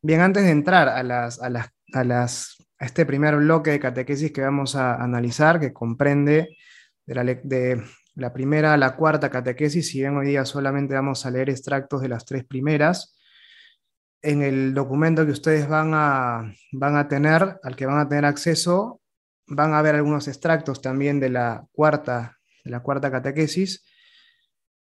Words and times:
Bien, 0.00 0.20
antes 0.20 0.44
de 0.44 0.50
entrar 0.50 0.88
a, 0.88 1.02
las, 1.02 1.42
a, 1.42 1.50
las, 1.50 1.70
a, 1.92 2.04
las, 2.04 2.56
este 2.78 3.04
primer 3.04 3.36
bloque 3.36 3.72
de 3.72 3.80
catequesis 3.80 4.32
que 4.32 4.42
vamos 4.42 4.76
a 4.76 4.94
analizar, 4.94 5.58
que 5.58 5.72
comprende 5.72 6.56
de 7.04 7.14
la, 7.14 7.24
de 7.24 7.82
la 8.14 8.32
primera 8.32 8.74
a 8.74 8.76
la 8.76 8.94
cuarta 8.94 9.28
catequesis, 9.28 9.88
si 9.88 9.98
bien 9.98 10.16
hoy 10.16 10.28
día 10.28 10.44
solamente 10.44 10.94
vamos 10.94 11.26
a 11.26 11.32
leer 11.32 11.50
extractos 11.50 12.00
de 12.00 12.08
las 12.08 12.24
tres 12.24 12.44
primeras, 12.44 13.18
en 14.22 14.42
el 14.42 14.72
documento 14.72 15.26
que 15.26 15.32
ustedes 15.32 15.68
van 15.68 15.90
a, 15.94 16.52
van 16.72 16.96
a 16.96 17.08
tener, 17.08 17.58
al 17.62 17.74
que 17.74 17.86
van 17.86 17.98
a 17.98 18.08
tener 18.08 18.24
acceso, 18.24 19.00
van 19.48 19.74
a 19.74 19.82
ver 19.82 19.96
algunos 19.96 20.28
extractos 20.28 20.80
también 20.80 21.18
de 21.18 21.30
la 21.30 21.66
cuarta, 21.72 22.38
de 22.64 22.70
la 22.70 22.80
cuarta 22.80 23.10
catequesis. 23.10 23.84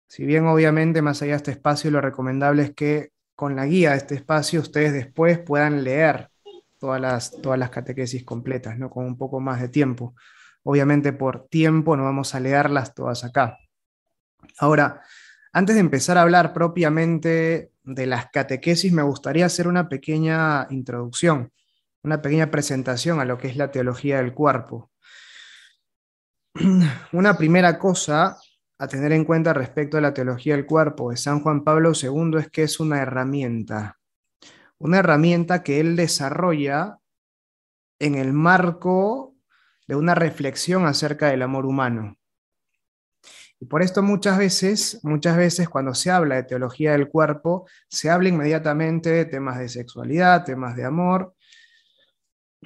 Si 0.07 0.25
bien 0.25 0.45
obviamente 0.45 1.01
más 1.01 1.21
allá 1.21 1.31
de 1.31 1.37
este 1.37 1.51
espacio 1.51 1.89
lo 1.89 2.01
recomendable 2.01 2.63
es 2.63 2.75
que 2.75 3.11
con 3.39 3.55
la 3.55 3.65
guía 3.65 3.91
de 3.91 3.97
este 3.99 4.15
espacio 4.15 4.59
ustedes 4.59 4.91
después 4.91 5.39
puedan 5.39 5.85
leer 5.85 6.29
todas 6.77 6.99
las, 6.99 7.31
todas 7.41 7.57
las 7.57 7.69
catequesis 7.69 8.25
completas, 8.25 8.77
¿no? 8.77 8.89
con 8.89 9.05
un 9.05 9.17
poco 9.17 9.39
más 9.39 9.61
de 9.61 9.69
tiempo. 9.69 10.13
Obviamente 10.63 11.13
por 11.13 11.47
tiempo 11.47 11.95
no 11.95 12.03
vamos 12.03 12.35
a 12.35 12.41
leerlas 12.41 12.93
todas 12.93 13.23
acá. 13.23 13.57
Ahora, 14.57 15.03
antes 15.53 15.75
de 15.75 15.79
empezar 15.79 16.17
a 16.17 16.23
hablar 16.23 16.51
propiamente 16.51 17.71
de 17.81 18.05
las 18.07 18.29
catequesis, 18.29 18.91
me 18.91 19.03
gustaría 19.03 19.45
hacer 19.45 19.69
una 19.69 19.87
pequeña 19.87 20.67
introducción, 20.69 21.53
una 22.03 22.21
pequeña 22.21 22.51
presentación 22.51 23.21
a 23.21 23.25
lo 23.25 23.37
que 23.37 23.47
es 23.47 23.55
la 23.55 23.71
teología 23.71 24.17
del 24.17 24.33
cuerpo. 24.33 24.91
Una 27.13 27.37
primera 27.37 27.79
cosa 27.79 28.37
a 28.79 28.87
tener 28.87 29.11
en 29.11 29.25
cuenta 29.25 29.53
respecto 29.53 29.97
a 29.97 30.01
la 30.01 30.13
teología 30.13 30.55
del 30.55 30.65
cuerpo 30.65 31.11
de 31.11 31.17
San 31.17 31.41
Juan 31.41 31.65
Pablo 31.65 31.91
II 31.93 32.39
es 32.39 32.49
que 32.49 32.63
es 32.63 32.79
una 32.79 33.01
herramienta, 33.01 33.99
una 34.77 34.99
herramienta 34.99 35.63
que 35.63 35.81
él 35.81 35.97
desarrolla 35.97 36.97
en 37.99 38.15
el 38.15 38.31
marco 38.31 39.35
de 39.85 39.95
una 39.95 40.15
reflexión 40.15 40.85
acerca 40.85 41.27
del 41.27 41.41
amor 41.41 41.65
humano. 41.65 42.17
Y 43.59 43.65
por 43.65 43.81
esto 43.81 44.01
muchas 44.01 44.37
veces, 44.37 45.01
muchas 45.03 45.35
veces 45.35 45.67
cuando 45.67 45.93
se 45.93 46.09
habla 46.09 46.35
de 46.35 46.43
teología 46.43 46.93
del 46.93 47.09
cuerpo, 47.09 47.67
se 47.89 48.09
habla 48.09 48.29
inmediatamente 48.29 49.09
de 49.09 49.25
temas 49.25 49.59
de 49.59 49.67
sexualidad, 49.67 50.45
temas 50.45 50.77
de 50.77 50.85
amor, 50.85 51.35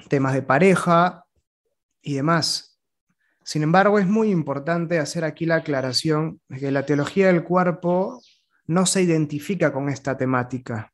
temas 0.08 0.34
de 0.34 0.42
pareja 0.42 1.24
y 2.00 2.14
demás. 2.14 2.73
Sin 3.44 3.62
embargo, 3.62 3.98
es 3.98 4.06
muy 4.06 4.30
importante 4.30 4.98
hacer 4.98 5.22
aquí 5.22 5.44
la 5.44 5.56
aclaración 5.56 6.40
de 6.48 6.60
que 6.60 6.70
la 6.70 6.86
teología 6.86 7.26
del 7.26 7.44
cuerpo 7.44 8.22
no 8.66 8.86
se 8.86 9.02
identifica 9.02 9.70
con 9.70 9.90
esta 9.90 10.16
temática. 10.16 10.92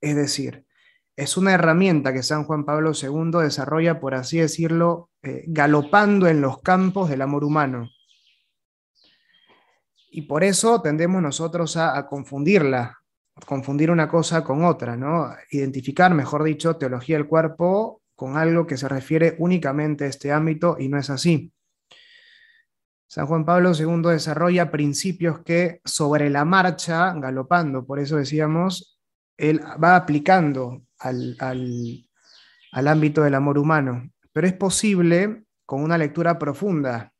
Es 0.00 0.16
decir, 0.16 0.66
es 1.14 1.36
una 1.36 1.52
herramienta 1.52 2.12
que 2.12 2.24
San 2.24 2.42
Juan 2.42 2.64
Pablo 2.64 2.90
II 3.00 3.40
desarrolla, 3.40 4.00
por 4.00 4.14
así 4.14 4.38
decirlo, 4.38 5.10
eh, 5.22 5.44
galopando 5.46 6.26
en 6.26 6.40
los 6.40 6.60
campos 6.60 7.08
del 7.08 7.22
amor 7.22 7.44
humano. 7.44 7.88
Y 10.10 10.22
por 10.22 10.42
eso 10.42 10.82
tendemos 10.82 11.22
nosotros 11.22 11.76
a, 11.76 12.04
confundirla, 12.06 12.98
confundir 13.46 13.92
una 13.92 14.08
cosa 14.08 14.42
con 14.42 14.64
otra, 14.64 14.96
¿no? 14.96 15.30
Identificar, 15.50 16.12
mejor 16.12 16.42
dicho, 16.42 16.76
teología 16.76 17.16
del 17.16 17.28
cuerpo 17.28 18.01
con 18.22 18.36
algo 18.36 18.68
que 18.68 18.76
se 18.76 18.86
refiere 18.86 19.34
únicamente 19.40 20.04
a 20.04 20.06
este 20.06 20.30
ámbito 20.30 20.76
y 20.78 20.86
no 20.86 20.96
es 20.96 21.10
así. 21.10 21.52
San 23.08 23.26
Juan 23.26 23.44
Pablo 23.44 23.72
II 23.76 24.12
desarrolla 24.12 24.70
principios 24.70 25.40
que 25.40 25.80
sobre 25.84 26.30
la 26.30 26.44
marcha, 26.44 27.12
galopando, 27.14 27.84
por 27.84 27.98
eso 27.98 28.18
decíamos, 28.18 29.00
él 29.36 29.60
va 29.82 29.96
aplicando 29.96 30.84
al, 31.00 31.36
al 31.40 32.86
ámbito 32.86 33.24
del 33.24 33.34
amor 33.34 33.58
humano. 33.58 34.08
Pero 34.32 34.46
es 34.46 34.52
posible, 34.52 35.42
con 35.66 35.82
una 35.82 35.98
lectura 35.98 36.38
profunda 36.38 37.12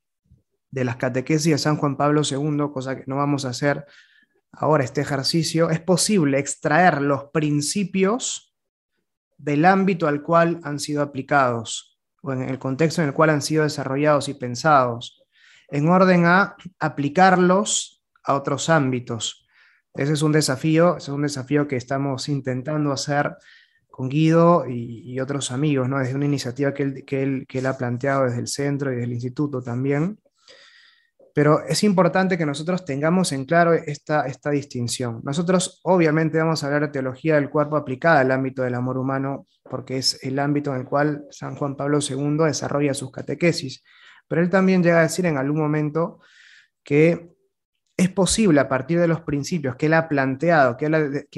de 0.70 0.84
las 0.84 0.94
catequesis 0.98 1.50
de 1.50 1.58
San 1.58 1.78
Juan 1.78 1.96
Pablo 1.96 2.22
II, 2.22 2.70
cosa 2.72 2.94
que 2.94 3.02
no 3.08 3.16
vamos 3.16 3.44
a 3.44 3.48
hacer 3.48 3.86
ahora 4.52 4.84
este 4.84 5.00
ejercicio, 5.00 5.69
es 5.69 5.80
posible 5.80 6.38
extraer 6.38 7.02
los 7.02 7.24
principios 7.32 8.51
del 9.42 9.64
ámbito 9.64 10.06
al 10.06 10.22
cual 10.22 10.60
han 10.62 10.78
sido 10.78 11.03
aplicados 11.03 11.98
o 12.22 12.32
en 12.32 12.42
el 12.42 12.58
contexto 12.58 13.03
en 13.03 13.08
el 13.08 13.14
cual 13.14 13.30
han 13.30 13.42
sido 13.42 13.64
desarrollados 13.64 14.28
y 14.28 14.34
pensados, 14.34 15.25
en 15.69 15.88
orden 15.88 16.25
a 16.25 16.54
aplicarlos 16.78 18.04
a 18.22 18.34
otros 18.34 18.70
ámbitos. 18.70 19.44
Ese 19.94 20.12
es 20.12 20.22
un 20.22 20.31
desafío, 20.31 20.97
es 20.97 21.08
un 21.08 21.22
desafío 21.22 21.66
que 21.66 21.76
estamos 21.76 22.28
intentando 22.28 22.92
hacer 22.92 23.36
con 23.91 24.08
Guido 24.08 24.64
y, 24.69 25.19
otros 25.20 25.50
amigos, 25.50 25.88
¿no? 25.88 25.98
desde 25.98 26.14
una 26.14 26.25
iniciativa 26.25 26.72
que 26.72 26.82
él, 26.84 27.04
que, 27.04 27.22
él, 27.22 27.47
que 27.48 27.58
él 27.58 27.66
ha 27.66 27.76
planteado 27.76 28.25
desde 28.25 28.38
el 28.38 28.47
centro 28.47 28.91
y 28.91 28.94
desde 28.94 29.06
el 29.06 29.12
instituto 29.12 29.60
también, 29.60 30.19
pero 31.34 31.65
es 31.65 31.82
importante 31.82 32.37
que 32.37 32.44
nosotros 32.44 32.84
tengamos 32.84 33.32
en 33.32 33.44
claro 33.44 33.72
esta, 33.72 34.26
esta 34.26 34.50
distinción. 34.50 35.20
Nosotros 35.25 35.81
obviamente 35.84 36.38
vamos 36.38 36.62
a 36.62 36.66
hablar 36.66 36.82
de 36.82 36.88
teología 36.88 37.37
del 37.37 37.48
cuerpo 37.48 37.76
aplicada 37.76 38.20
al 38.20 38.31
ámbito 38.31 38.62
del 38.62 38.75
amor 38.75 38.98
humano, 38.98 39.47
porque 39.70 39.98
es 39.98 40.22
el 40.22 40.38
ámbito 40.38 40.75
en 40.75 40.81
el 40.81 40.87
cual 40.87 41.25
San 41.31 41.56
Juan 41.56 41.76
Pablo 41.76 42.00
II 42.00 42.37
desarrolla 42.44 42.93
sus 42.93 43.10
catequesis. 43.10 43.82
Pero 44.28 44.43
él 44.43 44.50
también 44.50 44.82
llega 44.82 45.00
a 45.00 45.03
decir 45.03 45.25
en 45.25 45.38
algún 45.38 45.59
momento 45.59 46.20
que 46.82 47.32
es 47.97 48.09
posible 48.10 48.60
a 48.60 48.69
partir 48.69 48.99
de 48.99 49.09
los 49.09 49.20
principios 49.22 49.76
que 49.76 49.87
él 49.87 49.94
ha 49.94 50.09
planteado, 50.09 50.76
que 50.76 50.87
él 50.87 50.94
ha, 50.94 51.10
que 51.10 51.28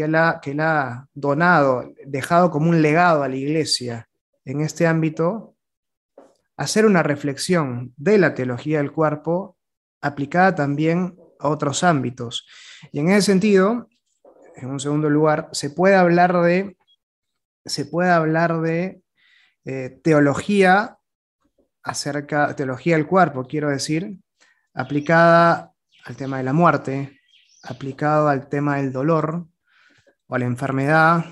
que 0.43 0.51
él 0.51 0.61
ha 0.61 1.07
donado, 1.13 1.93
dejado 2.07 2.51
como 2.51 2.71
un 2.71 2.83
legado 2.83 3.23
a 3.23 3.29
la 3.29 3.37
iglesia 3.37 4.09
en 4.45 4.61
este 4.61 4.87
ámbito, 4.87 5.55
hacer 6.57 6.87
una 6.87 7.03
reflexión 7.03 7.93
de 7.97 8.19
la 8.19 8.35
teología 8.35 8.79
del 8.79 8.93
cuerpo 8.93 9.54
aplicada 10.05 10.55
también 10.55 11.17
a 11.41 11.49
otros 11.49 11.83
ámbitos. 11.83 12.47
Y 12.93 13.01
en 13.01 13.09
ese 13.09 13.23
sentido, 13.23 13.89
en 14.55 14.69
un 14.69 14.79
segundo 14.79 15.09
lugar, 15.09 15.49
se 15.53 15.71
puede 15.71 15.95
hablar 15.95 16.43
de, 16.43 16.77
se 17.65 17.87
puede 17.87 18.11
hablar 18.11 18.61
de 18.61 19.03
eh, 19.65 19.99
teología 20.05 20.99
acerca, 21.83 22.55
teología 22.55 22.97
del 22.97 23.07
cuerpo, 23.07 23.45
quiero 23.45 23.71
decir, 23.71 24.19
aplicada 24.75 25.73
al 26.05 26.17
tema 26.17 26.37
de 26.37 26.45
la 26.45 26.53
muerte, 26.53 27.19
aplicado 27.63 28.29
al 28.29 28.51
tema 28.51 28.77
del 28.77 28.93
dolor 28.93 29.47
o 30.27 30.35
a 30.35 30.39
la 30.39 30.45
enfermedad, 30.45 31.25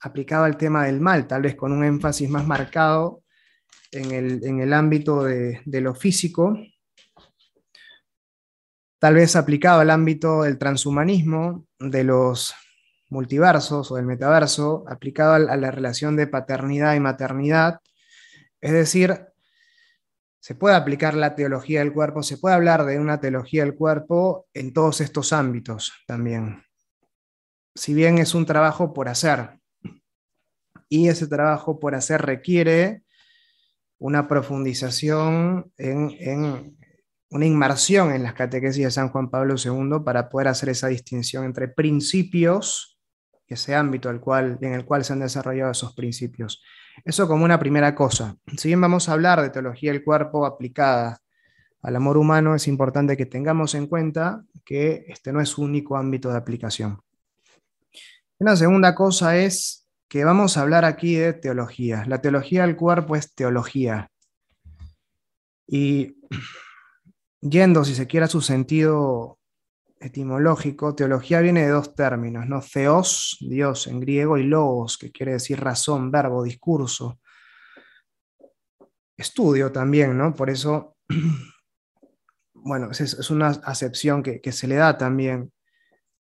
aplicado 0.00 0.44
al 0.44 0.58
tema 0.58 0.84
del 0.84 1.00
mal, 1.00 1.26
tal 1.26 1.42
vez 1.42 1.54
con 1.54 1.72
un 1.72 1.82
énfasis 1.82 2.28
más 2.28 2.46
marcado 2.46 3.22
en 3.90 4.60
el, 4.60 4.72
ámbito 4.74 5.24
de, 5.24 5.62
de 5.64 5.80
lo 5.80 5.94
físico, 5.94 6.58
tal 8.98 9.14
vez 9.14 9.36
aplicado 9.36 9.80
al 9.80 9.90
ámbito 9.90 10.42
del 10.42 10.58
transhumanismo, 10.58 11.66
de 11.78 12.04
los 12.04 12.54
multiversos 13.10 13.90
o 13.90 13.96
del 13.96 14.06
metaverso, 14.06 14.84
aplicado 14.88 15.34
a 15.34 15.56
la 15.56 15.70
relación 15.70 16.16
de 16.16 16.26
paternidad 16.26 16.94
y 16.94 17.00
maternidad. 17.00 17.80
Es 18.60 18.72
decir, 18.72 19.26
se 20.40 20.54
puede 20.54 20.76
aplicar 20.76 21.14
la 21.14 21.34
teología 21.34 21.80
del 21.80 21.92
cuerpo, 21.92 22.22
se 22.22 22.38
puede 22.38 22.54
hablar 22.54 22.84
de 22.84 22.98
una 22.98 23.20
teología 23.20 23.64
del 23.64 23.74
cuerpo 23.74 24.46
en 24.54 24.72
todos 24.72 25.00
estos 25.00 25.32
ámbitos 25.32 25.92
también. 26.06 26.62
Si 27.74 27.94
bien 27.94 28.18
es 28.18 28.34
un 28.34 28.46
trabajo 28.46 28.92
por 28.92 29.08
hacer, 29.08 29.60
y 30.88 31.08
ese 31.08 31.26
trabajo 31.26 31.78
por 31.78 31.94
hacer 31.94 32.22
requiere 32.22 33.02
una 33.98 34.26
profundización 34.26 35.70
en, 35.76 36.16
en 36.18 36.78
una 37.30 37.46
inmersión 37.46 38.12
en 38.12 38.22
las 38.22 38.34
catequesis 38.34 38.84
de 38.84 38.90
San 38.90 39.10
Juan 39.10 39.30
Pablo 39.30 39.54
II 39.62 40.00
para 40.04 40.28
poder 40.28 40.48
hacer 40.48 40.70
esa 40.70 40.88
distinción 40.88 41.44
entre 41.44 41.68
principios 41.68 42.98
y 43.46 43.54
ese 43.54 43.74
ámbito 43.74 44.08
cual, 44.20 44.58
en 44.60 44.74
el 44.74 44.84
cual 44.84 45.04
se 45.04 45.12
han 45.12 45.20
desarrollado 45.20 45.70
esos 45.70 45.94
principios. 45.94 46.62
Eso 47.04 47.28
como 47.28 47.44
una 47.44 47.58
primera 47.58 47.94
cosa. 47.94 48.36
Si 48.56 48.68
bien 48.68 48.80
vamos 48.80 49.08
a 49.08 49.12
hablar 49.12 49.40
de 49.40 49.50
teología 49.50 49.92
del 49.92 50.04
cuerpo 50.04 50.44
aplicada 50.46 51.20
al 51.82 51.96
amor 51.96 52.16
humano, 52.16 52.54
es 52.54 52.66
importante 52.66 53.16
que 53.16 53.26
tengamos 53.26 53.74
en 53.74 53.86
cuenta 53.86 54.44
que 54.64 55.04
este 55.08 55.32
no 55.32 55.40
es 55.40 55.50
su 55.50 55.62
único 55.62 55.96
ámbito 55.96 56.30
de 56.30 56.36
aplicación. 56.36 57.00
Una 58.38 58.56
segunda 58.56 58.94
cosa 58.94 59.36
es 59.36 59.86
que 60.08 60.24
vamos 60.24 60.56
a 60.56 60.62
hablar 60.62 60.84
aquí 60.84 61.16
de 61.16 61.32
teología. 61.34 62.04
La 62.06 62.20
teología 62.20 62.62
del 62.62 62.76
cuerpo 62.76 63.16
es 63.16 63.34
teología. 63.34 64.10
Y 65.66 66.16
yendo, 67.40 67.84
si 67.84 67.94
se 67.94 68.06
quiere, 68.06 68.24
a 68.24 68.28
su 68.28 68.40
sentido 68.40 69.38
etimológico, 70.00 70.94
teología 70.94 71.40
viene 71.40 71.62
de 71.62 71.70
dos 71.70 71.94
términos, 71.94 72.46
¿no? 72.46 72.60
Theos, 72.60 73.36
Dios 73.40 73.86
en 73.86 74.00
griego, 74.00 74.38
y 74.38 74.44
logos, 74.44 74.96
que 74.98 75.10
quiere 75.10 75.32
decir 75.32 75.60
razón, 75.60 76.10
verbo, 76.10 76.44
discurso. 76.44 77.20
Estudio 79.16 79.72
también, 79.72 80.16
¿no? 80.16 80.34
Por 80.34 80.50
eso, 80.50 80.96
bueno, 82.54 82.90
es, 82.90 83.30
una 83.30 83.48
acepción 83.48 84.22
que, 84.22 84.40
que 84.40 84.52
se 84.52 84.68
le 84.68 84.76
da 84.76 84.96
también. 84.96 85.52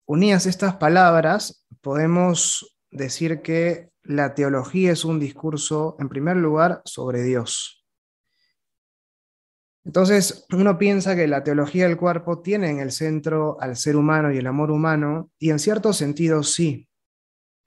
Unidas 0.06 0.46
estas 0.46 0.76
palabras, 0.76 1.66
podemos 1.82 2.76
decir 2.90 3.42
que 3.42 3.90
la 4.02 4.34
teología 4.34 4.92
es 4.92 5.04
un 5.04 5.20
discurso, 5.20 5.96
en 6.00 6.08
primer 6.08 6.36
lugar, 6.36 6.82
sobre 6.84 7.22
Dios. 7.22 7.79
Entonces, 9.90 10.46
uno 10.52 10.78
piensa 10.78 11.16
que 11.16 11.26
la 11.26 11.42
teología 11.42 11.88
del 11.88 11.96
cuerpo 11.96 12.38
tiene 12.42 12.70
en 12.70 12.78
el 12.78 12.92
centro 12.92 13.60
al 13.60 13.74
ser 13.74 13.96
humano 13.96 14.30
y 14.30 14.38
el 14.38 14.46
amor 14.46 14.70
humano, 14.70 15.32
y 15.36 15.50
en 15.50 15.58
cierto 15.58 15.92
sentido 15.92 16.44
sí, 16.44 16.88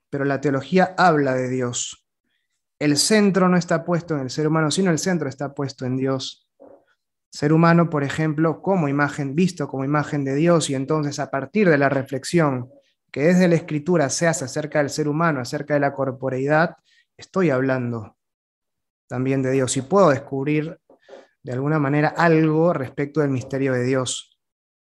pero 0.08 0.24
la 0.24 0.40
teología 0.40 0.94
habla 0.96 1.34
de 1.34 1.50
Dios. 1.50 2.08
El 2.78 2.96
centro 2.96 3.50
no 3.50 3.58
está 3.58 3.84
puesto 3.84 4.14
en 4.14 4.22
el 4.22 4.30
ser 4.30 4.46
humano, 4.46 4.70
sino 4.70 4.90
el 4.90 4.98
centro 4.98 5.28
está 5.28 5.52
puesto 5.52 5.84
en 5.84 5.98
Dios. 5.98 6.48
Ser 7.30 7.52
humano, 7.52 7.90
por 7.90 8.02
ejemplo, 8.02 8.62
como 8.62 8.88
imagen, 8.88 9.34
visto 9.34 9.68
como 9.68 9.84
imagen 9.84 10.24
de 10.24 10.34
Dios, 10.34 10.70
y 10.70 10.74
entonces 10.76 11.18
a 11.18 11.30
partir 11.30 11.68
de 11.68 11.76
la 11.76 11.90
reflexión 11.90 12.70
que 13.12 13.24
desde 13.24 13.48
la 13.48 13.56
escritura 13.56 14.08
se 14.08 14.28
hace 14.28 14.46
acerca 14.46 14.78
del 14.78 14.88
ser 14.88 15.08
humano, 15.08 15.40
acerca 15.40 15.74
de 15.74 15.80
la 15.80 15.92
corporeidad, 15.92 16.76
estoy 17.18 17.50
hablando 17.50 18.16
también 19.06 19.42
de 19.42 19.50
Dios 19.50 19.76
y 19.76 19.82
puedo 19.82 20.08
descubrir 20.08 20.80
de 21.44 21.52
alguna 21.52 21.78
manera 21.78 22.08
algo 22.08 22.72
respecto 22.72 23.20
del 23.20 23.30
misterio 23.30 23.74
de 23.74 23.84
Dios. 23.84 24.40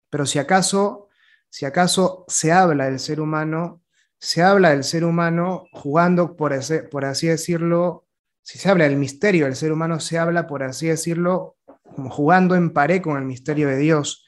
Pero 0.10 0.26
si 0.26 0.40
acaso, 0.40 1.10
si 1.50 1.66
acaso 1.66 2.24
se 2.28 2.52
habla 2.52 2.86
del 2.86 3.00
ser 3.00 3.20
humano, 3.20 3.82
se 4.20 4.44
habla 4.44 4.70
del 4.70 4.84
ser 4.84 5.04
humano 5.04 5.66
jugando, 5.74 6.36
por, 6.36 6.54
por 6.90 7.06
así 7.06 7.28
decirlo, 7.28 8.08
si 8.44 8.60
se 8.60 8.70
habla 8.70 8.86
del 8.86 8.96
misterio 8.96 9.46
del 9.46 9.56
ser 9.56 9.72
humano, 9.72 10.00
se 10.00 10.20
habla, 10.20 10.46
por 10.46 10.62
así 10.62 10.88
decirlo, 10.88 11.58
como 11.96 12.12
jugando 12.12 12.56
en 12.56 12.72
pared 12.72 13.02
con 13.02 13.18
el 13.18 13.26
misterio 13.26 13.68
de 13.68 13.78
Dios. 13.78 14.24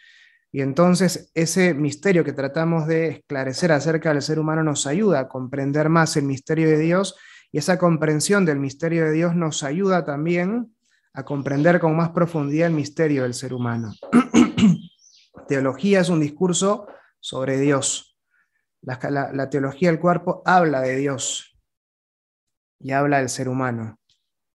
Y 0.51 0.61
entonces 0.61 1.31
ese 1.35 1.75
misterio 1.75 2.23
que 2.23 2.33
tratamos 2.33 2.87
de 2.87 3.09
esclarecer 3.09 3.71
acerca 3.71 4.11
del 4.11 4.23
ser 4.23 4.39
humano 4.39 4.63
nos 4.63 4.87
ayuda 4.87 5.19
a 5.19 5.27
comprender 5.27 5.89
más 5.89 6.17
el 6.17 6.23
misterio 6.23 6.67
de 6.67 6.79
Dios 6.79 7.15
y 7.51 7.59
esa 7.59 7.77
comprensión 7.77 8.43
del 8.43 8.57
misterio 8.57 9.05
de 9.05 9.11
Dios 9.11 9.35
nos 9.35 9.61
ayuda 9.61 10.03
también 10.03 10.75
a 11.17 11.25
comprender 11.25 11.79
con 11.79 11.95
más 11.95 12.11
profundidad 12.11 12.67
el 12.67 12.75
misterio 12.75 13.23
del 13.23 13.33
ser 13.33 13.51
humano. 13.51 13.91
teología 15.47 16.01
es 16.01 16.09
un 16.09 16.19
discurso 16.19 16.87
sobre 17.19 17.57
Dios. 17.57 18.19
La, 18.81 19.49
teología 19.49 19.89
del 19.89 19.99
cuerpo 19.99 20.43
habla 20.45 20.81
de 20.81 20.95
Dios 20.95 21.57
y 22.79 22.91
habla 22.91 23.17
del 23.17 23.29
ser 23.29 23.49
humano. 23.49 23.99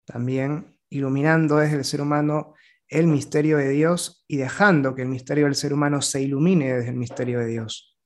También 0.06 0.78
iluminando 0.92 1.58
desde 1.58 1.78
el 1.78 1.84
ser 1.84 2.00
humano 2.00 2.54
el 2.88 3.08
misterio 3.08 3.58
de 3.58 3.69
Dios 3.69 4.24
y 4.28 4.38
dejando 4.38 4.94
que 4.94 5.02
el 5.02 5.08
misterio 5.08 5.46
del 5.46 5.56
ser 5.56 5.74
humano 5.74 6.00
se 6.04 6.22
ilumine 6.22 6.75
desde 6.75 6.90
el 6.90 6.96
misterio 6.96 7.40
de 7.40 7.48
Dios. 7.48 7.98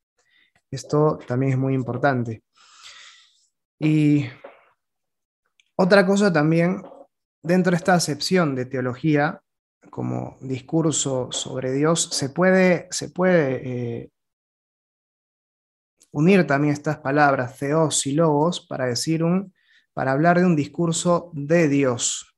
Esto 0.72 1.20
también 1.28 1.52
es 1.52 1.58
muy 1.58 1.74
importante. 1.74 2.42
Y 3.78 4.26
otra 5.76 6.06
cosa 6.06 6.32
también, 6.32 6.82
dentro 7.46 7.72
de 7.72 7.78
esta 7.78 7.94
acepción 7.94 8.56
de 8.56 8.66
teología 8.66 9.42
como 9.90 10.38
discurso 10.42 11.32
sobre 11.32 11.72
Dios, 11.72 12.10
se 12.12 12.30
puede, 12.30 12.88
se 12.92 13.10
puede 13.10 13.62
eh, 13.64 14.10
unir 16.12 16.48
también 16.48 16.74
estas 16.74 16.98
palabras, 16.98 17.58
theos 17.58 18.06
y 18.08 18.14
logos, 18.14 18.66
para 18.66 18.86
decir 18.86 19.24
un, 19.24 19.54
para 19.94 20.12
hablar 20.12 20.40
de 20.40 20.46
un 20.46 20.56
discurso 20.56 21.32
de 21.34 21.68
Dios, 21.70 22.36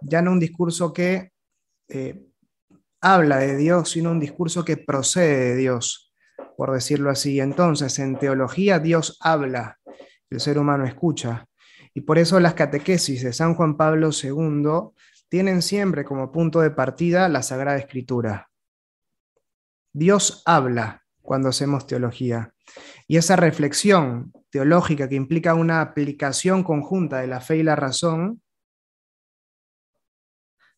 ya 0.00 0.22
no 0.22 0.32
un 0.32 0.40
discurso 0.40 0.92
que 0.92 1.30
eh, 1.88 2.26
habla 3.00 3.38
de 3.38 3.56
Dios, 3.56 3.90
sino 3.90 4.10
un 4.10 4.20
discurso 4.20 4.64
que 4.64 4.76
procede 4.76 5.50
de 5.50 5.56
Dios, 5.56 6.12
por 6.56 6.72
decirlo 6.72 7.10
así. 7.10 7.40
Entonces, 7.40 7.98
en 7.98 8.18
teología 8.18 8.78
Dios 8.78 9.18
habla, 9.20 9.78
el 10.30 10.40
ser 10.40 10.58
humano 10.58 10.84
escucha. 10.84 11.46
Y 11.94 12.02
por 12.02 12.18
eso 12.18 12.40
las 12.40 12.54
catequesis 12.54 13.22
de 13.22 13.32
San 13.32 13.54
Juan 13.54 13.76
Pablo 13.76 14.10
II 14.10 14.92
tienen 15.28 15.62
siempre 15.62 16.04
como 16.04 16.32
punto 16.32 16.60
de 16.60 16.70
partida 16.70 17.28
la 17.28 17.42
Sagrada 17.42 17.78
Escritura. 17.78 18.50
Dios 19.92 20.42
habla 20.46 21.04
cuando 21.20 21.48
hacemos 21.48 21.86
teología. 21.86 22.54
Y 23.06 23.16
esa 23.16 23.36
reflexión 23.36 24.32
teológica 24.50 25.08
que 25.08 25.14
implica 25.14 25.54
una 25.54 25.80
aplicación 25.80 26.62
conjunta 26.62 27.20
de 27.20 27.26
la 27.26 27.40
fe 27.40 27.58
y 27.58 27.62
la 27.62 27.76
razón, 27.76 28.42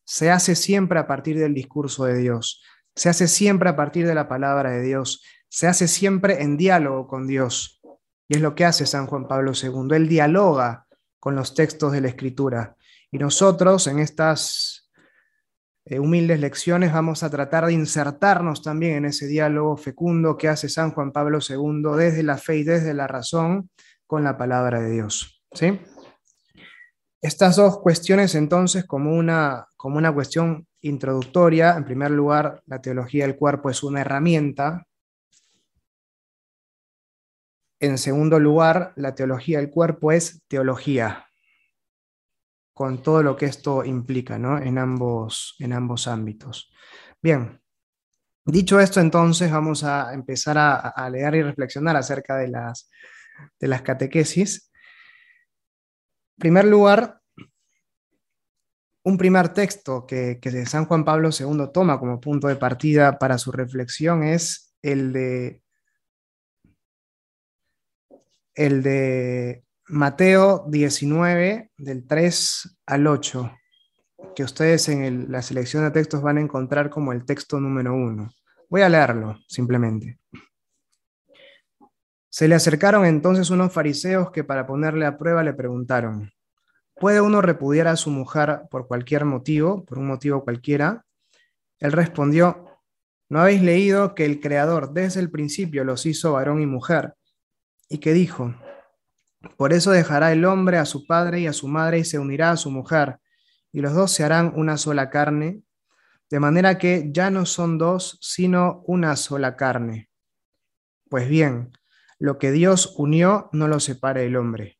se 0.05 0.31
hace 0.31 0.55
siempre 0.55 0.99
a 0.99 1.07
partir 1.07 1.39
del 1.39 1.53
discurso 1.53 2.05
de 2.05 2.17
Dios, 2.17 2.61
se 2.95 3.09
hace 3.09 3.27
siempre 3.27 3.69
a 3.69 3.75
partir 3.75 4.05
de 4.05 4.15
la 4.15 4.27
palabra 4.27 4.71
de 4.71 4.81
Dios, 4.81 5.23
se 5.49 5.67
hace 5.67 5.87
siempre 5.87 6.43
en 6.43 6.57
diálogo 6.57 7.07
con 7.07 7.27
Dios. 7.27 7.81
Y 8.27 8.35
es 8.35 8.41
lo 8.41 8.55
que 8.55 8.65
hace 8.65 8.85
San 8.85 9.07
Juan 9.07 9.27
Pablo 9.27 9.51
II. 9.53 9.95
Él 9.95 10.07
dialoga 10.07 10.84
con 11.25 11.35
los 11.35 11.55
textos 11.55 11.91
de 11.91 12.01
la 12.01 12.09
Escritura. 12.09 12.75
Y 13.09 13.17
nosotros 13.17 13.87
en 13.87 13.97
estas 13.97 14.91
eh, 15.83 15.97
humildes 15.97 16.39
lecciones 16.39 16.93
vamos 16.93 17.23
a 17.23 17.31
tratar 17.31 17.65
de 17.65 17.73
insertarnos 17.73 18.61
también 18.61 18.97
en 18.97 19.05
ese 19.05 19.25
diálogo 19.25 19.75
fecundo 19.75 20.37
que 20.37 20.49
hace 20.49 20.69
San 20.69 20.91
Juan 20.91 21.11
Pablo 21.11 21.39
II 21.41 21.97
desde 21.97 22.21
la 22.21 22.37
fe 22.37 22.57
y 22.57 22.63
desde 22.63 22.93
la 22.93 23.07
razón 23.07 23.71
con 24.05 24.23
la 24.23 24.37
palabra 24.37 24.79
de 24.79 24.91
Dios. 24.91 25.43
¿Sí? 25.51 25.81
Estas 27.19 27.55
dos 27.55 27.79
cuestiones 27.79 28.35
entonces 28.35 28.85
como 28.85 29.11
una, 29.11 29.65
como 29.77 29.97
una 29.97 30.13
cuestión 30.13 30.67
introductoria, 30.81 31.75
en 31.75 31.85
primer 31.85 32.11
lugar, 32.11 32.61
la 32.67 32.83
teología 32.83 33.25
del 33.25 33.35
cuerpo 33.35 33.71
es 33.71 33.81
una 33.81 34.01
herramienta. 34.01 34.85
En 37.79 37.97
segundo 37.97 38.39
lugar, 38.39 38.93
la 38.95 39.15
teología 39.15 39.59
del 39.59 39.69
cuerpo 39.69 40.11
es 40.11 40.43
teología, 40.47 41.27
con 42.73 43.03
todo 43.03 43.21
lo 43.21 43.35
que 43.35 43.45
esto 43.45 43.83
implica 43.83 44.39
¿no? 44.39 44.57
en, 44.57 44.77
ambos, 44.77 45.55
en 45.59 45.73
ambos 45.73 46.07
ámbitos. 46.07 46.71
Bien, 47.21 47.61
dicho 48.45 48.79
esto 48.79 48.99
entonces 49.01 49.51
vamos 49.51 49.83
a 49.83 50.13
empezar 50.13 50.57
a, 50.57 51.09
leer 51.09 51.35
y 51.35 51.43
reflexionar 51.43 51.95
acerca 51.97 52.37
de 52.37 52.47
las, 52.47 52.89
de 53.59 53.67
las 53.67 53.81
catequesis. 53.81 54.71
En 56.37 56.41
primer 56.41 56.65
lugar, 56.65 57.19
un 59.03 59.17
primer 59.17 59.49
texto 59.49 60.05
que, 60.07 60.39
San 60.65 60.85
Juan 60.85 61.05
Pablo 61.05 61.29
II 61.37 61.69
toma 61.73 61.99
como 61.99 62.19
punto 62.19 62.47
de 62.47 62.55
partida 62.55 63.19
para 63.19 63.37
su 63.37 63.51
reflexión 63.51 64.23
es 64.23 64.75
el 64.81 65.13
de, 65.13 65.61
el 68.55 68.81
de 68.81 69.63
Mateo 69.87 70.65
19, 70.67 71.71
del 71.77 72.07
3 72.07 72.77
al 72.87 73.07
8, 73.07 73.51
que 74.35 74.43
ustedes 74.43 74.89
en 74.89 75.31
la 75.31 75.41
selección 75.41 75.83
de 75.83 75.91
textos 75.91 76.21
van 76.21 76.37
a 76.37 76.41
encontrar 76.41 76.89
como 76.89 77.11
el 77.11 77.25
texto 77.25 77.59
número 77.59 77.93
uno. 77.93 78.31
Voy 78.69 78.81
a 78.81 78.89
leerlo 78.89 79.37
simplemente. 79.47 80.17
Se 82.29 82.47
le 82.47 82.55
acercaron 82.55 83.05
entonces 83.05 83.49
unos 83.49 83.71
fariseos 83.71 84.31
que 84.31 84.43
para 84.43 84.65
ponerle 84.65 85.05
a 85.05 85.17
prueba 85.17 85.43
le 85.43 85.53
preguntaron, 85.53 86.31
¿puede 86.95 87.21
uno 87.21 87.41
repudiar 87.41 87.87
a 87.87 87.95
su 87.95 88.09
mujer 88.09 88.61
por 88.71 88.87
cualquier 88.87 89.25
motivo, 89.25 89.85
por 89.85 89.99
un 89.99 90.07
motivo 90.07 90.43
cualquiera? 90.43 91.05
Él 91.79 91.91
respondió, 91.91 92.81
¿no 93.29 93.39
habéis 93.39 93.61
leído 93.61 94.15
que 94.15 94.25
el 94.25 94.39
Creador 94.39 94.93
desde 94.93 95.19
el 95.19 95.29
principio 95.29 95.83
los 95.83 96.05
hizo 96.05 96.33
varón 96.33 96.61
y 96.61 96.65
mujer? 96.65 97.13
Y 97.89 97.99
que 97.99 98.13
dijo, 98.13 98.55
por 99.57 99.73
eso 99.73 99.91
dejará 99.91 100.31
el 100.31 100.45
hombre 100.45 100.77
a 100.77 100.85
su 100.85 101.05
padre 101.05 101.39
y 101.41 101.47
a 101.47 101.53
su 101.53 101.67
madre 101.67 101.99
y 101.99 102.05
se 102.05 102.19
unirá 102.19 102.51
a 102.51 102.57
su 102.57 102.71
mujer, 102.71 103.19
y 103.71 103.81
los 103.81 103.93
dos 103.93 104.11
se 104.11 104.23
harán 104.23 104.53
una 104.55 104.77
sola 104.77 105.09
carne, 105.09 105.61
de 106.29 106.39
manera 106.39 106.77
que 106.77 107.09
ya 107.11 107.29
no 107.29 107.45
son 107.45 107.77
dos, 107.77 108.17
sino 108.21 108.83
una 108.87 109.15
sola 109.15 109.55
carne. 109.55 110.09
Pues 111.09 111.29
bien, 111.29 111.71
lo 112.17 112.39
que 112.39 112.51
Dios 112.51 112.95
unió 112.97 113.49
no 113.51 113.67
lo 113.67 113.79
separe 113.79 114.25
el 114.25 114.35
hombre. 114.35 114.79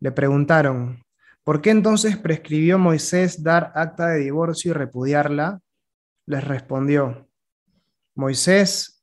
Le 0.00 0.12
preguntaron, 0.12 1.04
¿por 1.42 1.60
qué 1.60 1.70
entonces 1.70 2.16
prescribió 2.16 2.78
Moisés 2.78 3.42
dar 3.42 3.72
acta 3.74 4.08
de 4.08 4.18
divorcio 4.18 4.70
y 4.70 4.74
repudiarla? 4.74 5.60
Les 6.26 6.44
respondió, 6.44 7.28
Moisés 8.14 8.97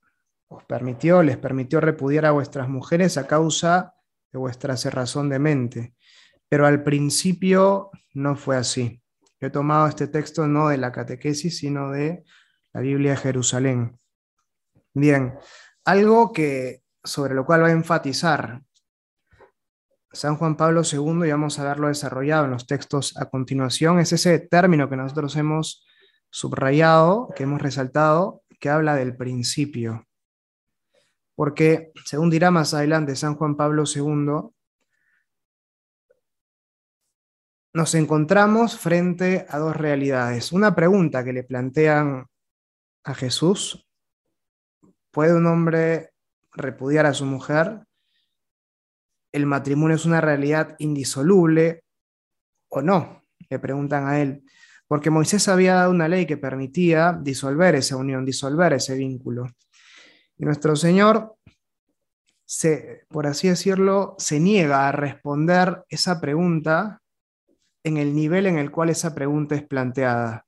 os 0.48 0.64
permitió, 0.66 1.24
les 1.24 1.38
permitió 1.38 1.80
repudiar 1.82 2.25
a 2.25 2.32
vuestras 2.32 2.70
mujeres 2.70 3.18
a 3.18 3.28
causa 3.28 3.96
de 4.32 4.40
vuestra 4.40 4.78
cerrazón 4.78 5.30
de 5.30 5.40
mente, 5.40 5.96
pero 6.50 6.66
al 6.66 6.84
principio 6.84 7.92
no 8.14 8.36
fue 8.36 8.58
así. 8.58 9.02
he 9.40 9.50
tomado 9.50 9.88
este 9.88 10.08
texto 10.08 10.48
no 10.48 10.70
de 10.70 10.78
la 10.78 10.92
catequesis, 10.92 11.58
sino 11.58 11.92
de 11.92 12.24
la 12.74 12.82
Biblia 12.82 13.12
de 13.12 13.18
Jerusalén. 13.18 14.00
Bien, 14.94 15.38
algo 15.84 16.32
que 16.32 16.82
sobre 17.04 17.36
lo 17.36 17.46
cual 17.46 17.64
va 17.64 17.68
a 17.68 17.72
enfatizar 17.72 18.62
San 20.16 20.38
Juan 20.38 20.56
Pablo 20.56 20.82
II, 20.90 21.28
y 21.28 21.32
vamos 21.32 21.60
a 21.60 21.66
verlo 21.66 21.90
desarrollado 21.90 22.46
en 22.46 22.52
los 22.52 22.66
textos 22.66 23.18
a 23.18 23.30
continuación, 23.30 24.00
es 24.00 24.14
ese 24.14 24.40
término 24.40 24.90
que 24.90 24.96
nosotros 24.96 25.36
hemos 25.36 25.86
subrayado, 26.30 27.30
que 27.36 27.44
hemos 27.44 27.62
resaltado, 27.62 28.42
que 28.60 28.70
habla 28.70 28.96
del 28.96 29.16
principio 29.16 30.08
porque 31.36 31.92
según 32.06 32.30
dirá 32.30 32.50
más 32.50 32.74
adelante 32.74 33.15
San 33.15 33.36
Juan 33.36 33.56
Pablo 33.56 33.84
II, 33.94 34.51
nos 37.74 37.94
encontramos 37.94 38.80
frente 38.80 39.46
a 39.50 39.58
dos 39.58 39.75
realidades. 39.75 40.54
Una 40.54 40.74
pregunta 40.74 41.25
que 41.25 41.34
le 41.34 41.44
plantean 41.44 42.25
a 43.04 43.13
Jesús, 43.13 43.86
¿puede 45.12 45.34
un 45.34 45.46
hombre 45.46 46.12
repudiar 46.54 47.06
a 47.06 47.13
su 47.13 47.25
mujer? 47.25 47.86
¿El 49.34 49.46
matrimonio 49.46 49.98
es 49.98 50.06
una 50.06 50.22
realidad 50.22 50.75
indisoluble 50.80 51.84
o 52.70 52.82
no? 52.82 53.22
Le 53.50 53.60
preguntan 53.60 54.08
a 54.08 54.22
él, 54.22 54.46
porque 54.88 55.10
Moisés 55.10 55.50
había 55.50 55.75
dado 55.75 55.92
una 55.92 56.08
ley 56.08 56.25
que 56.25 56.38
permitía 56.38 57.12
disolver 57.22 57.75
esa 57.75 57.98
unión, 57.98 58.24
disolver 58.24 58.72
ese 58.72 58.96
vínculo. 58.96 59.48
Y 60.38 60.46
nuestro 60.46 60.75
Señor, 60.75 61.36
se, 62.46 63.06
por 63.10 63.27
así 63.27 63.48
decirlo, 63.48 64.15
se 64.18 64.39
niega 64.39 64.88
a 64.88 64.92
responder 64.92 65.84
esa 65.89 66.22
pregunta 66.22 67.01
en 67.84 67.98
el 67.98 68.13
nivel 68.15 68.46
en 68.46 68.58
el 68.58 68.72
cual 68.72 68.89
esa 68.89 69.15
pregunta 69.15 69.56
es 69.56 69.63
planteada 69.63 70.46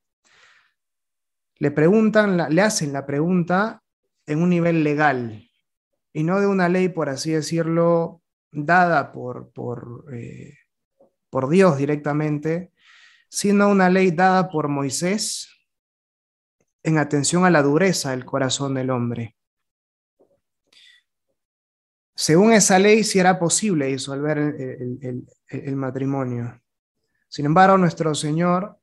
le 1.59 1.71
preguntan, 1.71 2.37
le 2.53 2.61
hacen 2.61 2.93
la 2.93 3.05
pregunta 3.05 3.83
en 4.25 4.41
un 4.41 4.49
nivel 4.49 4.83
legal 4.83 5.49
y 6.13 6.23
no 6.23 6.39
de 6.39 6.47
una 6.47 6.69
ley, 6.69 6.89
por 6.89 7.09
así 7.09 7.31
decirlo, 7.31 8.21
dada 8.51 9.11
por, 9.11 9.51
por, 9.51 10.05
eh, 10.13 10.53
por 11.29 11.49
Dios 11.49 11.77
directamente, 11.77 12.71
sino 13.29 13.69
una 13.69 13.89
ley 13.89 14.11
dada 14.11 14.49
por 14.49 14.67
Moisés 14.67 15.49
en 16.83 16.97
atención 16.97 17.45
a 17.45 17.49
la 17.49 17.61
dureza 17.61 18.11
del 18.11 18.25
corazón 18.25 18.73
del 18.75 18.89
hombre. 18.89 19.36
Según 22.27 22.51
esa 22.51 22.77
ley, 22.77 23.05
si 23.05 23.19
era 23.19 23.39
posible 23.39 23.85
disolver 23.85 24.37
el 24.37 25.75
matrimonio. 25.77 26.61
Sin 27.29 27.45
embargo, 27.45 27.77
nuestro 27.77 28.13
Señor 28.13 28.77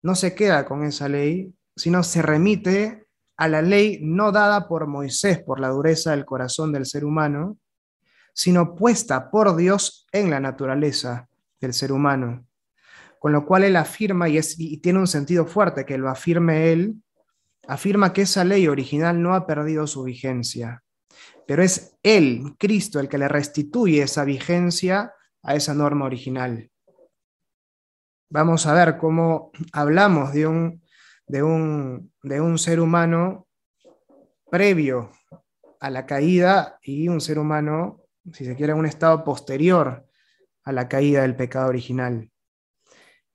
no 0.00 0.14
se 0.14 0.32
queda 0.36 0.64
con 0.64 0.84
esa 0.84 1.08
ley, 1.08 1.52
sino 1.74 2.04
se 2.04 2.22
remite 2.22 3.08
a 3.36 3.48
la 3.48 3.62
ley 3.62 3.98
no 4.00 4.30
dada 4.30 4.68
por 4.68 4.86
Moisés 4.86 5.40
por 5.40 5.58
la 5.58 5.70
dureza 5.70 6.12
del 6.12 6.24
corazón 6.24 6.70
del 6.70 6.86
ser 6.86 7.04
humano, 7.04 7.58
sino 8.32 8.76
puesta 8.76 9.28
por 9.28 9.56
Dios 9.56 10.06
en 10.12 10.30
la 10.30 10.38
naturaleza 10.38 11.28
del 11.60 11.74
ser 11.74 11.90
humano. 11.90 12.46
Con 13.18 13.32
lo 13.32 13.44
cual 13.44 13.64
él 13.64 13.74
afirma, 13.74 14.28
y, 14.28 14.38
y 14.56 14.76
tiene 14.76 15.00
un 15.00 15.08
sentido 15.08 15.46
fuerte 15.46 15.84
que 15.84 15.98
lo 15.98 16.08
afirme 16.08 16.70
él, 16.70 17.02
afirma 17.66 18.12
que 18.12 18.22
esa 18.22 18.44
ley 18.44 18.68
original 18.68 19.20
no 19.20 19.34
ha 19.34 19.48
perdido 19.48 19.88
su 19.88 20.04
vigencia, 20.04 20.84
pero 21.48 21.62
es 21.62 21.98
él, 22.02 22.56
Cristo, 22.58 23.00
el 23.00 23.08
que 23.08 23.16
le 23.16 23.26
restituye 23.26 24.02
esa 24.02 24.24
vigencia 24.24 25.14
a 25.42 25.54
esa 25.54 25.72
norma 25.72 26.04
original. 26.04 26.70
Vamos 28.30 28.66
a 28.66 28.74
ver 28.74 28.98
cómo 28.98 29.50
hablamos 29.72 30.34
de 30.34 30.46
un 30.46 30.82
de 31.26 31.42
un, 31.42 32.12
de 32.22 32.42
un 32.42 32.58
ser 32.58 32.80
humano 32.80 33.46
previo 34.50 35.10
a 35.80 35.88
la 35.88 36.04
caída 36.04 36.78
y 36.82 37.08
un 37.08 37.20
ser 37.22 37.38
humano, 37.38 38.02
si 38.30 38.44
se 38.44 38.54
quiere, 38.54 38.74
un 38.74 38.84
estado 38.84 39.24
posterior 39.24 40.06
a 40.64 40.72
la 40.72 40.86
caída 40.86 41.22
del 41.22 41.34
pecado 41.34 41.68
original. 41.68 42.30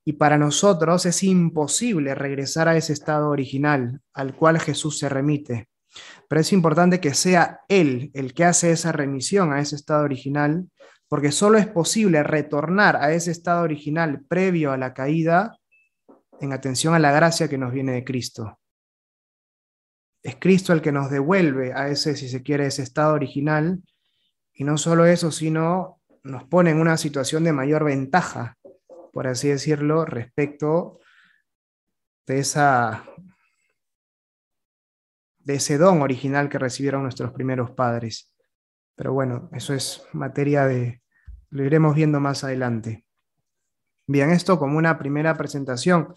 Y 0.05 0.13
para 0.13 0.37
nosotros 0.37 1.07
es 1.07 1.23
imposible 1.23 2.13
regresar 2.13 2.67
a 2.67 2.77
ese 2.77 2.93
estado 2.93 3.29
original 3.29 4.01
al 4.13 4.35
cual 4.35 4.59
Jesús 4.59 4.99
se 4.99 5.09
remite. 5.09 5.67
Pero 6.27 6.41
es 6.41 6.53
importante 6.53 6.99
que 6.99 7.13
sea 7.13 7.61
Él 7.67 8.11
el 8.13 8.33
que 8.33 8.45
hace 8.45 8.71
esa 8.71 8.91
remisión 8.91 9.53
a 9.53 9.59
ese 9.59 9.75
estado 9.75 10.03
original, 10.03 10.69
porque 11.07 11.31
solo 11.31 11.57
es 11.57 11.67
posible 11.67 12.23
retornar 12.23 12.95
a 12.95 13.13
ese 13.13 13.31
estado 13.31 13.63
original 13.63 14.25
previo 14.27 14.71
a 14.71 14.77
la 14.77 14.93
caída 14.93 15.57
en 16.39 16.53
atención 16.53 16.93
a 16.93 16.99
la 16.99 17.11
gracia 17.11 17.47
que 17.47 17.57
nos 17.57 17.71
viene 17.71 17.93
de 17.93 18.03
Cristo. 18.03 18.59
Es 20.23 20.37
Cristo 20.37 20.73
el 20.73 20.81
que 20.81 20.91
nos 20.91 21.11
devuelve 21.11 21.73
a 21.73 21.89
ese, 21.89 22.15
si 22.15 22.29
se 22.29 22.41
quiere, 22.41 22.65
ese 22.65 22.81
estado 22.81 23.13
original, 23.13 23.83
y 24.53 24.63
no 24.63 24.77
solo 24.77 25.05
eso, 25.05 25.31
sino 25.31 26.01
nos 26.23 26.45
pone 26.45 26.71
en 26.71 26.79
una 26.79 26.97
situación 26.97 27.43
de 27.43 27.53
mayor 27.53 27.83
ventaja, 27.83 28.57
por 29.11 29.27
así 29.27 29.49
decirlo, 29.49 30.05
respecto 30.05 30.99
de, 32.25 32.39
esa, 32.39 33.03
de 35.43 35.55
ese 35.55 35.77
don 35.77 36.01
original 36.01 36.49
que 36.49 36.59
recibieron 36.59 37.03
nuestros 37.03 37.31
primeros 37.31 37.71
padres. 37.71 38.33
Pero 38.95 39.13
bueno, 39.13 39.49
eso 39.53 39.73
es 39.73 40.03
materia 40.13 40.65
de, 40.65 41.01
lo 41.49 41.63
iremos 41.63 41.95
viendo 41.95 42.19
más 42.19 42.43
adelante. 42.43 43.05
Bien, 44.07 44.31
esto 44.31 44.59
como 44.59 44.77
una 44.77 44.97
primera 44.97 45.35
presentación 45.35 46.13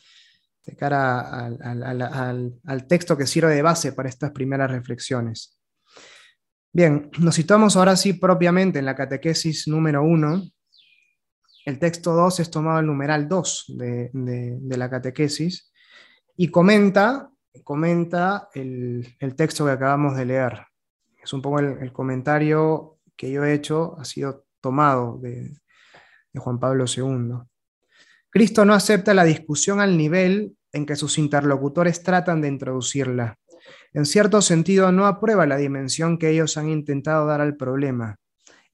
de 0.64 0.74
cara 0.74 1.46
al, 1.46 2.86
texto 2.88 3.16
que 3.16 3.26
sirve 3.26 3.54
de 3.54 3.62
base 3.62 3.92
para 3.92 4.08
estas 4.08 4.32
primeras 4.32 4.70
reflexiones. 4.70 5.60
Bien, 6.72 7.10
nos 7.18 7.36
situamos 7.36 7.76
ahora 7.76 7.96
sí 7.96 8.14
propiamente 8.14 8.80
en 8.80 8.84
la 8.84 8.96
catequesis 8.96 9.68
número 9.68 10.02
1. 10.02 10.42
El 11.66 11.78
texto 11.78 12.12
2 12.14 12.40
es 12.40 12.50
tomado 12.50 12.80
el 12.80 12.86
numeral 12.86 13.28
2 13.28 13.64
de, 13.76 14.60
la 14.76 14.90
catequesis 14.90 15.72
y 16.36 16.48
comenta, 16.48 17.30
comenta 17.62 18.48
el, 18.54 19.16
texto 19.36 19.64
que 19.64 19.72
acabamos 19.72 20.16
de 20.16 20.26
leer. 20.26 20.66
Es 21.22 21.32
un 21.32 21.42
poco 21.42 21.60
el, 21.60 21.92
comentario 21.92 22.98
que 23.16 23.30
yo 23.30 23.44
he 23.44 23.54
hecho, 23.54 23.96
ha 23.98 24.04
sido 24.04 24.46
tomado 24.60 25.18
de, 25.18 25.50
de 26.32 26.40
Juan 26.40 26.58
Pablo 26.58 26.84
II. 26.84 27.38
Cristo 28.30 28.64
no 28.64 28.74
acepta 28.74 29.14
la 29.14 29.24
discusión 29.24 29.80
al 29.80 29.96
nivel 29.96 30.56
en 30.72 30.86
que 30.86 30.96
sus 30.96 31.18
interlocutores 31.18 32.02
tratan 32.02 32.40
de 32.40 32.48
introducirla. 32.48 33.38
En 33.92 34.04
cierto 34.04 34.42
sentido, 34.42 34.92
no 34.92 35.06
aprueba 35.06 35.46
la 35.46 35.56
dimensión 35.56 36.18
que 36.18 36.30
ellos 36.30 36.56
han 36.56 36.68
intentado 36.68 37.26
dar 37.26 37.40
al 37.40 37.56
problema. 37.56 38.16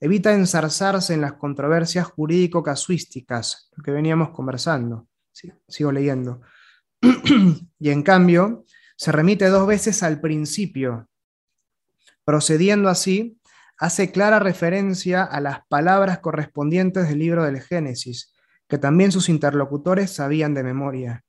Evita 0.01 0.35
ensarzarse 0.35 1.15
en 1.15 1.21
las 1.21 1.35
controversias 1.35 2.07
jurídico-casuísticas, 2.09 3.71
lo 3.77 3.85
que 3.85 3.93
veníamos 3.93 4.31
conversando. 4.31 5.07
sigo 5.69 5.93
leyendo. 5.93 6.41
Y 7.79 7.91
en 7.91 8.03
cambio, 8.03 8.65
se 8.97 9.13
remite 9.13 9.49
dos 9.49 9.67
veces 9.67 10.03
al 10.03 10.21
principio. 10.21 11.09
Procediendo 12.25 12.89
así, 12.89 13.41
hace 13.79 14.13
clara 14.13 14.39
referencia 14.39 15.25
a 15.25 15.41
las 15.41 15.67
palabras 15.67 16.21
correspondientes 16.21 17.09
del 17.09 17.19
libro 17.19 17.45
del 17.45 17.61
Génesis, 17.61 18.33
que 18.69 18.79
también 18.79 19.11
sus 19.13 19.29
interlocutores 19.29 20.13
sabían 20.13 20.55
de 20.55 20.63
memoria. 20.63 21.25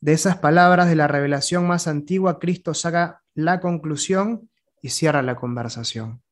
De 0.00 0.12
esas 0.12 0.36
palabras 0.36 0.88
de 0.88 0.96
la 0.96 1.08
revelación 1.08 1.66
más 1.66 1.88
antigua, 1.88 2.38
Cristo 2.38 2.74
saca 2.74 3.22
la 3.34 3.60
conclusión 3.60 4.50
y 4.82 4.90
cierra 4.90 5.22
la 5.22 5.36
conversación. 5.36 6.22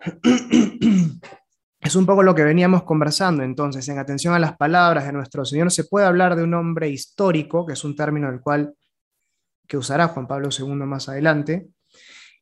Es 1.80 1.96
un 1.96 2.04
poco 2.04 2.22
lo 2.22 2.34
que 2.34 2.44
veníamos 2.44 2.82
conversando 2.82 3.42
entonces, 3.42 3.88
en 3.88 3.98
atención 3.98 4.34
a 4.34 4.38
las 4.38 4.56
palabras 4.56 5.06
de 5.06 5.12
nuestro 5.12 5.46
Señor, 5.46 5.72
se 5.72 5.84
puede 5.84 6.06
hablar 6.06 6.36
de 6.36 6.42
un 6.42 6.52
hombre 6.52 6.90
histórico, 6.90 7.64
que 7.64 7.72
es 7.72 7.84
un 7.84 7.96
término 7.96 8.30
del 8.30 8.40
cual 8.40 8.74
que 9.66 9.78
usará 9.78 10.08
Juan 10.08 10.26
Pablo 10.26 10.50
II 10.56 10.74
más 10.74 11.08
adelante, 11.08 11.68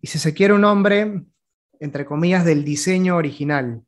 y 0.00 0.08
si 0.08 0.18
se 0.18 0.34
quiere 0.34 0.54
un 0.54 0.64
hombre, 0.64 1.22
entre 1.78 2.04
comillas, 2.04 2.44
del 2.44 2.64
diseño 2.64 3.16
original. 3.16 3.82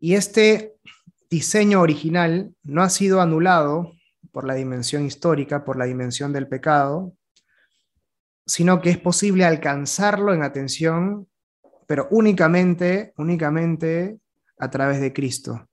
Y 0.00 0.14
este 0.14 0.74
diseño 1.30 1.80
original 1.80 2.54
no 2.62 2.82
ha 2.82 2.90
sido 2.90 3.20
anulado 3.20 3.92
por 4.32 4.44
la 4.44 4.54
dimensión 4.54 5.04
histórica, 5.04 5.64
por 5.64 5.76
la 5.76 5.84
dimensión 5.84 6.32
del 6.32 6.48
pecado, 6.48 7.14
sino 8.46 8.80
que 8.80 8.90
es 8.90 8.98
posible 8.98 9.44
alcanzarlo 9.44 10.34
en 10.34 10.42
atención, 10.42 11.28
pero 11.86 12.08
únicamente, 12.10 13.12
únicamente 13.16 14.18
a 14.58 14.70
través 14.70 15.00
de 15.00 15.12
Cristo. 15.12 15.68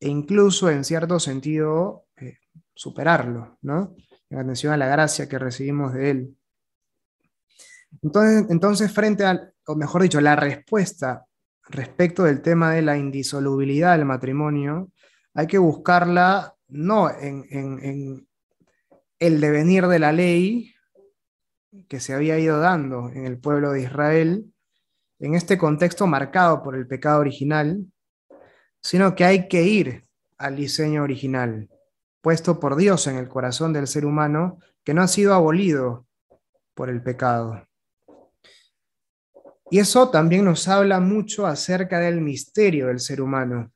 E 0.00 0.08
incluso, 0.08 0.70
en 0.70 0.84
cierto 0.84 1.18
sentido, 1.18 2.04
eh, 2.16 2.38
superarlo, 2.74 3.58
¿no? 3.62 3.96
En 4.30 4.38
atención 4.38 4.72
a 4.72 4.76
la 4.76 4.86
gracia 4.86 5.28
que 5.28 5.38
recibimos 5.38 5.94
de 5.94 6.10
Él. 6.10 6.36
Entonces, 8.02 8.50
entonces 8.50 8.92
frente 8.92 9.24
a, 9.24 9.50
o 9.66 9.74
mejor 9.74 10.02
dicho, 10.02 10.20
la 10.20 10.36
respuesta 10.36 11.26
respecto 11.68 12.24
del 12.24 12.42
tema 12.42 12.72
de 12.72 12.82
la 12.82 12.96
indisolubilidad 12.96 13.96
del 13.96 14.06
matrimonio, 14.06 14.90
hay 15.34 15.46
que 15.46 15.58
buscarla 15.58 16.54
no 16.68 17.10
en, 17.10 18.26
el 19.18 19.40
devenir 19.40 19.86
de 19.86 19.98
la 19.98 20.12
ley 20.12 20.74
que 21.88 22.00
se 22.00 22.14
había 22.14 22.38
ido 22.38 22.60
dando 22.60 23.10
en 23.10 23.26
el 23.26 23.38
pueblo 23.38 23.72
de 23.72 23.82
Israel, 23.82 24.52
en 25.20 25.34
este 25.34 25.58
contexto 25.58 26.06
marcado 26.06 26.62
por 26.62 26.76
el 26.76 26.86
pecado 26.86 27.20
original, 27.20 27.84
sino 28.80 29.14
que 29.14 29.24
hay 29.24 29.48
que 29.48 29.62
ir 29.62 30.04
al 30.36 30.56
diseño 30.56 31.02
original, 31.02 31.68
puesto 32.20 32.60
por 32.60 32.76
Dios 32.76 33.06
en 33.06 33.16
el 33.16 33.28
corazón 33.28 33.72
del 33.72 33.86
ser 33.86 34.04
humano, 34.04 34.58
que 34.84 34.94
no 34.94 35.02
ha 35.02 35.08
sido 35.08 35.34
abolido 35.34 36.06
por 36.74 36.88
el 36.88 37.02
pecado. 37.02 37.66
Y 39.70 39.80
eso 39.80 40.10
también 40.10 40.44
nos 40.44 40.66
habla 40.68 41.00
mucho 41.00 41.46
acerca 41.46 41.98
del 41.98 42.20
misterio 42.20 42.86
del 42.86 43.00
ser 43.00 43.20
humano. 43.20 43.72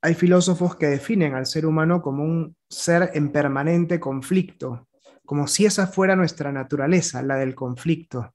hay 0.00 0.14
filósofos 0.14 0.76
que 0.76 0.86
definen 0.86 1.34
al 1.34 1.46
ser 1.46 1.64
humano 1.64 2.02
como 2.02 2.24
un 2.24 2.54
ser 2.68 3.10
en 3.14 3.32
permanente 3.32 3.98
conflicto, 3.98 4.86
como 5.24 5.46
si 5.46 5.64
esa 5.64 5.86
fuera 5.86 6.14
nuestra 6.14 6.52
naturaleza, 6.52 7.22
la 7.22 7.36
del 7.36 7.54
conflicto. 7.54 8.34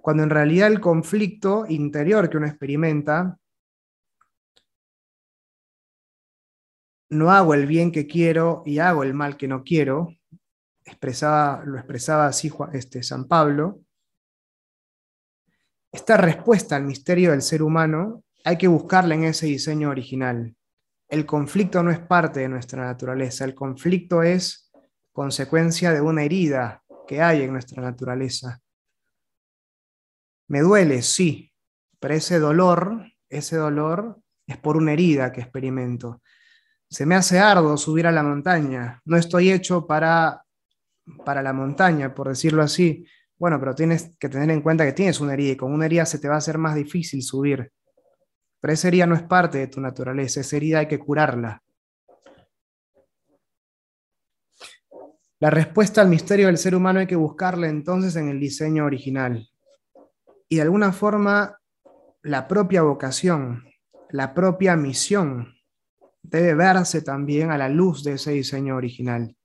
Cuando 0.00 0.22
en 0.22 0.30
realidad 0.30 0.68
el 0.68 0.80
conflicto 0.80 1.64
interior 1.68 2.28
que 2.28 2.36
uno 2.36 2.46
experimenta, 2.46 3.38
no 7.10 7.30
hago 7.30 7.54
el 7.54 7.66
bien 7.66 7.92
que 7.92 8.06
quiero 8.06 8.62
y 8.66 8.78
hago 8.78 9.02
el 9.02 9.14
mal 9.14 9.36
que 9.36 9.48
no 9.48 9.62
quiero, 9.62 10.08
expresaba, 10.84 11.62
lo 11.64 11.76
expresaba 11.76 12.26
así 12.26 12.52
este, 12.72 13.02
San 13.02 13.26
Pablo, 13.26 13.80
esta 15.92 16.16
respuesta 16.16 16.76
al 16.76 16.84
misterio 16.84 17.30
del 17.30 17.42
ser 17.42 17.62
humano 17.62 18.22
hay 18.44 18.58
que 18.58 18.68
buscarla 18.68 19.14
en 19.14 19.24
ese 19.24 19.46
diseño 19.46 19.88
original. 19.90 20.54
El 21.08 21.24
conflicto 21.24 21.82
no 21.82 21.90
es 21.90 22.00
parte 22.00 22.40
de 22.40 22.48
nuestra 22.48 22.84
naturaleza, 22.84 23.44
el 23.44 23.54
conflicto 23.54 24.22
es 24.22 24.70
consecuencia 25.12 25.92
de 25.92 26.00
una 26.00 26.22
herida 26.22 26.84
que 27.06 27.22
hay 27.22 27.42
en 27.42 27.52
nuestra 27.52 27.82
naturaleza. 27.82 28.60
Me 30.48 30.60
duele, 30.60 31.02
sí, 31.02 31.52
pero 31.98 32.14
ese 32.14 32.38
dolor, 32.38 33.04
ese 33.28 33.56
dolor 33.56 34.20
es 34.46 34.56
por 34.58 34.76
una 34.76 34.92
herida 34.92 35.32
que 35.32 35.40
experimento. 35.40 36.22
Se 36.88 37.04
me 37.04 37.16
hace 37.16 37.38
arduo 37.38 37.76
subir 37.76 38.06
a 38.06 38.12
la 38.12 38.22
montaña, 38.22 39.00
no 39.04 39.16
estoy 39.16 39.50
hecho 39.50 39.86
para, 39.86 40.44
para 41.24 41.42
la 41.42 41.52
montaña, 41.52 42.14
por 42.14 42.28
decirlo 42.28 42.62
así. 42.62 43.04
Bueno, 43.38 43.58
pero 43.58 43.74
tienes 43.74 44.16
que 44.18 44.28
tener 44.28 44.50
en 44.50 44.62
cuenta 44.62 44.84
que 44.84 44.92
tienes 44.92 45.20
una 45.20 45.34
herida 45.34 45.52
y 45.52 45.56
con 45.56 45.72
una 45.72 45.86
herida 45.86 46.06
se 46.06 46.18
te 46.18 46.28
va 46.28 46.36
a 46.36 46.38
hacer 46.38 46.58
más 46.58 46.76
difícil 46.76 47.22
subir. 47.22 47.72
Pero 48.60 48.72
esa 48.72 48.88
herida 48.88 49.06
no 49.06 49.14
es 49.14 49.22
parte 49.22 49.58
de 49.58 49.66
tu 49.66 49.80
naturaleza, 49.80 50.40
esa 50.40 50.56
herida 50.56 50.78
hay 50.78 50.88
que 50.88 50.98
curarla. 50.98 51.62
La 55.38 55.50
respuesta 55.50 56.00
al 56.00 56.08
misterio 56.08 56.46
del 56.46 56.56
ser 56.56 56.74
humano 56.74 57.00
hay 57.00 57.06
que 57.06 57.16
buscarla 57.16 57.68
entonces 57.68 58.16
en 58.16 58.28
el 58.28 58.40
diseño 58.40 58.86
original. 58.86 59.46
Y 60.48 60.56
de 60.56 60.62
alguna 60.62 60.92
forma, 60.92 61.58
la 62.22 62.46
propia 62.46 62.82
vocación, 62.82 63.64
la 64.10 64.34
propia 64.34 64.76
misión, 64.76 65.56
debe 66.22 66.54
verse 66.54 67.02
también 67.02 67.50
a 67.50 67.58
la 67.58 67.68
luz 67.68 68.02
de 68.04 68.14
ese 68.14 68.32
diseño 68.32 68.76
original. 68.76 69.36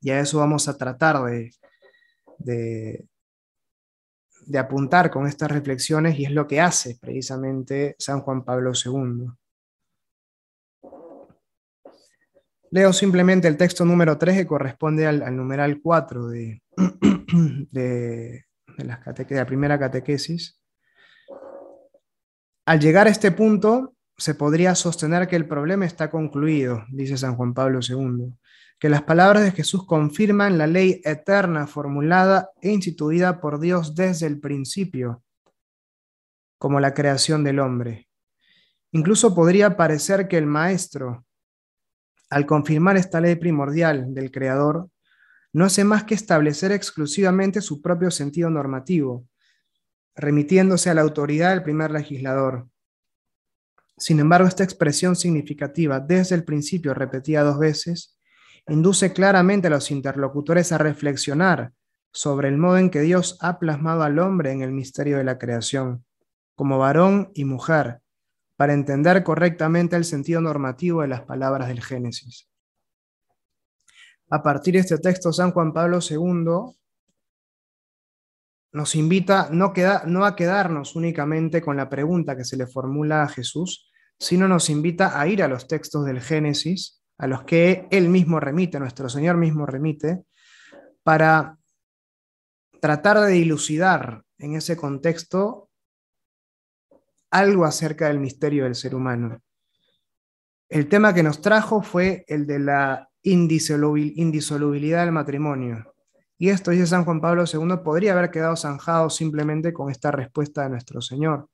Y 0.00 0.10
a 0.10 0.20
eso 0.20 0.38
vamos 0.38 0.68
a 0.68 0.76
tratar 0.76 1.22
de, 1.24 3.06
de, 4.46 4.58
apuntar 4.58 5.10
con 5.10 5.26
estas 5.26 5.50
reflexiones 5.50 6.18
y 6.18 6.24
es 6.24 6.32
lo 6.32 6.46
que 6.46 6.60
hace 6.60 6.98
precisamente 7.00 7.94
San 7.98 8.20
Juan 8.20 8.44
Pablo 8.44 8.72
II. 8.72 9.28
Leo 12.70 12.92
simplemente 12.92 13.48
el 13.48 13.56
texto 13.56 13.84
número 13.84 14.16
3 14.18 14.38
que 14.38 14.46
corresponde 14.46 15.06
al, 15.06 15.36
numeral 15.36 15.80
4 15.80 16.28
de, 16.28 16.62
de, 17.70 18.46
de 18.76 18.84
la 18.84 19.46
primera 19.46 19.78
catequesis. 19.78 20.60
Al 22.66 22.80
llegar 22.80 23.06
a 23.06 23.10
este 23.10 23.32
punto, 23.32 23.94
se 24.16 24.34
podría 24.34 24.74
sostener 24.74 25.26
que 25.26 25.36
el 25.36 25.48
problema 25.48 25.84
está 25.84 26.10
concluido, 26.10 26.84
dice 26.90 27.16
San 27.16 27.36
Juan 27.36 27.54
Pablo 27.54 27.80
II 27.86 28.34
que 28.82 28.88
las 28.88 29.04
palabras 29.04 29.44
de 29.44 29.52
Jesús 29.52 29.86
confirman 29.86 30.58
la 30.58 30.66
ley 30.66 31.00
eterna 31.04 31.68
formulada 31.68 32.50
e 32.60 32.72
instituida 32.72 33.40
por 33.40 33.60
Dios 33.60 33.94
desde 33.94 34.26
el 34.26 34.40
principio, 34.40 35.22
como 36.58 36.80
la 36.80 36.92
creación 36.92 37.44
del 37.44 37.60
hombre. 37.60 38.08
Incluso 38.90 39.36
podría 39.36 39.76
parecer 39.76 40.26
que 40.26 40.36
el 40.36 40.46
Maestro, 40.46 41.24
al 42.28 42.44
confirmar 42.44 42.96
esta 42.96 43.20
ley 43.20 43.36
primordial 43.36 44.12
del 44.12 44.32
Creador, 44.32 44.88
no 45.52 45.64
hace 45.64 45.84
más 45.84 46.04
que 46.04 46.14
establecer 46.14 46.72
exclusivamente 46.72 47.60
su 47.60 47.82
propio 47.82 48.10
sentido 48.10 48.48
normativo, 48.50 49.26
remitiéndose 50.14 50.90
a 50.90 50.94
la 50.94 51.02
autoridad 51.02 51.50
del 51.50 51.62
primer 51.62 51.90
legislador. 51.90 52.68
Sin 53.96 54.18
embargo, 54.20 54.48
esta 54.48 54.64
expresión 54.64 55.14
significativa, 55.16 56.00
desde 56.00 56.34
el 56.34 56.44
principio 56.44 56.94
repetida 56.94 57.42
dos 57.42 57.58
veces, 57.58 58.18
induce 58.68 59.12
claramente 59.12 59.66
a 59.66 59.70
los 59.70 59.90
interlocutores 59.90 60.72
a 60.72 60.78
reflexionar 60.78 61.72
sobre 62.12 62.48
el 62.48 62.58
modo 62.58 62.78
en 62.78 62.90
que 62.90 63.00
Dios 63.00 63.38
ha 63.40 63.58
plasmado 63.58 64.02
al 64.02 64.18
hombre 64.18 64.52
en 64.52 64.62
el 64.62 64.72
misterio 64.72 65.18
de 65.18 65.24
la 65.24 65.38
creación, 65.38 66.04
como 66.54 66.78
varón 66.78 67.30
y 67.34 67.44
mujer, 67.44 68.00
para 68.56 68.74
entender 68.74 69.24
correctamente 69.24 69.96
el 69.96 70.04
sentido 70.04 70.40
normativo 70.40 71.02
de 71.02 71.08
las 71.08 71.22
palabras 71.22 71.68
del 71.68 71.82
Génesis. 71.82 72.51
A 74.32 74.42
partir 74.42 74.72
de 74.72 74.80
este 74.80 74.96
texto, 74.96 75.30
San 75.30 75.50
Juan 75.50 75.74
Pablo 75.74 75.98
II 76.00 76.74
nos 78.72 78.94
invita 78.94 79.50
no, 79.52 79.74
no 80.06 80.24
a 80.24 80.34
quedarnos 80.34 80.96
únicamente 80.96 81.60
con 81.60 81.76
la 81.76 81.90
pregunta 81.90 82.34
que 82.34 82.46
se 82.46 82.56
le 82.56 82.66
formula 82.66 83.24
a 83.24 83.28
Jesús, 83.28 83.92
sino 84.18 84.48
nos 84.48 84.70
invita 84.70 85.20
a 85.20 85.28
ir 85.28 85.42
a 85.42 85.48
los 85.48 85.68
textos 85.68 86.06
del 86.06 86.22
Génesis 86.22 87.02
a 87.18 87.26
los 87.26 87.44
que 87.44 87.86
Él 87.90 88.08
mismo 88.08 88.40
remite, 88.40 88.80
nuestro 88.80 89.10
Señor 89.10 89.36
mismo 89.36 89.66
remite, 89.66 90.24
para 91.02 91.58
tratar 92.80 93.20
de 93.20 93.32
dilucidar 93.32 94.24
en 94.38 94.54
ese 94.54 94.78
contexto 94.78 95.68
algo 97.30 97.66
acerca 97.66 98.08
del 98.08 98.18
misterio 98.18 98.64
del 98.64 98.76
ser 98.76 98.94
humano. 98.94 99.42
El 100.70 100.88
tema 100.88 101.12
que 101.12 101.22
nos 101.22 101.42
trajo 101.42 101.82
fue 101.82 102.24
el 102.28 102.46
de 102.46 102.58
la 102.60 103.11
indisolubilidad 103.22 105.04
del 105.04 105.12
matrimonio. 105.12 105.92
Y 106.38 106.48
esto, 106.48 106.72
dice 106.72 106.86
San 106.88 107.04
Juan 107.04 107.20
Pablo 107.20 107.44
II, 107.44 107.76
podría 107.84 108.12
haber 108.12 108.30
quedado 108.30 108.56
zanjado 108.56 109.08
simplemente 109.10 109.72
con 109.72 109.90
esta 109.90 110.10
respuesta 110.10 110.64
de 110.64 110.70
nuestro 110.70 111.00
Señor. 111.00 111.48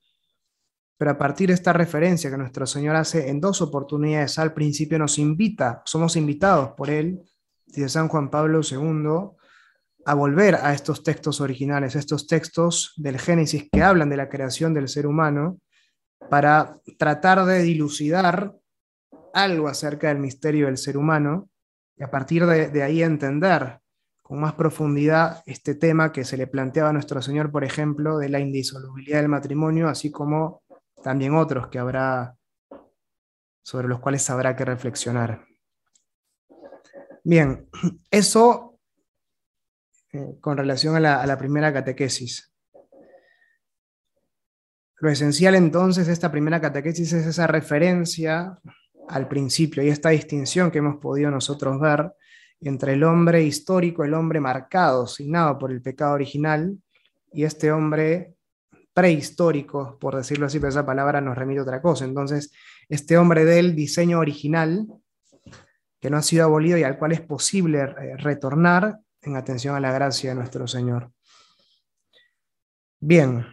Pero 0.97 1.11
a 1.11 1.19
partir 1.19 1.49
de 1.49 1.55
esta 1.55 1.73
referencia 1.73 2.31
que 2.31 2.39
nuestro 2.39 2.67
Señor 2.67 2.97
hace 2.97 3.29
en 3.29 3.41
dos 3.41 3.61
oportunidades 3.61 4.39
al 4.39 4.55
principio, 4.55 4.99
nos 4.99 5.19
invita, 5.19 5.83
somos 5.85 6.17
invitados 6.17 6.71
por 6.77 6.91
Él, 6.91 7.23
dice 7.67 7.89
San 7.89 8.09
Juan 8.09 8.31
Pablo 8.31 8.61
II, 8.63 9.37
a 10.07 10.15
volver 10.15 10.55
a 10.55 10.73
estos 10.73 11.03
textos 11.03 11.41
originales, 11.43 11.95
estos 11.95 12.27
textos 12.27 12.95
del 12.97 13.19
Génesis 13.19 13.69
que 13.71 13.83
hablan 13.83 14.09
de 14.09 14.17
la 14.17 14.31
creación 14.31 14.73
del 14.73 14.89
ser 14.89 15.07
humano, 15.07 15.61
para 16.31 16.81
tratar 16.99 17.45
de 17.45 17.63
dilucidar 17.63 18.55
algo 19.35 19.69
acerca 19.69 20.09
del 20.09 20.19
misterio 20.19 20.67
del 20.67 20.79
ser 20.79 20.97
humano 20.97 21.48
y 21.99 22.05
a 22.05 22.11
partir 22.11 22.47
de, 22.47 22.83
ahí 22.83 23.03
entender 23.03 23.81
con 24.23 24.41
más 24.41 24.55
profundidad 24.55 25.43
este 25.47 25.75
tema 25.75 26.13
que 26.13 26.25
se 26.25 26.37
le 26.37 26.47
planteaba 26.47 26.91
a 26.91 26.93
nuestro 26.93 27.21
Señor, 27.21 27.51
por 27.51 27.65
ejemplo, 27.65 28.19
de 28.19 28.29
la 28.29 28.39
indisolubilidad 28.39 29.21
del 29.21 29.29
matrimonio, 29.29 29.89
así 29.89 30.11
como 30.11 30.63
también 31.03 31.35
otros 31.35 31.69
que 31.69 31.79
habrá, 31.79 32.37
sobre 33.63 33.89
los 33.89 34.01
cuales 34.01 34.29
habrá 34.31 34.55
que 34.55 34.65
reflexionar. 34.65 35.45
Bien, 37.25 37.69
eso 38.11 38.79
eh, 40.13 40.37
con 40.41 40.57
relación 40.57 40.95
a 40.95 41.01
la, 41.01 41.21
a 41.21 41.27
la 41.27 41.37
primera 41.37 41.73
catequesis. 41.73 42.53
Lo 45.01 45.11
esencial 45.11 45.55
entonces 45.55 46.07
de 46.07 46.13
esta 46.13 46.31
primera 46.31 46.61
catequesis 46.61 47.13
es 47.13 47.27
esa 47.27 47.47
referencia 47.47 48.59
al 49.09 49.29
principio 49.29 49.83
y 49.83 49.89
esta 49.89 50.11
distinción 50.11 50.71
que 50.71 50.79
hemos 50.79 50.97
podido 50.97 51.31
nosotros 51.31 51.81
ver 51.81 52.13
entre 52.61 52.95
el 52.95 53.05
hombre 53.05 53.43
histórico, 53.43 54.05
el 54.05 54.15
hombre 54.15 54.41
marcado, 54.41 55.07
signado 55.07 55.59
por 55.59 55.71
el 55.71 55.81
pecado 55.81 56.15
original, 56.15 56.77
y 57.33 57.45
este 57.45 57.71
hombre 57.71 58.35
prehistóricos, 58.93 59.95
por 60.01 60.17
decirlo 60.17 60.47
así, 60.47 60.59
pero 60.59 60.71
esa 60.71 60.85
palabra 60.85 61.21
nos 61.21 61.37
remite 61.37 61.61
a 61.61 61.63
otra 61.63 61.81
cosa. 61.81 62.05
Entonces, 62.05 62.51
este 62.89 63.17
hombre 63.17 63.45
del 63.45 63.77
diseño 63.77 64.19
original, 64.19 64.89
que 66.01 66.11
no 66.11 66.17
ha 66.17 66.23
sido 66.23 66.45
abolido 66.45 66.79
y 66.79 66.83
al 66.83 66.99
cual 66.99 67.13
es 67.13 67.21
posible 67.21 67.81
eh, 67.81 68.17
retornar 68.17 68.99
en 69.23 69.37
atención 69.37 69.77
a 69.77 69.81
la 69.81 69.93
gracia 69.93 70.31
de 70.31 70.37
nuestro 70.37 70.67
Señor. 70.67 71.13
Bien, 73.01 73.47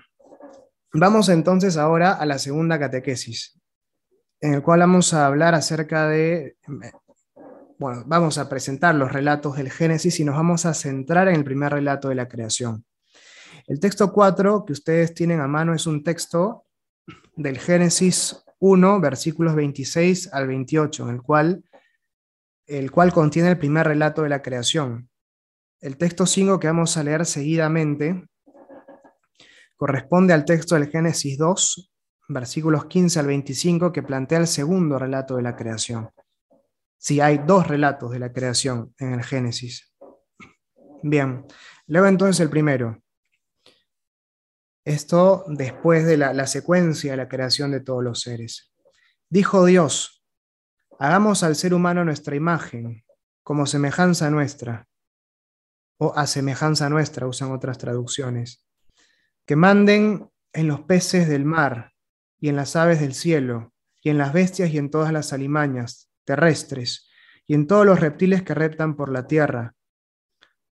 vamos 0.93 1.29
entonces 1.29 1.77
ahora 1.77 2.13
a 2.13 2.25
la 2.25 2.39
segunda 2.39 2.79
catequesis, 2.79 3.59
en 4.41 4.53
el 4.53 4.61
cual 4.61 4.81
vamos 4.81 5.13
a 5.13 5.25
hablar 5.25 5.55
acerca 5.55 6.07
de, 6.07 6.57
bueno, 7.77 8.03
vamos 8.05 8.37
a 8.37 8.47
presentar 8.49 8.95
los 8.95 9.11
relatos 9.11 9.57
del 9.57 9.71
Génesis 9.71 10.19
y 10.19 10.25
nos 10.25 10.35
vamos 10.35 10.65
a 10.65 10.73
centrar 10.73 11.27
en 11.27 11.35
el 11.35 11.43
primer 11.43 11.73
relato 11.73 12.09
de 12.09 12.15
la 12.15 12.27
creación. 12.27 12.85
El 13.67 13.79
texto 13.79 14.11
4 14.11 14.65
que 14.65 14.73
ustedes 14.73 15.13
tienen 15.13 15.39
a 15.39 15.47
mano 15.47 15.73
es 15.73 15.87
un 15.87 16.03
texto 16.03 16.65
del 17.35 17.57
Génesis 17.57 18.43
1, 18.59 18.99
versículos 18.99 19.55
26 19.55 20.33
al 20.33 20.47
28, 20.47 21.09
en 21.09 21.15
el 21.15 21.21
cual, 21.21 21.63
el 22.67 22.91
cual 22.91 23.11
contiene 23.11 23.49
el 23.49 23.57
primer 23.57 23.87
relato 23.87 24.23
de 24.23 24.29
la 24.29 24.41
creación. 24.41 25.09
El 25.81 25.97
texto 25.97 26.25
5 26.25 26.59
que 26.59 26.67
vamos 26.67 26.97
a 26.97 27.03
leer 27.03 27.25
seguidamente 27.25 28.27
corresponde 29.75 30.33
al 30.33 30.45
texto 30.45 30.75
del 30.75 30.89
Génesis 30.89 31.37
2, 31.37 31.91
versículos 32.27 32.85
15 32.85 33.19
al 33.19 33.27
25, 33.27 33.91
que 33.91 34.03
plantea 34.03 34.39
el 34.39 34.47
segundo 34.47 34.97
relato 34.99 35.35
de 35.35 35.43
la 35.43 35.55
creación. 35.55 36.09
Si 36.97 37.21
hay 37.21 37.39
dos 37.39 37.67
relatos 37.67 38.11
de 38.11 38.19
la 38.19 38.31
creación 38.31 38.93
en 38.97 39.13
el 39.13 39.23
Génesis. 39.23 39.93
Bien, 41.03 41.45
luego 41.87 42.07
entonces 42.07 42.39
el 42.39 42.49
primero. 42.49 43.01
Esto 44.83 45.45
después 45.47 46.05
de 46.05 46.17
la, 46.17 46.33
la 46.33 46.47
secuencia 46.47 47.11
de 47.11 47.17
la 47.17 47.27
creación 47.27 47.71
de 47.71 47.81
todos 47.81 48.03
los 48.03 48.21
seres. 48.21 48.73
Dijo 49.29 49.65
Dios, 49.65 50.23
hagamos 50.99 51.43
al 51.43 51.55
ser 51.55 51.73
humano 51.73 52.05
nuestra 52.05 52.35
imagen, 52.35 53.03
como 53.43 53.65
semejanza 53.65 54.29
nuestra, 54.29 54.87
o 55.97 56.13
a 56.15 56.27
semejanza 56.27 56.89
nuestra, 56.89 57.27
usan 57.27 57.51
otras 57.51 57.77
traducciones, 57.77 58.65
que 59.45 59.55
manden 59.55 60.29
en 60.53 60.67
los 60.67 60.81
peces 60.81 61.27
del 61.27 61.45
mar 61.45 61.94
y 62.45 62.49
en 62.49 62.57
las 62.57 62.75
aves 62.75 62.99
del 62.99 63.15
cielo, 63.15 63.73
y 64.03 64.11
en 64.11 64.19
las 64.19 64.31
bestias 64.31 64.69
y 64.69 64.77
en 64.77 64.91
todas 64.91 65.11
las 65.11 65.33
alimañas 65.33 66.11
terrestres, 66.25 67.09
y 67.47 67.55
en 67.55 67.65
todos 67.65 67.87
los 67.87 67.99
reptiles 67.99 68.43
que 68.43 68.53
reptan 68.53 68.95
por 68.95 69.11
la 69.11 69.25
tierra. 69.25 69.73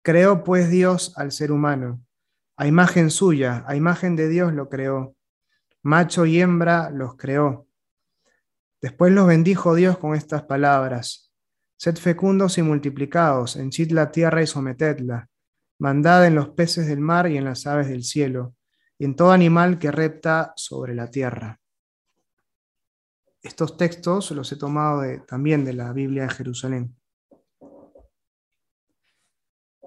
Creó 0.03 0.43
pues 0.43 0.69
Dios 0.69 1.17
al 1.17 1.31
ser 1.31 1.51
humano, 1.51 2.05
a 2.57 2.67
imagen 2.67 3.09
suya, 3.09 3.63
a 3.67 3.75
imagen 3.75 4.15
de 4.15 4.29
Dios 4.29 4.53
lo 4.53 4.69
creó, 4.69 5.15
macho 5.81 6.27
y 6.27 6.39
hembra 6.39 6.91
los 6.91 7.15
creó. 7.15 7.65
Después 8.79 9.11
los 9.11 9.25
bendijo 9.25 9.73
Dios 9.73 9.97
con 9.97 10.13
estas 10.13 10.43
palabras, 10.43 11.33
Sed 11.75 11.95
fecundos 11.95 12.59
y 12.59 12.61
multiplicados, 12.61 13.55
henchid 13.55 13.89
la 13.93 14.11
tierra 14.11 14.43
y 14.43 14.45
sometedla, 14.45 15.27
mandad 15.79 16.27
en 16.27 16.35
los 16.35 16.49
peces 16.49 16.85
del 16.85 16.99
mar 16.99 17.31
y 17.31 17.37
en 17.37 17.45
las 17.45 17.65
aves 17.65 17.87
del 17.87 18.03
cielo, 18.03 18.53
y 18.99 19.05
en 19.05 19.15
todo 19.15 19.31
animal 19.31 19.79
que 19.79 19.89
repta 19.89 20.53
sobre 20.55 20.93
la 20.93 21.09
tierra. 21.09 21.59
Estos 23.43 23.75
textos 23.75 24.31
los 24.31 24.49
he 24.53 24.55
tomado 24.55 25.03
también 25.27 25.65
de 25.65 25.73
la 25.73 25.91
Biblia 25.91 26.23
de 26.23 26.29
Jerusalén. 26.29 26.95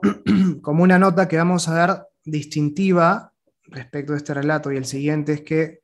Como 0.62 0.82
una 0.82 0.98
nota 0.98 1.26
que 1.26 1.38
vamos 1.38 1.66
a 1.68 1.74
dar 1.74 2.08
distintiva 2.22 3.32
respecto 3.64 4.12
a 4.12 4.18
este 4.18 4.34
relato 4.34 4.70
y 4.70 4.76
el 4.76 4.84
siguiente 4.84 5.32
es 5.32 5.40
que 5.40 5.80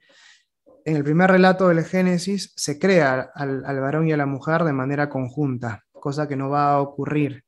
en 0.85 0.97
el 0.97 1.05
primer 1.05 1.31
relato 1.31 1.69
del 1.69 1.83
Génesis 1.83 2.53
se 2.57 2.79
crea 2.79 3.31
al, 3.35 3.65
al 3.65 3.81
varón 3.81 4.07
y 4.07 4.13
a 4.13 4.19
la 4.19 4.27
mujer 4.27 4.65
de 4.65 4.75
manera 4.75 5.09
conjunta, 5.09 5.85
cosa 5.93 6.29
que 6.29 6.37
no 6.37 6.51
va 6.51 6.75
a 6.75 6.81
ocurrir 6.81 7.45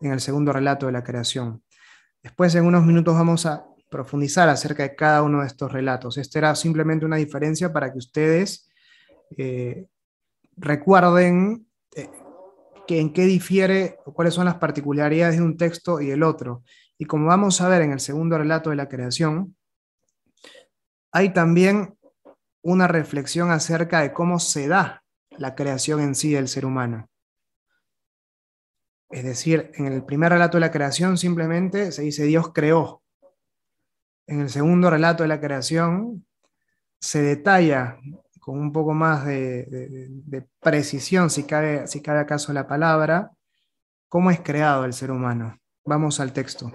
en 0.00 0.12
el 0.12 0.20
segundo 0.20 0.54
relato 0.54 0.86
de 0.86 0.92
la 0.92 1.04
creación. 1.04 1.62
Después 2.22 2.54
en 2.54 2.64
unos 2.64 2.86
minutos 2.86 3.14
vamos 3.14 3.44
a 3.44 3.66
profundizar 3.90 4.48
acerca 4.48 4.84
de 4.84 4.96
cada 4.96 5.22
uno 5.22 5.42
de 5.42 5.48
estos 5.48 5.70
relatos. 5.70 6.16
Esta 6.16 6.38
era 6.38 6.54
simplemente 6.54 7.04
una 7.04 7.16
diferencia 7.16 7.72
para 7.72 7.92
que 7.92 7.98
ustedes 7.98 8.70
eh, 9.36 9.86
recuerden 10.56 11.66
eh, 11.94 12.10
que 12.86 13.00
en 13.00 13.12
qué 13.12 13.24
difiere 13.24 13.98
o 14.04 14.12
cuáles 14.12 14.34
son 14.34 14.44
las 14.44 14.56
particularidades 14.56 15.36
de 15.36 15.42
un 15.42 15.56
texto 15.56 16.00
y 16.00 16.10
el 16.10 16.22
otro. 16.22 16.62
Y 16.98 17.04
como 17.04 17.26
vamos 17.26 17.60
a 17.60 17.68
ver 17.68 17.82
en 17.82 17.92
el 17.92 18.00
segundo 18.00 18.38
relato 18.38 18.70
de 18.70 18.76
la 18.76 18.88
creación, 18.88 19.56
hay 21.12 21.32
también 21.32 21.96
una 22.62 22.88
reflexión 22.88 23.50
acerca 23.50 24.00
de 24.00 24.12
cómo 24.12 24.38
se 24.38 24.68
da 24.68 25.04
la 25.30 25.54
creación 25.54 26.00
en 26.00 26.14
sí 26.14 26.32
del 26.32 26.48
ser 26.48 26.66
humano. 26.66 27.08
Es 29.10 29.24
decir, 29.24 29.70
en 29.74 29.86
el 29.86 30.04
primer 30.04 30.32
relato 30.32 30.56
de 30.56 30.62
la 30.62 30.72
creación 30.72 31.16
simplemente 31.16 31.92
se 31.92 32.02
dice 32.02 32.24
Dios 32.24 32.52
creó. 32.52 33.02
En 34.26 34.40
el 34.40 34.50
segundo 34.50 34.90
relato 34.90 35.22
de 35.22 35.28
la 35.28 35.40
creación 35.40 36.26
se 37.00 37.22
detalla 37.22 37.98
con 38.46 38.60
un 38.60 38.70
poco 38.72 38.94
más 38.94 39.26
de, 39.26 40.46
precisión, 40.60 41.30
si 41.30 41.42
cabe, 41.42 41.88
si 41.88 42.00
cabe 42.00 42.20
acaso 42.20 42.52
la 42.52 42.68
palabra, 42.68 43.32
cómo 44.08 44.30
es 44.30 44.38
creado 44.38 44.84
el 44.84 44.92
ser 44.92 45.10
humano. 45.10 45.58
Vamos 45.84 46.20
al 46.20 46.32
texto. 46.32 46.72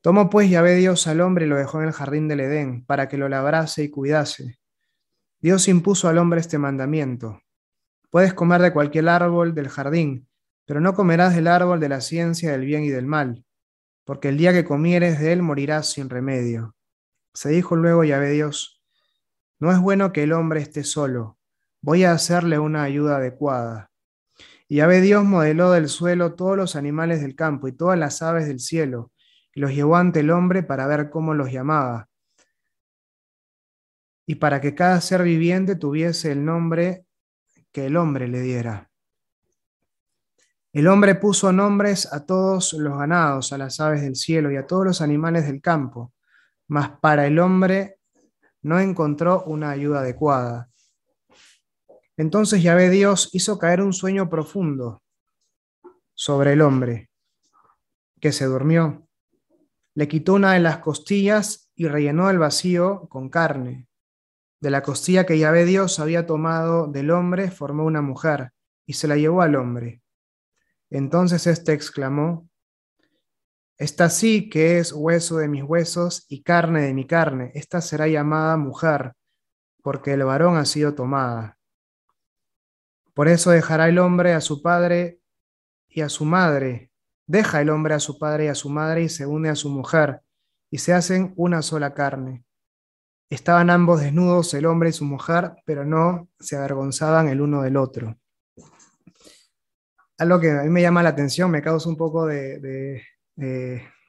Tomó 0.00 0.28
pues 0.28 0.50
Yahvé 0.50 0.74
Dios 0.74 1.06
al 1.06 1.20
hombre 1.20 1.46
y 1.46 1.48
lo 1.48 1.54
dejó 1.54 1.80
en 1.80 1.86
el 1.86 1.92
jardín 1.92 2.26
del 2.26 2.40
Edén, 2.40 2.84
para 2.86 3.08
que 3.08 3.18
lo 3.18 3.28
labrase 3.28 3.84
y 3.84 3.90
cuidase. 3.90 4.58
Dios 5.40 5.68
impuso 5.68 6.08
al 6.08 6.18
hombre 6.18 6.40
este 6.40 6.58
mandamiento. 6.58 7.40
Puedes 8.10 8.34
comer 8.34 8.62
de 8.62 8.72
cualquier 8.72 9.08
árbol 9.10 9.54
del 9.54 9.68
jardín, 9.68 10.26
pero 10.66 10.80
no 10.80 10.94
comerás 10.94 11.36
del 11.36 11.46
árbol 11.46 11.78
de 11.78 11.88
la 11.88 12.00
ciencia 12.00 12.50
del 12.50 12.64
bien 12.64 12.82
y 12.82 12.88
del 12.88 13.06
mal, 13.06 13.44
porque 14.04 14.30
el 14.30 14.38
día 14.38 14.52
que 14.52 14.64
comieres 14.64 15.20
de 15.20 15.34
él 15.34 15.40
morirás 15.40 15.92
sin 15.92 16.10
remedio. 16.10 16.74
Se 17.32 17.50
dijo 17.50 17.76
luego 17.76 18.02
Yahvé 18.02 18.30
Dios, 18.30 18.81
no 19.62 19.70
es 19.70 19.78
bueno 19.78 20.12
que 20.12 20.24
el 20.24 20.32
hombre 20.32 20.60
esté 20.60 20.82
solo. 20.82 21.38
Voy 21.82 22.02
a 22.02 22.10
hacerle 22.10 22.58
una 22.58 22.82
ayuda 22.82 23.18
adecuada. 23.18 23.92
Y 24.66 24.78
Yahvé 24.78 25.00
Dios 25.00 25.22
modeló 25.22 25.70
del 25.70 25.88
suelo 25.88 26.34
todos 26.34 26.56
los 26.56 26.74
animales 26.74 27.22
del 27.22 27.36
campo 27.36 27.68
y 27.68 27.72
todas 27.72 27.96
las 27.96 28.22
aves 28.22 28.48
del 28.48 28.58
cielo, 28.58 29.12
y 29.54 29.60
los 29.60 29.72
llevó 29.72 29.94
ante 29.94 30.18
el 30.18 30.32
hombre 30.32 30.64
para 30.64 30.88
ver 30.88 31.10
cómo 31.10 31.32
los 31.32 31.52
llamaba. 31.52 32.08
Y 34.26 34.34
para 34.34 34.60
que 34.60 34.74
cada 34.74 35.00
ser 35.00 35.22
viviente 35.22 35.76
tuviese 35.76 36.32
el 36.32 36.44
nombre 36.44 37.06
que 37.70 37.86
el 37.86 37.96
hombre 37.96 38.26
le 38.26 38.40
diera. 38.40 38.90
El 40.72 40.88
hombre 40.88 41.14
puso 41.14 41.52
nombres 41.52 42.12
a 42.12 42.26
todos 42.26 42.72
los 42.72 42.98
ganados, 42.98 43.52
a 43.52 43.58
las 43.58 43.78
aves 43.78 44.02
del 44.02 44.16
cielo 44.16 44.50
y 44.50 44.56
a 44.56 44.66
todos 44.66 44.84
los 44.84 45.00
animales 45.00 45.46
del 45.46 45.62
campo, 45.62 46.12
mas 46.66 46.98
para 46.98 47.28
el 47.28 47.38
hombre 47.38 48.00
no 48.62 48.80
encontró 48.80 49.42
una 49.44 49.70
ayuda 49.70 50.00
adecuada. 50.00 50.70
Entonces 52.16 52.62
Yahvé 52.62 52.90
Dios 52.90 53.28
hizo 53.32 53.58
caer 53.58 53.82
un 53.82 53.92
sueño 53.92 54.28
profundo 54.28 55.02
sobre 56.14 56.52
el 56.52 56.62
hombre, 56.62 57.10
que 58.20 58.32
se 58.32 58.44
durmió. 58.44 59.08
Le 59.94 60.08
quitó 60.08 60.34
una 60.34 60.52
de 60.52 60.60
las 60.60 60.78
costillas 60.78 61.70
y 61.74 61.88
rellenó 61.88 62.30
el 62.30 62.38
vacío 62.38 63.08
con 63.08 63.28
carne. 63.28 63.88
De 64.60 64.70
la 64.70 64.82
costilla 64.82 65.26
que 65.26 65.38
Yahvé 65.38 65.64
Dios 65.64 65.98
había 65.98 66.26
tomado 66.26 66.86
del 66.86 67.10
hombre, 67.10 67.50
formó 67.50 67.84
una 67.84 68.00
mujer 68.00 68.52
y 68.86 68.92
se 68.92 69.08
la 69.08 69.16
llevó 69.16 69.42
al 69.42 69.56
hombre. 69.56 70.02
Entonces 70.90 71.46
éste 71.46 71.72
exclamó, 71.72 72.48
esta 73.78 74.10
sí 74.10 74.48
que 74.48 74.78
es 74.78 74.92
hueso 74.92 75.38
de 75.38 75.48
mis 75.48 75.62
huesos 75.62 76.24
y 76.28 76.42
carne 76.42 76.82
de 76.82 76.94
mi 76.94 77.06
carne. 77.06 77.50
Esta 77.54 77.80
será 77.80 78.06
llamada 78.06 78.56
mujer, 78.56 79.14
porque 79.82 80.12
el 80.12 80.24
varón 80.24 80.56
ha 80.56 80.64
sido 80.64 80.94
tomada. 80.94 81.58
Por 83.14 83.28
eso 83.28 83.50
dejará 83.50 83.88
el 83.88 83.98
hombre 83.98 84.32
a 84.34 84.40
su 84.40 84.62
padre 84.62 85.20
y 85.88 86.00
a 86.02 86.08
su 86.08 86.24
madre. 86.24 86.90
Deja 87.26 87.60
el 87.60 87.70
hombre 87.70 87.94
a 87.94 88.00
su 88.00 88.18
padre 88.18 88.46
y 88.46 88.48
a 88.48 88.54
su 88.54 88.70
madre 88.70 89.02
y 89.02 89.08
se 89.08 89.26
une 89.26 89.48
a 89.48 89.56
su 89.56 89.68
mujer, 89.68 90.22
y 90.70 90.78
se 90.78 90.92
hacen 90.92 91.32
una 91.36 91.62
sola 91.62 91.94
carne. 91.94 92.44
Estaban 93.30 93.70
ambos 93.70 94.00
desnudos, 94.00 94.52
el 94.54 94.66
hombre 94.66 94.90
y 94.90 94.92
su 94.92 95.04
mujer, 95.04 95.52
pero 95.64 95.84
no 95.84 96.28
se 96.38 96.56
avergonzaban 96.56 97.28
el 97.28 97.40
uno 97.40 97.62
del 97.62 97.76
otro. 97.76 98.18
Algo 100.18 100.38
que 100.38 100.50
a 100.50 100.62
mí 100.62 100.68
me 100.68 100.82
llama 100.82 101.02
la 101.02 101.08
atención, 101.10 101.50
me 101.50 101.62
causa 101.62 101.88
un 101.88 101.96
poco 101.96 102.26
de, 102.26 102.58
de 102.60 103.02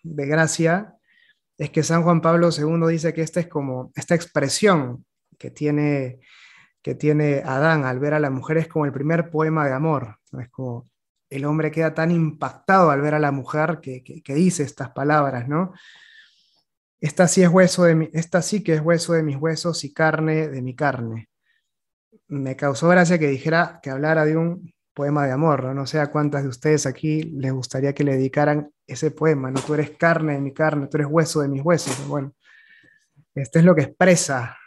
gracia 0.03 0.95
es 1.57 1.69
que 1.69 1.83
San 1.83 2.03
Juan 2.03 2.21
Pablo 2.21 2.49
II 2.55 2.87
dice 2.91 3.13
que 3.13 3.21
esta 3.21 3.39
es 3.39 3.47
como 3.47 3.91
esta 3.95 4.15
expresión 4.15 5.05
que 5.37 5.51
tiene, 5.51 6.19
que 6.81 6.95
tiene 6.95 7.43
Adán 7.45 7.85
al 7.85 7.99
ver 7.99 8.13
a 8.13 8.19
la 8.19 8.29
mujer 8.29 8.57
es 8.57 8.67
como 8.67 8.85
el 8.85 8.91
primer 8.91 9.29
poema 9.29 9.65
de 9.65 9.73
amor. 9.73 10.19
Es 10.39 10.49
como 10.49 10.89
el 11.29 11.45
hombre 11.45 11.71
queda 11.71 11.93
tan 11.93 12.11
impactado 12.11 12.91
al 12.91 13.01
ver 13.01 13.15
a 13.15 13.19
la 13.19 13.31
mujer 13.31 13.79
que, 13.81 14.21
dice 14.33 14.63
estas 14.63 14.91
palabras, 14.91 15.47
¿no? 15.47 15.73
Esta 16.99 17.27
sí, 17.27 17.43
es 17.43 17.49
hueso 17.49 17.83
de 17.83 18.09
esta 18.13 18.41
sí 18.41 18.63
que 18.63 18.75
es 18.75 18.81
hueso 18.81 19.13
de 19.13 19.23
mis 19.23 19.37
huesos 19.37 19.83
y 19.83 19.93
carne 19.93 20.47
de 20.47 20.61
mi 20.61 20.75
carne. 20.75 21.29
Me 22.27 22.55
causó 22.55 22.87
gracia 22.89 23.19
que 23.19 23.27
dijera, 23.27 23.79
que 23.81 23.89
hablara 23.89 24.25
de 24.25 24.37
un 24.37 24.73
poema 24.93 25.25
de 25.25 25.31
amor, 25.31 25.63
¿no? 25.63 25.73
No 25.73 25.87
sé 25.87 25.99
a 25.99 26.11
cuántas 26.11 26.43
de 26.43 26.49
ustedes 26.49 26.85
aquí 26.85 27.23
les 27.23 27.51
gustaría 27.51 27.93
que 27.93 28.03
le 28.03 28.13
dedicaran 28.13 28.72
ese 28.85 29.11
poema, 29.11 29.51
¿no? 29.51 29.61
Tú 29.61 29.73
eres 29.73 29.91
carne 29.91 30.33
de 30.33 30.41
mi 30.41 30.53
carne, 30.53 30.87
tú 30.87 30.97
eres 30.97 31.07
hueso 31.09 31.41
de 31.41 31.47
mis 31.47 31.61
huesos. 31.61 32.07
Bueno, 32.07 32.33
este 33.35 33.59
es 33.59 33.65
lo 33.65 33.75
que 33.75 33.83
expresa 33.83 34.57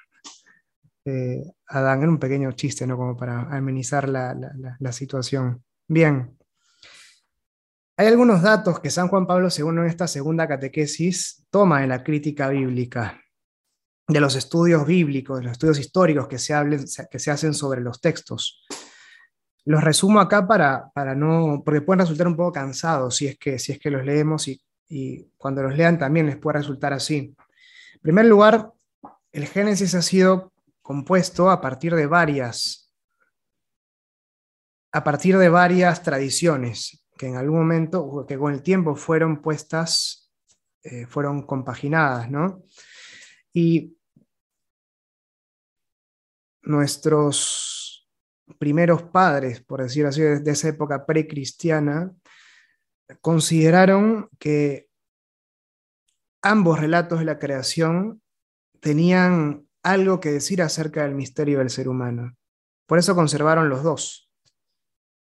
eh, 1.05 1.42
Adán 1.68 2.02
en 2.02 2.09
un 2.11 2.18
pequeño 2.18 2.52
chiste, 2.52 2.87
¿no? 2.87 2.96
Como 2.96 3.16
para 3.16 3.42
amenizar 3.57 4.09
la, 4.09 4.37
la, 4.79 4.92
situación. 4.92 5.62
Bien. 5.87 6.37
Hay 7.96 8.09
algunos 8.09 8.42
datos 8.42 8.81
que 8.81 8.90
San 8.90 9.09
Juan 9.09 9.26
Pablo 9.26 9.48
II 9.57 9.68
en 9.68 9.87
esta 9.87 10.07
segunda 10.07 10.48
catequesis 10.48 11.46
toma 11.48 11.83
en 11.83 11.90
la 11.90 12.02
crítica 12.02 12.48
bíblica, 12.48 13.20
de 14.09 14.20
los 14.20 14.37
estudios 14.37 14.87
bíblicos, 14.87 15.38
de 15.38 15.44
los 15.44 15.52
estudios 15.52 15.79
históricos 15.79 16.29
que 16.29 16.38
se, 16.38 16.55
que 17.11 17.18
se 17.18 17.31
hacen 17.31 17.55
sobre 17.55 17.81
los 17.81 18.00
textos. 18.00 18.66
Los 19.66 19.83
resumo 19.83 20.20
acá 20.20 20.46
para, 20.46 20.90
para 20.90 21.14
no, 21.14 21.62
porque 21.64 21.81
pueden 21.81 22.00
resultar 22.00 22.26
un 22.26 22.37
poco 22.37 22.52
cansados 22.52 23.16
si 23.16 23.26
es 23.26 23.38
que, 23.38 23.59
si 23.59 23.72
es 23.72 23.79
que 23.79 23.90
los 23.90 24.05
leemos 24.05 24.46
y, 24.48 24.61
y 24.88 25.24
cuando 25.37 25.62
los 25.62 25.76
lean 25.76 25.98
también 25.98 26.26
les 26.26 26.37
puede 26.37 26.59
resultar 26.59 26.92
así. 26.92 27.35
En 27.94 28.00
primer 28.00 28.26
lugar, 28.26 28.72
el 29.33 29.46
Génesis 29.46 29.94
ha 29.94 30.02
sido 30.02 30.52
compuesto 30.83 31.50
a 31.50 31.61
partir 31.61 31.94
de 31.96 32.07
varias, 32.07 32.92
a 34.92 35.02
partir 35.02 35.37
de 35.37 35.48
varias 35.48 36.02
tradiciones 36.02 37.05
que 37.18 37.26
en 37.26 37.37
algún 37.37 37.59
momento, 37.59 38.24
que 38.26 38.38
con 38.38 38.52
el 38.52 38.62
tiempo 38.62 38.94
fueron 38.94 39.42
puestas, 39.42 40.31
eh, 40.83 41.07
fueron 41.07 41.42
compaginadas, 41.42 42.31
¿no? 42.31 42.62
Y 43.52 43.96
nuestros 46.62 47.75
primeros 48.59 49.02
padres, 49.02 49.61
por 49.61 49.82
decirlo 49.82 50.09
así, 50.11 50.22
de 50.22 50.50
esa 50.50 50.68
época 50.68 51.04
precristiana, 51.06 52.12
consideraron 53.20 54.28
que 54.38 54.88
ambos 56.42 56.78
relatos 56.78 57.18
de 57.18 57.24
la 57.24 57.38
creación 57.38 58.22
tenían 58.80 59.66
algo 59.82 60.20
que 60.20 60.32
decir 60.32 60.62
acerca 60.62 61.02
del 61.02 61.14
misterio 61.14 61.59
del 61.59 61.70
ser 61.70 61.88
humano. 61.88 62.37
Por 62.87 62.98
eso 62.98 63.14
conservaron 63.14 63.68
los 63.68 63.82
dos, 63.82 64.30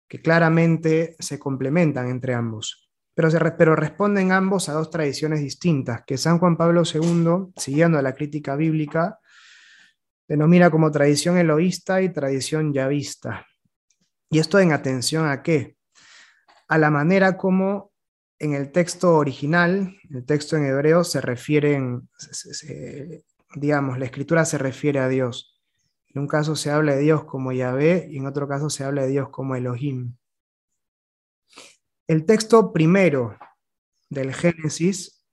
que 0.09 0.21
claramente 0.21 1.17
se 1.19 1.39
complementan 1.39 2.09
entre 2.09 2.35
ambos. 2.35 2.91
Pero, 3.15 3.31
se, 3.31 3.39
pero 3.53 3.77
responden 3.77 4.33
ambos 4.33 4.69
a 4.69 4.73
dos 4.73 4.91
tradiciones 4.91 5.41
distintas, 5.41 6.03
que 6.07 6.17
San 6.17 6.39
Juan 6.39 6.57
Pablo 6.57 6.83
II, 6.85 7.53
siguiendo 7.57 8.01
la 8.01 8.15
crítica 8.15 8.57
bíblica, 8.57 9.19
denomina 10.33 10.71
como 10.71 10.91
tradición 10.91 11.37
eloísta 11.37 12.01
y 12.01 12.11
tradición 12.11 12.73
yavista. 12.73 13.47
Y 14.31 14.39
esto 14.39 14.59
en 14.59 14.73
atención 14.73 15.29
a 15.29 15.43
qué? 15.43 15.77
A 16.69 16.79
la 16.79 16.91
manera 16.91 17.37
como 17.37 17.93
en 18.39 18.55
el 18.55 18.73
texto 18.73 19.15
original, 19.17 19.95
el 20.09 20.25
texto 20.25 20.57
en 20.57 20.65
hebreo, 20.65 21.05
se 21.05 21.21
refieren, 21.21 22.09
digamos, 23.57 23.99
la 23.99 24.07
escritura 24.07 24.47
se 24.47 24.57
refiere 24.57 25.01
a 25.01 25.09
Dios. 25.09 25.61
En 26.09 26.23
un 26.23 26.29
caso 26.29 26.57
se 26.57 26.71
habla 26.71 26.95
de 26.95 27.03
Dios 27.03 27.25
como 27.25 27.53
Yahvé 27.53 28.09
y 28.11 28.17
en 28.17 28.27
otro 28.27 28.49
caso 28.49 28.71
se 28.71 28.85
habla 28.85 29.03
de 29.03 29.09
Dios 29.09 29.29
como 29.29 29.55
Elohim. 29.55 30.17
El 32.07 32.25
texto 32.25 32.73
primero 32.73 33.37
del 34.09 34.33
Génesis 34.33 35.27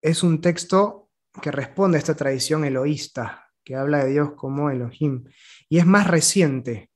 es 0.00 0.22
un 0.22 0.40
texto 0.40 1.10
que 1.42 1.50
responde 1.50 1.96
a 1.96 1.98
esta 1.98 2.14
tradición 2.14 2.64
eloísta, 2.64 3.41
que 3.64 3.76
habla 3.76 4.04
de 4.04 4.12
Dios 4.12 4.32
como 4.32 4.70
Elohim, 4.70 5.24
y 5.68 5.78
es 5.78 5.86
más 5.86 6.06
reciente, 6.06 6.90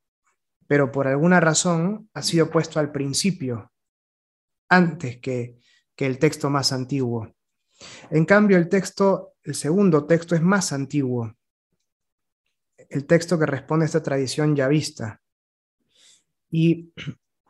pero 0.66 0.90
por 0.90 1.06
alguna 1.06 1.40
razón 1.40 2.08
ha 2.14 2.22
sido 2.22 2.50
puesto 2.50 2.80
al 2.80 2.92
principio, 2.92 3.72
antes 4.68 5.18
que, 5.18 5.58
que 5.94 6.06
el 6.06 6.18
texto 6.18 6.50
más 6.50 6.72
antiguo. 6.72 7.32
En 8.10 8.24
cambio, 8.24 8.56
el 8.56 8.68
texto, 8.68 9.34
el 9.42 9.54
segundo 9.54 10.06
texto 10.06 10.34
es 10.34 10.42
más 10.42 10.72
antiguo, 10.72 11.34
el 12.88 13.06
texto 13.06 13.38
que 13.38 13.46
responde 13.46 13.84
a 13.84 13.86
esta 13.86 14.02
tradición 14.02 14.54
ya 14.54 14.68
vista. 14.68 15.20
Y 16.50 16.92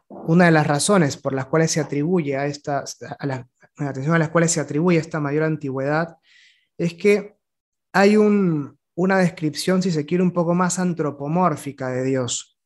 una 0.08 0.46
de 0.46 0.50
las 0.50 0.66
razones 0.66 1.16
por 1.16 1.34
las 1.34 1.46
cuales 1.46 1.70
se 1.70 1.80
atribuye 1.80 2.36
a 2.36 2.46
esta, 2.46 2.84
a 3.18 3.26
la, 3.26 3.48
atención 3.76 4.14
a 4.14 4.18
las 4.18 4.30
cuales 4.30 4.52
se 4.52 4.60
atribuye 4.60 4.98
esta 4.98 5.20
mayor 5.20 5.44
antigüedad, 5.44 6.16
es 6.78 6.94
que 6.94 7.36
hay 7.92 8.16
un, 8.16 8.75
una 8.96 9.18
descripción, 9.18 9.82
si 9.82 9.92
se 9.92 10.06
quiere, 10.06 10.24
un 10.24 10.32
poco 10.32 10.54
más 10.54 10.78
antropomórfica 10.78 11.90
de 11.90 12.02
Dios. 12.02 12.58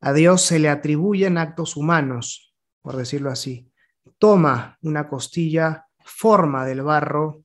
A 0.00 0.12
Dios 0.12 0.40
se 0.40 0.58
le 0.58 0.70
atribuyen 0.70 1.36
actos 1.36 1.76
humanos, 1.76 2.54
por 2.80 2.96
decirlo 2.96 3.30
así. 3.30 3.70
Toma 4.18 4.78
una 4.80 5.08
costilla, 5.08 5.86
forma 6.02 6.64
del 6.64 6.82
barro. 6.82 7.44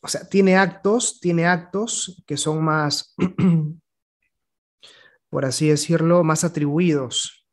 O 0.00 0.08
sea, 0.08 0.28
tiene 0.28 0.56
actos, 0.56 1.18
tiene 1.20 1.46
actos 1.46 2.22
que 2.24 2.36
son 2.36 2.62
más, 2.62 3.14
por 5.28 5.44
así 5.44 5.68
decirlo, 5.68 6.22
más 6.22 6.44
atribuidos 6.44 7.48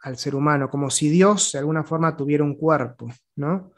al 0.00 0.16
ser 0.16 0.36
humano, 0.36 0.70
como 0.70 0.90
si 0.90 1.08
Dios 1.08 1.52
de 1.52 1.58
alguna 1.58 1.82
forma 1.82 2.16
tuviera 2.16 2.44
un 2.44 2.54
cuerpo, 2.54 3.08
¿no? 3.34 3.72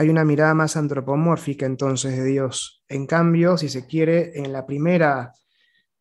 Hay 0.00 0.10
una 0.10 0.24
mirada 0.24 0.54
más 0.54 0.76
antropomórfica 0.76 1.66
entonces 1.66 2.16
de 2.16 2.24
Dios. 2.24 2.84
En 2.86 3.04
cambio, 3.04 3.58
si 3.58 3.68
se 3.68 3.88
quiere, 3.88 4.38
en 4.38 4.52
la 4.52 4.64
primera, 4.64 5.32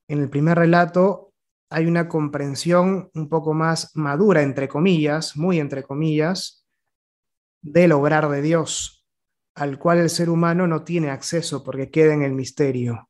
en 0.07 0.19
el 0.19 0.29
primer 0.29 0.60
relato 0.60 1.33
hay 1.71 1.88
una 1.88 2.07
comprensión 2.07 3.10
un 3.15 3.27
poco 3.27 3.55
más 3.55 3.95
madura, 3.95 4.43
entre 4.43 4.67
comillas, 4.67 5.36
muy 5.36 5.60
entre 5.60 5.81
comillas, 5.81 6.63
del 7.60 7.91
obrar 7.91 8.29
de 8.29 8.43
Dios, 8.43 9.03
al 9.55 9.79
cual 9.79 9.97
el 9.97 10.12
ser 10.12 10.29
humano 10.29 10.67
no 10.67 10.83
tiene 10.83 11.10
acceso 11.10 11.63
porque 11.63 11.89
queda 11.89 12.13
en 12.13 12.21
el 12.21 12.33
misterio. 12.33 13.10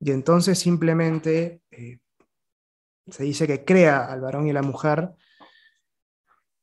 Y 0.00 0.10
entonces 0.10 0.58
simplemente 0.58 1.62
eh, 1.70 2.00
se 3.06 3.22
dice 3.22 3.46
que 3.46 3.64
crea 3.64 4.06
al 4.06 4.20
varón 4.20 4.48
y 4.48 4.52
la 4.52 4.62
mujer, 4.62 5.12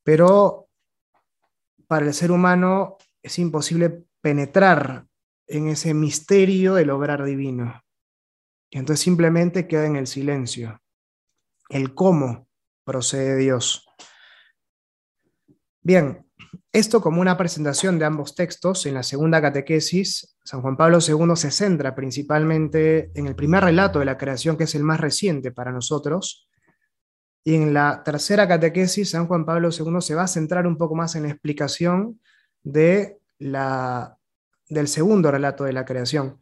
pero 0.04 0.68
para 1.88 2.06
el 2.06 2.14
ser 2.14 2.32
humano 2.32 2.98
es 3.22 3.40
imposible 3.40 4.06
penetrar 4.22 5.06
en 5.48 5.68
ese 5.68 5.94
misterio 5.94 6.76
del 6.76 6.92
obrar 6.92 7.24
divino. 7.24 7.82
Y 8.70 8.78
entonces 8.78 9.04
simplemente 9.04 9.68
queda 9.68 9.86
en 9.86 9.96
el 9.96 10.08
silencio, 10.08 10.82
el 11.70 11.96
cómo 11.96 12.48
procede 12.84 13.36
Dios. 13.38 13.88
Bien, 15.82 16.28
esto 16.72 17.02
como 17.02 17.22
una 17.22 17.38
presentación 17.38 17.98
de 17.98 18.06
ambos 18.06 18.36
textos, 18.36 18.86
en 18.86 18.94
la 18.94 19.04
segunda 19.04 19.42
catequesis, 19.42 20.38
San 20.44 20.62
Juan 20.62 20.78
Pablo 20.78 21.00
II 21.00 21.36
se 21.36 21.52
centra 21.52 21.96
principalmente 21.96 23.12
en 23.16 23.28
el 23.28 23.36
primer 23.36 23.64
relato 23.64 24.00
de 24.00 24.06
la 24.06 24.18
creación, 24.18 24.56
que 24.56 24.66
es 24.66 24.76
el 24.76 24.84
más 24.84 25.00
reciente 25.00 25.52
para 25.52 25.72
nosotros, 25.72 26.50
y 27.44 27.56
en 27.56 27.74
la 27.74 28.04
tercera 28.04 28.48
catequesis, 28.48 29.12
San 29.12 29.28
Juan 29.28 29.46
Pablo 29.46 29.70
II 29.72 30.02
se 30.02 30.16
va 30.16 30.24
a 30.24 30.28
centrar 30.28 30.68
un 30.68 30.78
poco 30.78 30.96
más 30.96 31.16
en 31.16 31.24
la 31.24 31.30
explicación 31.30 32.20
de 32.64 33.20
la, 33.38 34.18
del 34.68 34.88
segundo 34.88 35.32
relato 35.32 35.64
de 35.64 35.74
la 35.74 35.86
creación, 35.86 36.40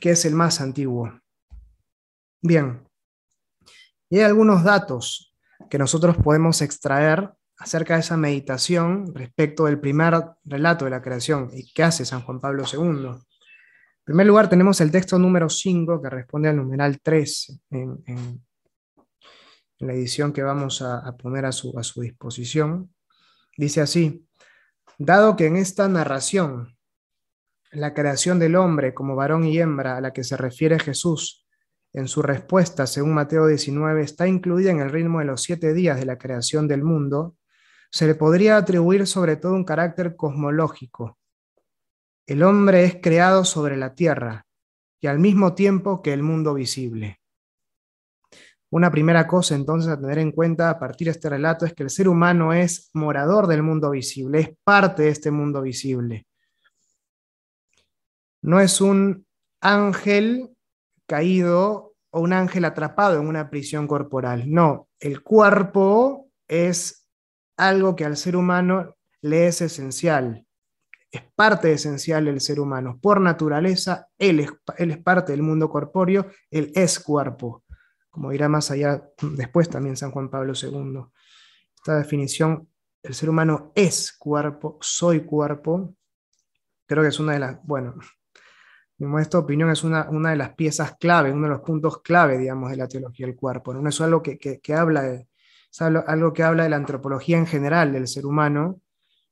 que 0.00 0.10
es 0.10 0.24
el 0.24 0.34
más 0.34 0.60
antiguo. 0.60 1.20
Bien, 2.40 2.88
y 4.10 4.18
hay 4.18 4.24
algunos 4.24 4.64
datos 4.64 5.34
que 5.68 5.78
nosotros 5.78 6.16
podemos 6.16 6.62
extraer 6.62 7.30
acerca 7.58 7.94
de 7.94 8.00
esa 8.00 8.16
meditación 8.16 9.12
respecto 9.14 9.64
del 9.64 9.80
primer 9.80 10.14
relato 10.44 10.84
de 10.84 10.90
la 10.92 11.02
creación 11.02 11.50
y 11.52 11.72
qué 11.72 11.82
hace 11.82 12.04
San 12.04 12.22
Juan 12.22 12.40
Pablo 12.40 12.64
II. 12.72 13.08
En 13.08 14.04
primer 14.04 14.26
lugar, 14.26 14.48
tenemos 14.48 14.80
el 14.80 14.90
texto 14.90 15.18
número 15.18 15.48
5 15.50 16.00
que 16.00 16.08
responde 16.08 16.48
al 16.48 16.56
numeral 16.56 17.00
3 17.02 17.60
en, 17.70 18.02
en, 18.06 18.44
la 19.80 19.92
edición 19.92 20.32
que 20.32 20.42
vamos 20.42 20.82
a, 20.82 20.98
a 20.98 21.16
poner 21.16 21.44
a 21.44 21.52
su, 21.52 21.78
a 21.78 21.84
su 21.84 22.00
disposición. 22.00 22.92
Dice 23.56 23.80
así, 23.80 24.27
Dado 25.00 25.36
que 25.36 25.46
en 25.46 25.56
esta 25.56 25.88
narración, 25.88 26.76
la 27.70 27.94
creación 27.94 28.40
del 28.40 28.56
hombre 28.56 28.94
como 28.94 29.14
varón 29.14 29.44
y 29.44 29.56
hembra 29.60 29.96
a 29.96 30.00
la 30.00 30.12
que 30.12 30.24
se 30.24 30.36
refiere 30.36 30.80
Jesús 30.80 31.46
en 31.92 32.08
su 32.08 32.20
respuesta, 32.20 32.84
según 32.84 33.14
Mateo 33.14 33.46
19, 33.46 34.02
está 34.02 34.26
incluida 34.26 34.72
en 34.72 34.80
el 34.80 34.90
ritmo 34.90 35.20
de 35.20 35.26
los 35.26 35.42
siete 35.42 35.72
días 35.72 36.00
de 36.00 36.04
la 36.04 36.18
creación 36.18 36.66
del 36.66 36.82
mundo, 36.82 37.36
se 37.92 38.08
le 38.08 38.16
podría 38.16 38.56
atribuir 38.56 39.06
sobre 39.06 39.36
todo 39.36 39.52
un 39.52 39.64
carácter 39.64 40.16
cosmológico. 40.16 41.16
El 42.26 42.42
hombre 42.42 42.84
es 42.84 42.96
creado 43.00 43.44
sobre 43.44 43.76
la 43.76 43.94
tierra 43.94 44.46
y 45.00 45.06
al 45.06 45.20
mismo 45.20 45.54
tiempo 45.54 46.02
que 46.02 46.12
el 46.12 46.24
mundo 46.24 46.54
visible. 46.54 47.20
Una 48.70 48.90
primera 48.90 49.26
cosa 49.26 49.54
entonces 49.54 49.90
a 49.90 49.98
tener 49.98 50.18
en 50.18 50.30
cuenta 50.30 50.68
a 50.68 50.78
partir 50.78 51.06
de 51.06 51.12
este 51.12 51.30
relato 51.30 51.64
es 51.64 51.72
que 51.72 51.84
el 51.84 51.90
ser 51.90 52.06
humano 52.06 52.52
es 52.52 52.90
morador 52.92 53.46
del 53.46 53.62
mundo 53.62 53.90
visible, 53.90 54.40
es 54.40 54.50
parte 54.62 55.04
de 55.04 55.08
este 55.08 55.30
mundo 55.30 55.62
visible. 55.62 56.26
No 58.42 58.60
es 58.60 58.80
un 58.82 59.26
ángel 59.62 60.50
caído 61.06 61.94
o 62.10 62.20
un 62.20 62.34
ángel 62.34 62.66
atrapado 62.66 63.18
en 63.18 63.26
una 63.26 63.48
prisión 63.48 63.86
corporal. 63.86 64.44
No, 64.46 64.88
el 65.00 65.22
cuerpo 65.22 66.28
es 66.46 67.08
algo 67.56 67.96
que 67.96 68.04
al 68.04 68.18
ser 68.18 68.36
humano 68.36 68.96
le 69.22 69.46
es 69.46 69.62
esencial. 69.62 70.46
Es 71.10 71.22
parte 71.34 71.72
esencial 71.72 72.26
del 72.26 72.42
ser 72.42 72.60
humano. 72.60 72.98
Por 73.00 73.18
naturaleza, 73.22 74.08
él 74.18 74.40
es, 74.40 74.50
él 74.76 74.90
es 74.90 74.98
parte 74.98 75.32
del 75.32 75.42
mundo 75.42 75.70
corpóreo, 75.70 76.26
él 76.50 76.70
es 76.74 77.00
cuerpo 77.00 77.64
como 78.10 78.30
dirá 78.30 78.48
más 78.48 78.70
allá 78.70 79.08
después 79.20 79.68
también 79.68 79.96
San 79.96 80.10
Juan 80.10 80.30
Pablo 80.30 80.52
II. 80.60 81.00
Esta 81.76 81.98
definición, 81.98 82.68
el 83.02 83.14
ser 83.14 83.30
humano 83.30 83.72
es 83.74 84.12
cuerpo, 84.12 84.78
soy 84.80 85.20
cuerpo, 85.20 85.94
creo 86.86 87.02
que 87.02 87.10
es 87.10 87.20
una 87.20 87.34
de 87.34 87.38
las, 87.38 87.62
bueno, 87.62 87.94
mi 88.98 89.06
modesta 89.06 89.38
opinión 89.38 89.70
es 89.70 89.84
una, 89.84 90.08
una 90.10 90.30
de 90.30 90.36
las 90.36 90.54
piezas 90.54 90.96
clave, 90.98 91.32
uno 91.32 91.44
de 91.44 91.54
los 91.54 91.60
puntos 91.60 92.02
clave, 92.02 92.38
digamos, 92.38 92.70
de 92.70 92.76
la 92.76 92.88
teología 92.88 93.26
del 93.26 93.36
cuerpo. 93.36 93.72
¿no? 93.72 93.88
es 93.88 94.00
algo 94.00 94.22
que, 94.22 94.38
que, 94.38 94.74
habla 94.74 95.02
de, 95.02 95.28
algo 96.06 96.32
que 96.32 96.42
habla 96.42 96.64
de 96.64 96.70
la 96.70 96.76
antropología 96.76 97.38
en 97.38 97.46
general 97.46 97.92
del 97.92 98.08
ser 98.08 98.26
humano, 98.26 98.80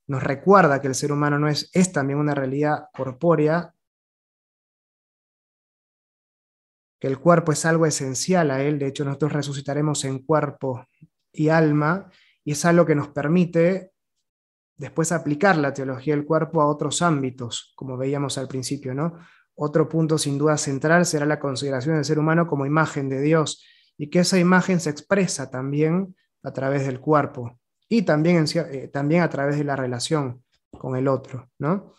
nos 0.07 0.23
recuerda 0.23 0.79
que 0.79 0.87
el 0.87 0.95
ser 0.95 1.11
humano 1.11 1.37
no 1.37 1.49
es, 1.49 1.69
es 1.73 1.91
también 1.91 2.19
una 2.19 2.33
realidad 2.33 2.85
corpórea, 2.93 3.73
que 6.99 7.07
el 7.07 7.19
cuerpo 7.19 7.51
es 7.51 7.65
algo 7.65 7.85
esencial 7.85 8.51
a 8.51 8.63
él, 8.63 8.79
de 8.79 8.87
hecho 8.87 9.05
nosotros 9.05 9.33
resucitaremos 9.33 10.03
en 10.05 10.19
cuerpo 10.19 10.85
y 11.31 11.49
alma, 11.49 12.09
y 12.43 12.51
es 12.51 12.65
algo 12.65 12.85
que 12.85 12.95
nos 12.95 13.09
permite 13.09 13.91
después 14.75 15.11
aplicar 15.11 15.57
la 15.57 15.73
teología 15.73 16.15
del 16.15 16.25
cuerpo 16.25 16.61
a 16.61 16.67
otros 16.67 17.01
ámbitos, 17.01 17.73
como 17.75 17.97
veíamos 17.97 18.37
al 18.37 18.47
principio, 18.47 18.93
¿no? 18.93 19.17
Otro 19.55 19.89
punto 19.89 20.17
sin 20.17 20.37
duda 20.37 20.57
central 20.57 21.05
será 21.05 21.25
la 21.25 21.39
consideración 21.39 21.95
del 21.95 22.05
ser 22.05 22.19
humano 22.19 22.47
como 22.47 22.65
imagen 22.65 23.09
de 23.09 23.21
Dios 23.21 23.65
y 23.97 24.09
que 24.09 24.19
esa 24.19 24.37
imagen 24.37 24.79
se 24.79 24.91
expresa 24.91 25.49
también 25.49 26.15
a 26.43 26.53
través 26.53 26.85
del 26.85 26.99
cuerpo 26.99 27.59
y 27.89 28.03
también, 28.03 28.45
eh, 28.53 28.89
también 28.93 29.23
a 29.23 29.29
través 29.29 29.57
de 29.57 29.63
la 29.63 29.75
relación 29.75 30.43
con 30.71 30.95
el 30.95 31.07
otro, 31.07 31.49
¿no? 31.57 31.95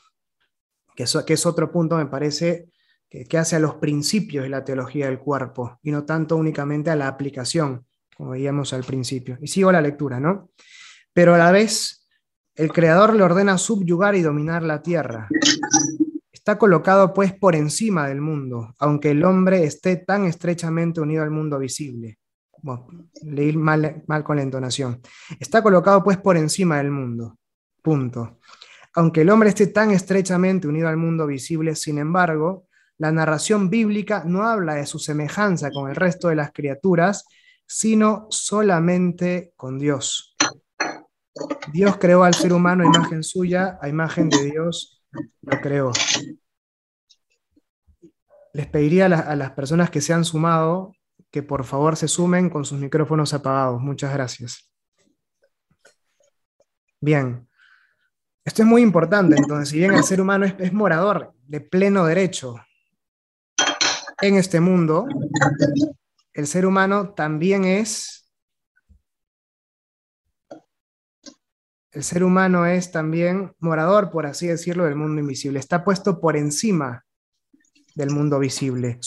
Que, 0.95 1.05
que 1.27 1.33
es 1.35 1.47
otro 1.47 1.71
punto, 1.73 1.97
me 1.97 2.07
parece, 2.07 2.71
que, 3.09 3.39
hace 3.39 3.57
a 3.57 3.61
los 3.61 3.75
principios 3.77 4.45
de 4.45 4.51
la 4.51 4.65
teología 4.65 5.07
del 5.07 5.19
cuerpo 5.19 5.79
y 5.83 5.91
no 5.91 6.05
tanto 6.05 6.37
únicamente 6.37 6.91
a 6.91 6.97
la 6.97 7.09
aplicación, 7.09 7.87
como 8.17 8.31
veíamos 8.31 8.73
al 8.73 8.85
principio. 8.85 9.39
Y 9.41 9.49
sigo 9.49 9.73
la 9.73 9.81
lectura, 9.81 10.21
¿no? 10.21 10.51
Pero 11.13 11.35
a 11.35 11.39
la 11.39 11.51
vez, 11.51 12.09
el 12.55 12.73
Creador 12.73 13.15
le 13.15 13.23
ordena 13.23 13.59
subyugar 13.59 14.15
y 14.15 14.23
dominar 14.23 14.63
la 14.63 14.83
tierra 14.83 15.29
Está 16.49 16.59
colocado 16.59 17.13
pues 17.13 17.35
por 17.35 17.55
encima 17.55 18.09
del 18.09 18.23
mundo, 18.23 18.75
aunque 18.79 19.11
el 19.11 19.23
hombre 19.23 19.65
esté 19.65 19.97
tan 19.97 20.25
estrechamente 20.25 20.99
unido 20.99 21.23
al 21.23 21.31
mundo 21.31 21.59
visible. 21.59 22.19
leí 23.21 23.55
mal, 23.55 24.03
mal 24.07 24.25
con 24.25 24.37
la 24.37 24.45
entonación. 24.45 25.03
Está 25.39 25.63
colocado 25.63 26.03
pues 26.03 26.17
por 26.17 26.39
encima 26.39 26.79
del 26.79 26.91
mundo. 26.91 27.37
Punto. 27.83 28.39
Aunque 28.95 29.21
el 29.21 29.29
hombre 29.29 29.51
esté 29.51 29.67
tan 29.67 29.91
estrechamente 29.91 30.67
unido 30.67 30.89
al 30.89 30.97
mundo 30.97 31.27
visible, 31.27 31.75
sin 31.75 31.99
embargo, 31.99 32.68
la 32.99 33.13
narración 33.13 33.71
bíblica 33.71 34.25
no 34.27 34.43
habla 34.43 34.75
de 34.75 34.87
su 34.87 34.99
semejanza 34.99 35.71
con 35.71 35.89
el 35.89 35.97
resto 35.97 36.29
de 36.29 36.37
las 36.37 36.53
criaturas, 36.53 37.27
sino 37.67 38.27
solamente 38.31 39.53
con 39.57 39.79
Dios. 39.79 40.37
Dios 41.73 41.97
creó 41.99 42.25
al 42.25 42.35
ser 42.35 42.53
humano 42.53 42.83
a 42.83 42.87
imagen 42.87 43.23
suya, 43.23 43.79
a 43.81 43.89
imagen 43.89 44.29
de 44.29 44.45
Dios 44.45 44.99
lo 45.43 45.61
creo. 45.61 45.93
Les 48.53 48.67
pediría 48.67 49.07
a, 49.07 49.37
las 49.37 49.53
personas 49.53 49.91
que 49.91 50.01
se 50.01 50.13
han 50.13 50.25
sumado 50.25 50.93
que 51.31 51.43
por 51.43 51.65
favor 51.65 51.97
se 51.97 52.09
sumen 52.09 52.49
con 52.51 52.65
sus 52.65 52.79
micrófonos 52.79 53.35
apagados. 53.35 53.81
Muchas 53.81 54.13
gracias. 54.13 54.73
Bien. 57.01 57.47
Esto 58.45 58.63
es 58.63 58.69
muy 58.69 58.81
importante, 58.81 59.37
entonces, 59.37 59.69
si 59.69 59.77
bien 59.77 59.93
el 59.93 60.03
ser 60.03 60.23
humano 60.23 60.47
es, 60.47 60.73
morador 60.73 61.35
de 61.47 61.61
pleno 61.61 62.07
derecho 62.07 62.57
en 64.21 64.37
este 64.37 64.61
mundo, 64.61 65.07
el 66.33 66.47
ser 66.47 66.67
humano 66.67 67.15
también 67.15 67.65
es 67.65 68.19
El 71.91 72.05
ser 72.05 72.23
humano 72.23 72.65
es 72.67 72.93
también 72.93 73.55
morador, 73.59 74.11
por 74.11 74.25
así 74.25 74.47
decirlo, 74.47 74.85
del 74.85 74.95
mundo 74.95 75.21
invisible. 75.21 75.59
Está 75.59 75.85
puesto 75.85 76.21
por 76.21 76.37
encima 76.37 77.05
del 77.97 78.11
mundo 78.11 78.39
visible. 78.39 79.01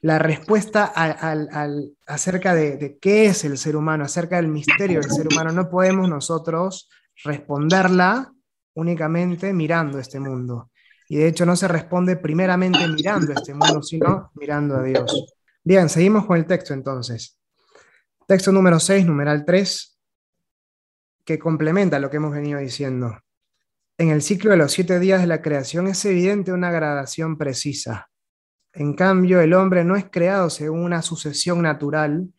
la 0.00 0.18
respuesta 0.18 0.84
al, 0.86 1.92
acerca 2.06 2.54
de, 2.54 2.96
qué 3.02 3.26
es 3.26 3.44
el 3.44 3.58
ser 3.58 3.76
humano, 3.76 4.04
acerca 4.04 4.36
del 4.36 4.48
misterio 4.48 5.00
del 5.00 5.10
ser 5.10 5.26
humano, 5.30 5.52
no 5.52 5.68
podemos 5.68 6.08
nosotros 6.08 6.88
responderla 7.22 8.32
únicamente 8.74 9.52
mirando 9.52 9.98
este 9.98 10.20
mundo. 10.20 10.70
Y 11.08 11.16
de 11.16 11.28
hecho 11.28 11.46
no 11.46 11.56
se 11.56 11.68
responde 11.68 12.16
primeramente 12.16 12.86
mirando 12.86 13.32
este 13.32 13.54
mundo, 13.54 13.82
sino 13.82 14.30
mirando 14.34 14.76
a 14.76 14.82
Dios. 14.82 15.34
Bien, 15.64 15.88
seguimos 15.88 16.26
con 16.26 16.36
el 16.36 16.46
texto 16.46 16.74
entonces. 16.74 17.38
Texto 18.26 18.52
número 18.52 18.78
6, 18.78 19.06
numeral 19.06 19.44
3 19.44 19.98
que 21.28 21.38
complementa 21.38 21.98
lo 21.98 22.08
que 22.08 22.16
hemos 22.16 22.32
venido 22.32 22.58
diciendo. 22.58 23.18
En 23.98 24.08
el 24.08 24.22
ciclo 24.22 24.52
de 24.52 24.56
los 24.56 24.72
siete 24.72 24.98
días 24.98 25.20
de 25.20 25.26
la 25.26 25.42
creación 25.42 25.86
es 25.86 26.02
evidente 26.06 26.54
una 26.54 26.70
gradación 26.70 27.36
precisa. 27.36 28.08
En 28.72 28.94
cambio, 28.94 29.38
el 29.42 29.52
hombre 29.52 29.84
no 29.84 29.94
es 29.94 30.06
creado 30.10 30.48
según 30.48 30.84
una 30.84 31.02
sucesión 31.02 31.60
natural, 31.60 32.32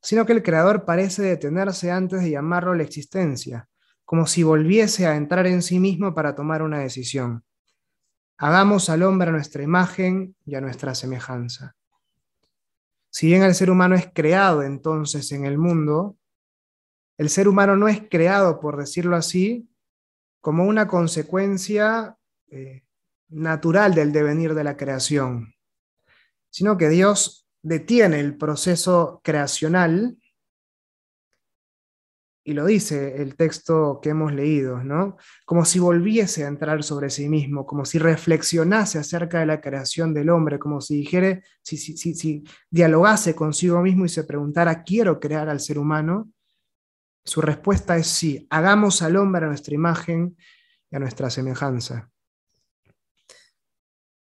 sino 0.00 0.24
que 0.24 0.32
el 0.32 0.44
creador 0.44 0.84
parece 0.84 1.22
detenerse 1.22 1.90
antes 1.90 2.20
de 2.20 2.30
llamarlo 2.30 2.70
a 2.70 2.76
la 2.76 2.84
existencia, 2.84 3.68
como 4.04 4.28
si 4.28 4.44
volviese 4.44 5.08
a 5.08 5.16
entrar 5.16 5.48
en 5.48 5.60
sí 5.60 5.80
mismo 5.80 6.14
para 6.14 6.36
tomar 6.36 6.62
una 6.62 6.78
decisión. 6.78 7.42
Hagamos 8.38 8.90
al 8.90 9.02
hombre 9.02 9.30
a 9.30 9.32
nuestra 9.32 9.62
imagen 9.62 10.36
y 10.44 10.54
a 10.54 10.60
nuestra 10.60 10.94
semejanza. 10.94 11.74
Si 13.10 13.28
bien 13.28 13.42
el 13.42 13.54
ser 13.54 13.70
humano 13.70 13.94
es 13.94 14.08
creado 14.12 14.62
entonces 14.62 15.32
en 15.32 15.46
el 15.46 15.56
mundo, 15.56 16.18
el 17.16 17.30
ser 17.30 17.48
humano 17.48 17.76
no 17.76 17.88
es 17.88 18.02
creado, 18.10 18.60
por 18.60 18.76
decirlo 18.76 19.16
así, 19.16 19.70
como 20.42 20.64
una 20.64 20.86
consecuencia 20.86 22.16
eh, 22.48 22.84
natural 23.28 23.94
del 23.94 24.12
devenir 24.12 24.54
de 24.54 24.64
la 24.64 24.76
creación, 24.76 25.54
sino 26.50 26.76
que 26.76 26.88
Dios 26.88 27.48
detiene 27.62 28.20
el 28.20 28.36
proceso 28.36 29.20
creacional, 29.24 30.18
y 32.48 32.52
lo 32.52 32.64
dice 32.64 33.20
el 33.20 33.34
texto 33.34 33.98
que 34.00 34.10
hemos 34.10 34.32
leído, 34.32 34.84
¿no? 34.84 35.16
Como 35.44 35.64
si 35.64 35.80
volviese 35.80 36.44
a 36.44 36.46
entrar 36.46 36.84
sobre 36.84 37.10
sí 37.10 37.28
mismo, 37.28 37.66
como 37.66 37.84
si 37.84 37.98
reflexionase 37.98 39.00
acerca 39.00 39.40
de 39.40 39.46
la 39.46 39.60
creación 39.60 40.14
del 40.14 40.30
hombre, 40.30 40.60
como 40.60 40.80
si 40.80 40.98
dijere, 40.98 41.42
si, 41.60 41.76
si, 41.76 42.14
si 42.14 42.44
dialogase 42.70 43.34
consigo 43.34 43.82
mismo 43.82 44.04
y 44.04 44.08
se 44.08 44.22
preguntara, 44.22 44.84
¿quiero 44.84 45.18
crear 45.18 45.48
al 45.48 45.58
ser 45.58 45.76
humano? 45.76 46.30
Su 47.24 47.40
respuesta 47.40 47.96
es 47.96 48.06
sí, 48.06 48.46
hagamos 48.48 49.02
al 49.02 49.16
hombre 49.16 49.44
a 49.44 49.48
nuestra 49.48 49.74
imagen 49.74 50.36
y 50.88 50.94
a 50.94 51.00
nuestra 51.00 51.30
semejanza. 51.30 52.12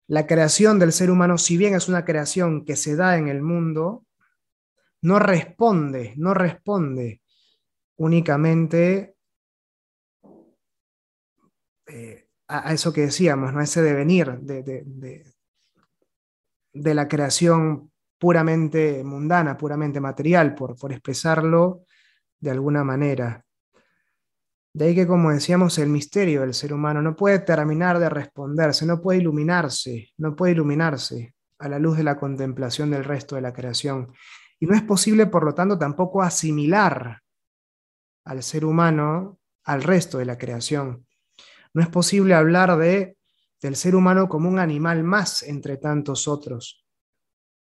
La 0.07 0.25
creación 0.27 0.79
del 0.79 0.93
ser 0.93 1.11
humano, 1.11 1.37
si 1.37 1.57
bien 1.57 1.75
es 1.75 1.89
una 1.89 2.05
creación 2.05 2.63
que 2.63 2.77
se 2.77 2.95
da 2.95 3.17
en 3.17 3.27
el 3.27 3.41
mundo, 3.41 4.05
no 5.01 5.19
responde, 5.19 6.13
no 6.15 6.33
responde 6.33 7.19
únicamente 8.03 9.15
eh, 11.87 12.27
a, 12.47 12.73
eso 12.73 12.91
que 12.91 13.01
decíamos, 13.01 13.53
¿no? 13.53 13.61
ese 13.61 13.81
devenir 13.81 14.39
de, 14.39 14.61
de, 14.63 15.33
de, 16.73 16.93
la 16.93 17.07
creación 17.07 17.91
puramente 18.19 19.03
mundana, 19.03 19.57
puramente 19.57 20.01
material, 20.01 20.53
por, 20.53 20.75
por 20.75 20.91
expresarlo 20.91 21.85
de 22.39 22.51
alguna 22.51 22.83
manera. 22.83 23.45
De 24.73 24.85
ahí 24.85 24.95
que, 24.95 25.07
como 25.07 25.31
decíamos, 25.31 25.77
el 25.77 25.89
misterio 25.89 26.41
del 26.41 26.53
ser 26.53 26.73
humano 26.73 27.01
no 27.01 27.15
puede 27.15 27.39
terminar 27.39 27.99
de 27.99 28.09
responderse, 28.09 28.85
no 28.85 29.01
puede 29.01 29.19
iluminarse, 29.19 30.09
no 30.17 30.35
puede 30.35 30.53
iluminarse 30.53 31.35
a 31.59 31.69
la 31.69 31.79
luz 31.79 31.95
de 31.97 32.03
la 32.03 32.17
contemplación 32.17 32.91
del 32.91 33.05
resto 33.05 33.35
de 33.35 33.41
la 33.41 33.53
creación. 33.53 34.11
Y 34.59 34.65
no 34.65 34.75
es 34.75 34.81
posible, 34.81 35.27
por 35.27 35.45
lo 35.45 35.53
tanto, 35.53 35.77
tampoco 35.77 36.21
asimilar 36.21 37.22
al 38.25 38.43
ser 38.43 38.65
humano 38.65 39.39
al 39.63 39.83
resto 39.83 40.17
de 40.17 40.25
la 40.25 40.37
creación. 40.37 41.05
No 41.73 41.81
es 41.81 41.87
posible 41.87 42.33
hablar 42.33 42.77
de, 42.77 43.17
del 43.61 43.75
ser 43.75 43.95
humano 43.95 44.27
como 44.27 44.49
un 44.49 44.59
animal 44.59 45.03
más 45.03 45.43
entre 45.43 45.77
tantos 45.77 46.27
otros. 46.27 46.85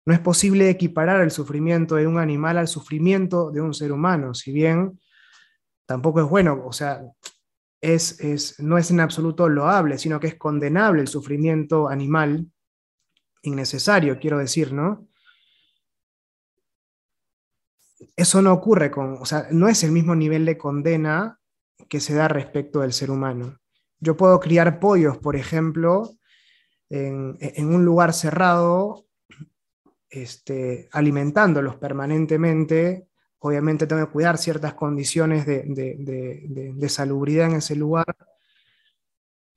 No 0.05 0.13
es 0.13 0.19
posible 0.19 0.69
equiparar 0.69 1.21
el 1.21 1.31
sufrimiento 1.31 1.95
de 1.95 2.07
un 2.07 2.17
animal 2.17 2.57
al 2.57 2.67
sufrimiento 2.67 3.51
de 3.51 3.61
un 3.61 3.73
ser 3.73 3.91
humano, 3.91 4.33
si 4.33 4.51
bien 4.51 4.99
tampoco 5.85 6.21
es 6.21 6.27
bueno, 6.27 6.63
o 6.65 6.71
sea, 6.71 7.03
es, 7.81 8.59
no 8.59 8.77
es 8.77 8.91
en 8.91 8.99
absoluto 8.99 9.49
loable, 9.49 9.97
sino 9.97 10.19
que 10.19 10.27
es 10.27 10.35
condenable 10.35 11.01
el 11.01 11.07
sufrimiento 11.07 11.89
animal, 11.89 12.47
innecesario, 13.43 14.19
quiero 14.19 14.37
decir, 14.37 14.71
¿no? 14.71 15.07
Eso 18.15 18.41
no 18.41 18.53
ocurre 18.53 18.91
con, 18.91 19.17
o 19.19 19.25
sea, 19.25 19.47
no 19.51 19.67
es 19.67 19.83
el 19.83 19.91
mismo 19.91 20.15
nivel 20.15 20.45
de 20.45 20.57
condena 20.57 21.39
que 21.89 21.99
se 21.99 22.13
da 22.13 22.27
respecto 22.27 22.81
del 22.81 22.93
ser 22.93 23.11
humano. 23.11 23.59
Yo 23.99 24.17
puedo 24.17 24.39
criar 24.39 24.79
pollos, 24.79 25.17
por 25.17 25.35
ejemplo, 25.35 26.11
en, 26.89 27.37
en 27.39 27.73
un 27.73 27.85
lugar 27.85 28.13
cerrado 28.13 29.05
este, 30.11 30.89
alimentándolos 30.91 31.77
permanentemente. 31.77 33.07
Obviamente 33.39 33.87
tengo 33.87 34.05
que 34.05 34.11
cuidar 34.11 34.37
ciertas 34.37 34.73
condiciones 34.73 35.45
de, 35.45 36.85
salubridad 36.89 37.49
en 37.49 37.55
ese 37.55 37.75
lugar, 37.75 38.05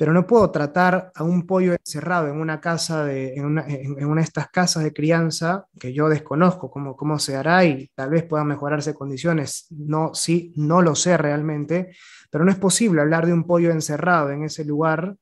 pero 0.05 0.13
no 0.13 0.27
puedo 0.27 0.51
tratar 0.51 1.13
a 1.15 1.25
un 1.25 1.47
pollo 1.47 1.73
encerrado 1.73 2.29
en 2.29 2.39
una 2.39 2.61
casa 2.61 3.07
de, 3.07 3.37
en 3.37 3.47
una, 3.47 3.63
de 3.63 4.21
estas 4.21 4.51
casas 4.51 4.85
de 4.85 4.93
crianza 4.93 5.67
que 5.81 5.95
yo 5.95 6.11
desconozco 6.11 6.71
cómo, 6.71 6.95
cómo 6.95 7.19
se 7.19 7.37
hará 7.37 7.65
y 7.65 7.91
tal 7.95 8.11
vez 8.11 8.23
puedan 8.25 8.49
mejorarse 8.49 8.93
condiciones. 8.93 9.67
No, 9.71 10.13
sí, 10.13 10.53
no 10.57 10.83
lo 10.83 10.95
sé 10.95 11.17
realmente, 11.17 11.97
pero 12.31 12.45
no 12.45 12.51
es 12.51 12.59
posible 12.59 13.01
hablar 13.01 13.25
de 13.25 13.33
un 13.33 13.45
pollo 13.45 13.71
encerrado 13.71 14.31
en 14.31 14.45
ese 14.45 14.67
lugar 14.67 15.17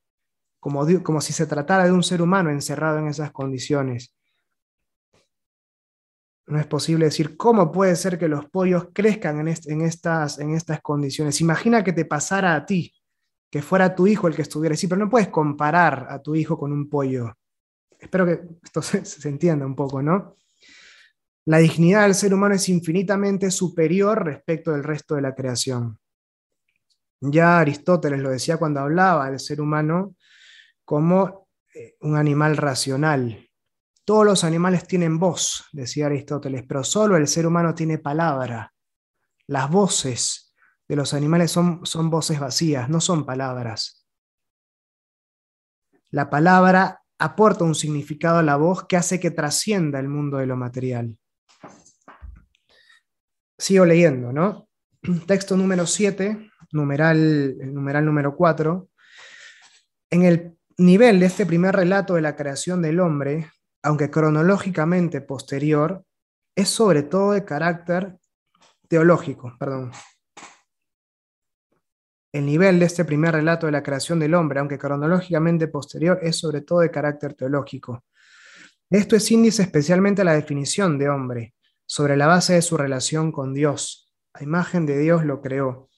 como, 0.59 0.85
como 1.05 1.21
si 1.21 1.33
se 1.33 1.47
tratara 1.47 1.85
de 1.85 1.93
un 1.93 2.03
ser 2.03 2.21
humano 2.21 2.51
encerrado 2.51 2.99
en 2.99 3.07
esas 3.07 3.31
condiciones. 3.31 4.17
No 6.49 6.59
es 6.59 6.67
posible 6.67 7.05
decir 7.05 7.37
cómo 7.37 7.71
puede 7.71 7.95
ser 7.95 8.19
que 8.19 8.27
los 8.27 8.47
pollos 8.47 8.89
crezcan 8.93 9.47
en, 9.47 9.55
en, 9.65 9.83
estas, 9.83 10.41
en 10.41 10.55
estas 10.55 10.81
condiciones. 10.81 11.41
Imagina 11.41 11.85
que 11.85 11.93
te 11.93 12.05
pasara 12.05 12.57
a 12.57 12.67
ti 12.67 12.93
que 13.53 13.61
fuera 13.61 13.95
tu 13.95 14.07
hijo 14.07 14.29
el 14.29 14.35
que 14.35 14.41
estuviera 14.41 14.73
así, 14.73 14.87
pero 14.87 14.99
no 14.99 15.11
puedes 15.11 15.29
comparar 15.29 16.07
a 16.09 16.23
tu 16.23 16.35
hijo 16.35 16.59
con 16.59 16.73
un 16.73 16.89
pollo. 16.89 17.37
Espero 17.99 18.25
que 18.25 18.41
esto 18.65 18.81
se, 18.83 19.05
se 19.05 19.29
entienda 19.29 19.67
un 19.67 19.77
poco, 19.77 20.03
¿no? 20.03 20.37
La 21.45 21.59
dignidad 21.59 22.05
del 22.05 22.15
ser 22.15 22.33
humano 22.33 22.55
es 22.55 22.71
infinitamente 22.71 23.51
superior 23.51 24.25
respecto 24.25 24.73
del 24.73 24.83
resto 24.83 25.17
de 25.17 25.21
la 25.21 25.35
creación. 25.35 25.99
Ya 27.21 27.59
Aristóteles 27.59 28.21
lo 28.21 28.31
decía 28.31 28.57
cuando 28.57 28.81
hablaba 28.81 29.29
del 29.31 29.39
ser 29.39 29.61
humano 29.61 30.17
como 30.83 31.49
eh, 31.75 31.97
un 32.01 32.17
animal 32.17 32.57
racional. 32.57 33.51
Todos 34.07 34.25
los 34.25 34.45
animales 34.45 34.87
tienen 34.87 35.19
voz, 35.19 35.67
decía 35.73 36.07
Aristóteles, 36.07 36.65
pero 36.67 36.83
solo 36.85 37.19
el 37.19 37.29
ser 37.29 37.47
humano 37.47 37.75
tiene 37.75 37.99
palabra. 37.99 38.73
Las 39.47 39.71
voces 39.71 40.52
de 40.89 40.97
los 40.97 41.15
animales 41.15 41.51
son, 41.51 41.85
son 41.85 42.11
voces 42.11 42.39
vacías, 42.41 42.89
no 42.89 43.01
son 43.01 43.25
palabras. 43.25 44.07
La 46.11 46.29
palabra 46.29 47.03
aporta 47.19 47.65
un 47.65 47.75
significado 47.75 48.39
a 48.39 48.43
la 48.43 48.57
voz 48.57 48.87
que 48.87 48.97
hace 48.97 49.21
que 49.21 49.31
trascienda 49.31 49.99
el 49.99 50.09
mundo 50.09 50.39
de 50.39 50.47
lo 50.47 50.57
material. 50.57 51.17
Sigo 53.59 53.85
leyendo, 53.85 54.33
¿no? 54.33 54.69
Texto 55.27 55.57
número 55.57 55.87
7, 55.87 56.51
numeral, 56.73 57.57
numeral 57.73 58.05
número 58.05 58.37
4. 58.37 58.89
En 60.11 60.23
el 60.25 60.59
nivel 60.79 61.21
de 61.21 61.27
este 61.27 61.47
primer 61.47 61.75
relato 61.75 62.15
de 62.15 62.23
la 62.23 62.37
creación 62.37 62.83
del 62.83 63.01
hombre, 63.01 63.51
aunque 63.83 64.11
cronológicamente 64.11 65.21
posterior, 65.21 66.05
es 66.55 66.69
sobre 66.69 67.03
todo 67.03 67.33
de 67.33 67.45
carácter 67.45 68.17
teológico, 68.89 69.57
perdón, 69.59 69.93
el 72.33 72.47
nivel 72.47 72.79
de 72.79 72.87
este 72.87 73.05
primer 73.05 73.35
relato 73.35 73.67
de 73.67 73.73
la 73.73 73.83
creación 73.83 74.19
del 74.19 74.35
hombre, 74.35 74.59
aunque 74.59 74.79
cronológicamente 74.79 75.69
posterior, 75.69 76.19
es 76.23 76.39
sobre 76.39 76.63
todo 76.63 76.81
de 76.81 76.91
carácter 76.91 77.35
teológico. 77.35 78.05
Esto 78.89 79.17
es 79.17 79.31
índice 79.31 79.63
especialmente 79.63 80.23
a 80.23 80.25
la 80.25 80.35
definición 80.35 80.99
de 80.99 81.11
hombre, 81.11 81.55
sobre 81.87 82.17
la 82.17 82.27
base 82.27 82.55
de 82.55 82.63
su 82.63 82.79
relación 82.79 83.33
con 83.33 83.53
Dios. 83.53 84.11
La 84.35 84.43
imagen 84.43 84.87
de 84.87 84.99
Dios 84.99 85.27
lo 85.27 85.43
creó, 85.43 85.91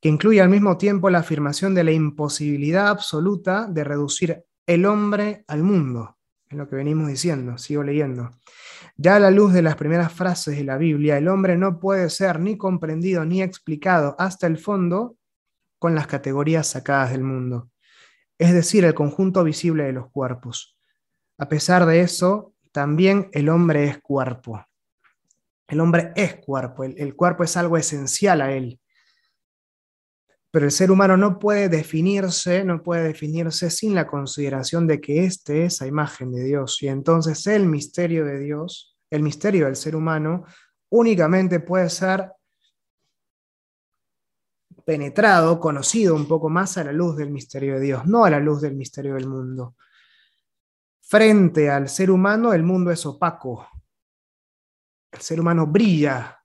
que 0.00 0.08
incluye 0.08 0.40
al 0.40 0.48
mismo 0.48 0.78
tiempo 0.78 1.10
la 1.10 1.18
afirmación 1.18 1.74
de 1.74 1.84
la 1.84 1.92
imposibilidad 1.92 2.88
absoluta 2.88 3.66
de 3.66 3.84
reducir 3.84 4.42
el 4.66 4.86
hombre 4.86 5.44
al 5.48 5.62
mundo. 5.62 6.16
Es 6.48 6.56
lo 6.56 6.66
que 6.66 6.76
venimos 6.76 7.08
diciendo, 7.08 7.58
sigo 7.58 7.82
leyendo. 7.82 8.30
Ya 8.96 9.16
a 9.16 9.20
la 9.20 9.30
luz 9.30 9.52
de 9.52 9.60
las 9.60 9.76
primeras 9.76 10.10
frases 10.10 10.56
de 10.56 10.64
la 10.64 10.78
Biblia, 10.78 11.18
el 11.18 11.28
hombre 11.28 11.58
no 11.58 11.78
puede 11.78 12.08
ser 12.08 12.40
ni 12.40 12.56
comprendido 12.56 13.26
ni 13.26 13.42
explicado 13.42 14.16
hasta 14.18 14.46
el 14.46 14.56
fondo 14.56 15.17
con 15.78 15.94
las 15.94 16.06
categorías 16.06 16.66
sacadas 16.66 17.12
del 17.12 17.22
mundo, 17.22 17.70
es 18.38 18.52
decir, 18.52 18.84
el 18.84 18.94
conjunto 18.94 19.44
visible 19.44 19.84
de 19.84 19.92
los 19.92 20.10
cuerpos. 20.10 20.78
A 21.38 21.48
pesar 21.48 21.86
de 21.86 22.00
eso, 22.00 22.54
también 22.72 23.28
el 23.32 23.48
hombre 23.48 23.84
es 23.84 23.98
cuerpo. 23.98 24.64
El 25.66 25.80
hombre 25.80 26.12
es 26.16 26.36
cuerpo, 26.36 26.84
el, 26.84 27.14
cuerpo 27.14 27.44
es 27.44 27.56
algo 27.56 27.76
esencial 27.76 28.40
a 28.40 28.52
él. 28.52 28.80
Pero 30.50 30.64
el 30.64 30.72
ser 30.72 30.90
humano 30.90 31.16
no 31.16 31.38
puede 31.38 31.68
definirse, 31.68 32.64
no 32.64 32.82
puede 32.82 33.02
definirse 33.02 33.68
sin 33.68 33.94
la 33.94 34.06
consideración 34.06 34.86
de 34.86 35.00
que 35.00 35.24
este 35.24 35.64
es 35.64 35.80
la 35.82 35.86
imagen 35.86 36.32
de 36.32 36.44
Dios. 36.44 36.82
Y 36.82 36.88
entonces 36.88 37.46
el 37.46 37.66
misterio 37.66 38.24
de 38.24 38.38
Dios, 38.38 38.96
el 39.10 39.22
misterio 39.22 39.66
del 39.66 39.76
ser 39.76 39.94
humano, 39.94 40.44
únicamente 40.88 41.60
puede 41.60 41.90
ser 41.90 42.32
penetrado, 44.88 45.60
conocido 45.60 46.14
un 46.14 46.26
poco 46.26 46.48
más 46.48 46.78
a 46.78 46.84
la 46.84 46.92
luz 46.92 47.14
del 47.14 47.28
misterio 47.30 47.74
de 47.74 47.80
Dios, 47.80 48.06
no 48.06 48.24
a 48.24 48.30
la 48.30 48.40
luz 48.40 48.62
del 48.62 48.74
misterio 48.74 49.16
del 49.16 49.28
mundo. 49.28 49.76
Frente 51.02 51.68
al 51.68 51.90
ser 51.90 52.10
humano, 52.10 52.54
el 52.54 52.62
mundo 52.62 52.90
es 52.90 53.04
opaco. 53.04 53.68
El 55.12 55.20
ser 55.20 55.42
humano 55.42 55.66
brilla 55.66 56.42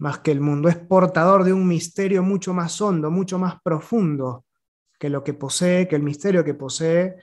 más 0.00 0.18
que 0.18 0.32
el 0.32 0.40
mundo, 0.42 0.68
es 0.68 0.76
portador 0.76 1.44
de 1.44 1.54
un 1.54 1.66
misterio 1.66 2.22
mucho 2.22 2.52
más 2.52 2.78
hondo, 2.78 3.10
mucho 3.10 3.38
más 3.38 3.54
profundo 3.62 4.44
que 4.98 5.08
lo 5.08 5.24
que 5.24 5.32
posee, 5.32 5.88
que 5.88 5.96
el 5.96 6.02
misterio 6.02 6.44
que 6.44 6.52
posee 6.52 7.16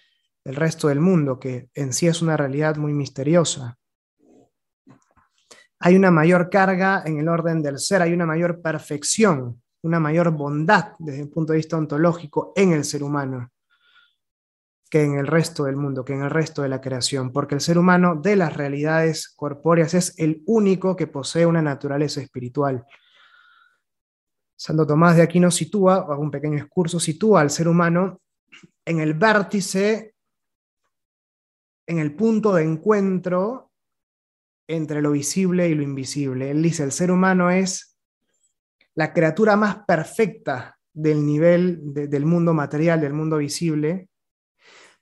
el 0.43 0.55
resto 0.55 0.88
del 0.88 0.99
mundo, 0.99 1.39
que 1.39 1.70
en 1.76 1.93
sí 1.93 2.07
es 2.07 2.24
una 2.24 2.38
realidad 2.38 2.76
muy 2.78 2.91
misteriosa. 2.91 3.78
Hay 5.78 5.95
una 5.95 6.09
mayor 6.09 6.49
carga 6.49 7.03
en 7.05 7.20
el 7.20 7.30
orden 7.30 7.61
del 7.61 7.78
ser, 7.78 8.01
hay 8.01 8.13
una 8.13 8.26
mayor 8.26 8.63
perfección 8.63 9.61
una 9.86 9.99
mayor 9.99 10.31
bondad 10.31 10.93
desde 10.99 11.21
el 11.21 11.29
punto 11.29 11.53
de 11.53 11.57
vista 11.57 11.77
ontológico 11.77 12.53
en 12.55 12.73
el 12.73 12.83
ser 12.83 13.03
humano 13.03 13.51
que 14.89 15.03
en 15.03 15.17
el 15.17 15.27
resto 15.27 15.65
del 15.65 15.75
mundo, 15.75 16.05
que 16.05 16.13
en 16.13 16.21
el 16.21 16.29
resto 16.29 16.61
de 16.61 16.69
la 16.69 16.79
creación, 16.79 17.31
porque 17.31 17.55
el 17.55 17.61
ser 17.61 17.77
humano 17.77 18.15
de 18.15 18.36
las 18.36 18.55
realidades 18.55 19.27
corpóreas 19.27 19.93
es 19.93 20.17
el 20.17 20.43
único 20.45 20.95
que 20.95 21.07
posee 21.07 21.45
una 21.45 21.61
naturaleza 21.61 22.21
espiritual. 22.21 22.86
Santo 24.55 24.86
Tomás 24.88 25.17
de 25.17 25.23
Aquino 25.23 25.51
sitúa, 25.51 25.95
hago 25.95 26.21
un 26.21 26.31
pequeño 26.31 26.57
excurso, 26.57 26.99
sitúa 26.99 27.41
al 27.41 27.49
ser 27.49 27.67
humano 27.67 28.21
en 28.86 28.99
el 28.99 29.15
vértice, 29.15 30.15
en 31.88 31.99
el 31.99 32.15
punto 32.15 32.53
de 32.53 32.63
encuentro 32.63 33.71
entre 34.67 35.01
lo 35.01 35.11
visible 35.11 35.67
y 35.67 35.75
lo 35.75 35.83
invisible. 35.83 36.51
Él 36.51 36.63
dice, 36.63 36.83
el 36.83 36.91
ser 36.91 37.11
humano 37.11 37.51
es 37.51 37.94
la 38.95 39.13
criatura 39.13 39.55
más 39.55 39.83
perfecta 39.85 40.77
del 40.93 41.25
nivel 41.25 41.79
del 41.93 42.25
mundo 42.25 42.53
material, 42.53 43.01
del 43.01 43.13
mundo 43.13 43.37
visible, 43.37 44.09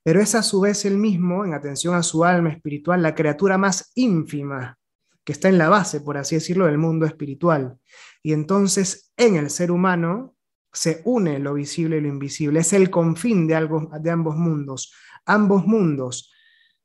pero 0.04 0.20
es 0.20 0.36
a 0.36 0.44
su 0.44 0.60
vez 0.62 0.84
el 0.86 0.98
mismo, 0.98 1.46
en 1.46 1.54
atención 1.54 1.96
a 1.96 2.04
su 2.04 2.26
alma 2.26 2.50
espiritual, 2.50 3.02
la 3.02 3.16
criatura 3.16 3.58
más 3.58 3.92
ínfima, 3.96 4.78
que 5.24 5.32
está 5.32 5.48
en 5.48 5.58
la 5.58 5.70
base, 5.70 6.02
por 6.02 6.18
así 6.18 6.36
decirlo, 6.36 6.66
del 6.66 6.78
mundo 6.78 7.06
espiritual. 7.06 7.78
Y 8.22 8.34
entonces 8.34 9.14
en 9.16 9.36
el 9.36 9.50
ser 9.50 9.72
humano 9.72 10.36
se 10.74 11.02
une 11.06 11.40
lo 11.40 11.54
visible 11.54 11.98
y 11.98 12.02
lo 12.02 12.10
invisible, 12.10 12.60
es 12.60 12.74
el 12.74 12.90
confín 12.90 13.48
de, 13.48 13.56
algo, 13.56 13.90
de 14.02 14.10
ambos 14.10 14.36
mundos. 14.36 14.94
Ambos 15.26 15.66
mundos, 15.66 16.34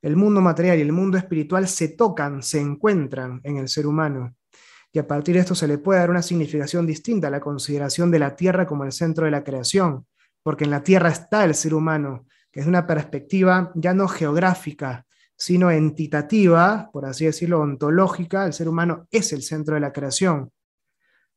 el 0.02 0.14
mundo 0.14 0.40
material 0.40 0.78
y 0.78 0.82
el 0.82 0.92
mundo 0.92 1.18
espiritual, 1.18 1.66
se 1.66 1.88
tocan, 1.88 2.42
se 2.42 2.60
encuentran 2.60 3.40
en 3.42 3.56
el 3.56 3.68
ser 3.68 3.86
humano 3.86 4.37
a 5.00 5.06
partir 5.06 5.34
de 5.34 5.40
esto 5.40 5.54
se 5.54 5.68
le 5.68 5.78
puede 5.78 6.00
dar 6.00 6.10
una 6.10 6.22
significación 6.22 6.86
distinta 6.86 7.28
a 7.28 7.30
la 7.30 7.40
consideración 7.40 8.10
de 8.10 8.18
la 8.18 8.36
Tierra 8.36 8.66
como 8.66 8.84
el 8.84 8.92
centro 8.92 9.24
de 9.24 9.30
la 9.30 9.44
creación, 9.44 10.06
porque 10.42 10.64
en 10.64 10.70
la 10.70 10.82
Tierra 10.82 11.10
está 11.10 11.44
el 11.44 11.54
ser 11.54 11.74
humano, 11.74 12.26
que 12.50 12.60
es 12.60 12.66
una 12.66 12.86
perspectiva 12.86 13.72
ya 13.74 13.94
no 13.94 14.08
geográfica, 14.08 15.06
sino 15.36 15.70
entitativa, 15.70 16.90
por 16.92 17.06
así 17.06 17.24
decirlo, 17.24 17.60
ontológica, 17.60 18.44
el 18.46 18.52
ser 18.52 18.68
humano 18.68 19.06
es 19.10 19.32
el 19.32 19.42
centro 19.42 19.74
de 19.74 19.80
la 19.80 19.92
creación, 19.92 20.50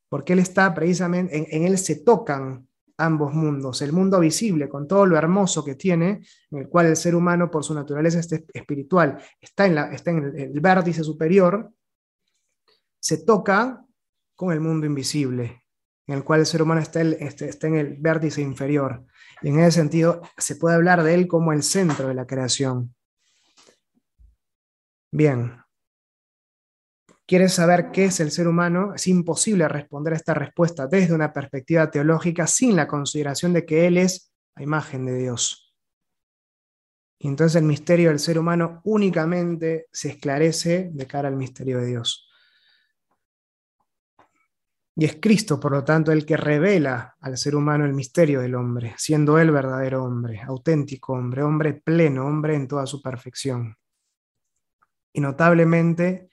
porque 0.09 0.34
él 0.34 0.39
está 0.39 0.74
precisamente, 0.74 1.55
en, 1.55 1.64
él 1.64 1.78
se 1.78 1.97
tocan 1.97 2.68
ambos 2.97 3.34
mundos, 3.34 3.82
el 3.82 3.93
mundo 3.93 4.20
visible 4.20 4.70
con 4.70 4.88
todo 4.88 5.05
lo 5.05 5.18
hermoso 5.18 5.64
que 5.64 5.76
tiene, 5.76 6.22
en 6.49 6.59
el 6.59 6.68
cual 6.68 6.88
el 6.88 6.95
ser 6.95 7.16
humano 7.16 7.49
por 7.49 7.64
su 7.64 7.74
naturaleza 7.74 8.20
espiritual 8.53 9.18
está 9.39 9.66
en, 9.66 9.76
la, 9.76 9.91
está 9.91 10.12
en 10.12 10.34
el 10.38 10.59
vértice 10.59 11.03
superior, 11.03 11.72
se 13.02 13.18
toca 13.18 13.84
con 14.36 14.54
el 14.54 14.62
mundo 14.62 14.86
invisible, 14.86 15.66
en 16.08 16.16
el 16.16 16.24
cual 16.24 16.41
el 16.41 16.45
ser 16.45 16.62
humano 16.62 16.80
está, 16.80 17.02
este, 17.02 17.49
está, 17.49 17.68
en 17.68 17.76
el 17.76 17.97
vértice 17.99 18.41
inferior. 18.41 19.06
Y 19.41 19.49
en 19.49 19.60
ese 19.60 19.80
sentido 19.80 20.22
se 20.38 20.56
puede 20.56 20.76
hablar 20.76 21.04
de 21.04 21.14
él 21.16 21.28
como 21.28 21.52
el 21.52 21.64
centro 21.64 22.08
de 22.08 22.14
la 22.14 22.28
creación. 22.28 22.95
Bien. 25.12 25.58
¿Quieres 27.28 27.54
saber 27.54 27.91
qué 27.91 28.06
es 28.06 28.20
el 28.20 28.32
ser 28.32 28.47
humano? 28.47 28.93
Es 28.93 29.08
imposible 29.08 29.68
responder 29.68 30.14
a 30.14 30.18
esta 30.18 30.34
respuesta 30.34 30.88
desde 30.88 31.14
una 31.14 31.34
perspectiva 31.34 31.89
teológica 31.89 32.45
sin 32.45 32.76
la 32.76 32.88
consideración 32.88 33.54
de 33.54 33.66
que 33.66 33.88
Él 33.88 33.97
es 33.97 34.34
la 34.56 34.64
imagen 34.64 35.06
de 35.06 35.18
Dios. 35.18 35.74
Y 37.18 37.28
entonces 37.28 37.56
el 37.56 37.68
misterio 37.68 38.10
del 38.10 38.20
ser 38.20 38.38
humano 38.38 38.82
únicamente 38.84 39.88
se 39.91 40.10
esclarece 40.10 40.89
de 40.91 41.08
cara 41.08 41.30
al 41.30 41.36
misterio 41.36 41.80
de 41.80 41.86
Dios. 41.86 42.31
Y 44.96 45.06
es 45.06 45.18
Cristo, 45.22 45.60
por 45.60 45.72
lo 45.72 45.84
tanto, 45.84 46.12
el 46.12 46.26
que 46.26 46.36
revela 46.36 47.16
al 47.22 47.38
ser 47.38 47.56
humano 47.56 47.86
el 47.86 47.94
misterio 47.94 48.42
del 48.42 48.56
hombre, 48.56 48.94
siendo 48.98 49.39
él 49.39 49.52
verdadero 49.52 50.04
hombre, 50.04 50.42
auténtico 50.42 51.14
hombre, 51.14 51.44
hombre 51.44 51.74
pleno, 51.74 52.26
hombre 52.26 52.56
en 52.56 52.68
toda 52.68 52.86
su 52.86 53.02
perfección. 53.02 53.76
Y 55.14 55.22
notablemente 55.22 56.30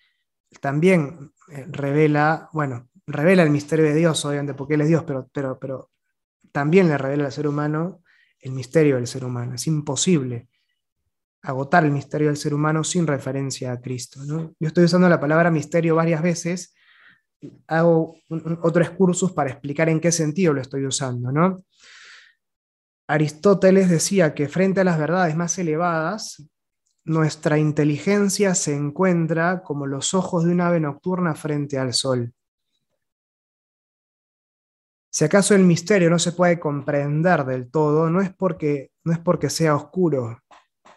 también 0.60 1.32
eh, 1.48 1.66
revela, 1.68 2.48
bueno, 2.52 2.88
revela 3.06 3.42
el 3.42 3.50
misterio 3.50 3.84
de 3.84 3.94
Dios, 3.94 4.24
obviamente, 4.24 4.54
porque 4.54 4.74
Él 4.74 4.82
es 4.82 4.88
Dios, 4.88 5.04
pero, 5.04 5.28
pero, 5.32 5.58
pero 5.58 5.90
también 6.52 6.88
le 6.88 6.98
revela 6.98 7.26
al 7.26 7.32
ser 7.32 7.46
humano 7.46 8.02
el 8.40 8.52
misterio 8.52 8.96
del 8.96 9.06
ser 9.06 9.24
humano. 9.24 9.54
Es 9.54 9.66
imposible 9.66 10.48
agotar 11.42 11.84
el 11.84 11.92
misterio 11.92 12.28
del 12.28 12.36
ser 12.36 12.54
humano 12.54 12.84
sin 12.84 13.06
referencia 13.06 13.72
a 13.72 13.80
Cristo. 13.80 14.20
Yo 14.26 14.52
estoy 14.60 14.84
usando 14.84 15.08
la 15.08 15.20
palabra 15.20 15.50
misterio 15.50 15.94
varias 15.94 16.22
veces, 16.22 16.74
hago 17.66 18.16
otros 18.62 18.90
cursos 18.90 19.32
para 19.32 19.50
explicar 19.50 19.88
en 19.88 20.00
qué 20.00 20.12
sentido 20.12 20.52
lo 20.52 20.60
estoy 20.60 20.86
usando. 20.86 21.32
¿no? 21.32 21.64
Aristóteles 23.06 23.88
decía 23.88 24.34
que 24.34 24.48
frente 24.48 24.80
a 24.80 24.84
las 24.84 24.98
verdades 24.98 25.36
más 25.36 25.58
elevadas, 25.58 26.48
nuestra 27.04 27.58
inteligencia 27.58 28.54
se 28.54 28.74
encuentra 28.74 29.62
como 29.62 29.86
los 29.86 30.12
ojos 30.14 30.44
de 30.44 30.52
un 30.52 30.60
ave 30.60 30.78
nocturna 30.78 31.34
frente 31.34 31.78
al 31.78 31.94
sol. 31.94 32.34
Si 35.10 35.24
acaso 35.24 35.54
el 35.54 35.64
misterio 35.64 36.10
no 36.10 36.18
se 36.18 36.32
puede 36.32 36.60
comprender 36.60 37.44
del 37.46 37.70
todo, 37.70 38.10
no 38.10 38.20
es 38.20 38.32
porque, 38.34 38.92
no 39.04 39.12
es 39.12 39.18
porque 39.18 39.48
sea 39.48 39.74
oscuro, 39.74 40.42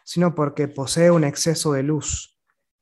sino 0.04 0.36
porque 0.36 0.68
posee 0.68 1.10
un 1.10 1.24
exceso 1.24 1.72
de 1.74 1.84
luz. 1.84 2.31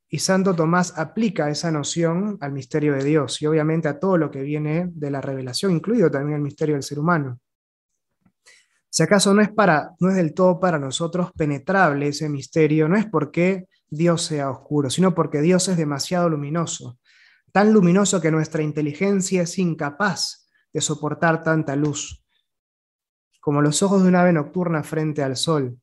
Y 0.09 0.19
Santo 0.19 0.55
Tomás 0.55 0.97
aplica 0.97 1.49
esa 1.49 1.71
noción 1.71 2.37
al 2.41 2.51
misterio 2.51 2.93
de 2.93 3.03
Dios 3.03 3.41
y 3.41 3.45
obviamente 3.45 3.87
a 3.87 3.99
todo 3.99 4.17
lo 4.17 4.31
que 4.31 4.41
viene 4.41 4.89
de 4.91 5.11
la 5.11 5.21
revelación, 5.21 5.71
incluido 5.71 6.09
también 6.09 6.37
el 6.37 6.41
misterio 6.41 6.75
del 6.75 6.83
ser 6.83 6.97
humano. 6.97 7.39
Si 8.89 9.03
acaso 9.03 9.35
no 9.35 9.41
es, 9.41 9.51
para, 9.51 9.91
no 9.99 10.09
es 10.09 10.15
del 10.15 10.33
todo 10.33 10.59
para 10.59 10.79
nosotros 10.79 11.31
penetrable 11.33 12.07
ese 12.07 12.27
misterio, 12.27 12.89
no 12.89 12.97
es 12.97 13.05
porque 13.05 13.67
Dios 13.87 14.23
sea 14.23 14.49
oscuro, 14.49 14.89
sino 14.89 15.13
porque 15.13 15.41
Dios 15.41 15.67
es 15.67 15.77
demasiado 15.77 16.27
luminoso, 16.27 16.99
tan 17.51 17.71
luminoso 17.71 18.19
que 18.19 18.31
nuestra 18.31 18.63
inteligencia 18.63 19.43
es 19.43 19.59
incapaz 19.59 20.49
de 20.73 20.81
soportar 20.81 21.43
tanta 21.43 21.75
luz, 21.75 22.23
como 23.39 23.61
los 23.61 23.83
ojos 23.83 24.01
de 24.01 24.09
una 24.09 24.21
ave 24.21 24.33
nocturna 24.33 24.83
frente 24.83 25.21
al 25.21 25.35
sol. 25.35 25.79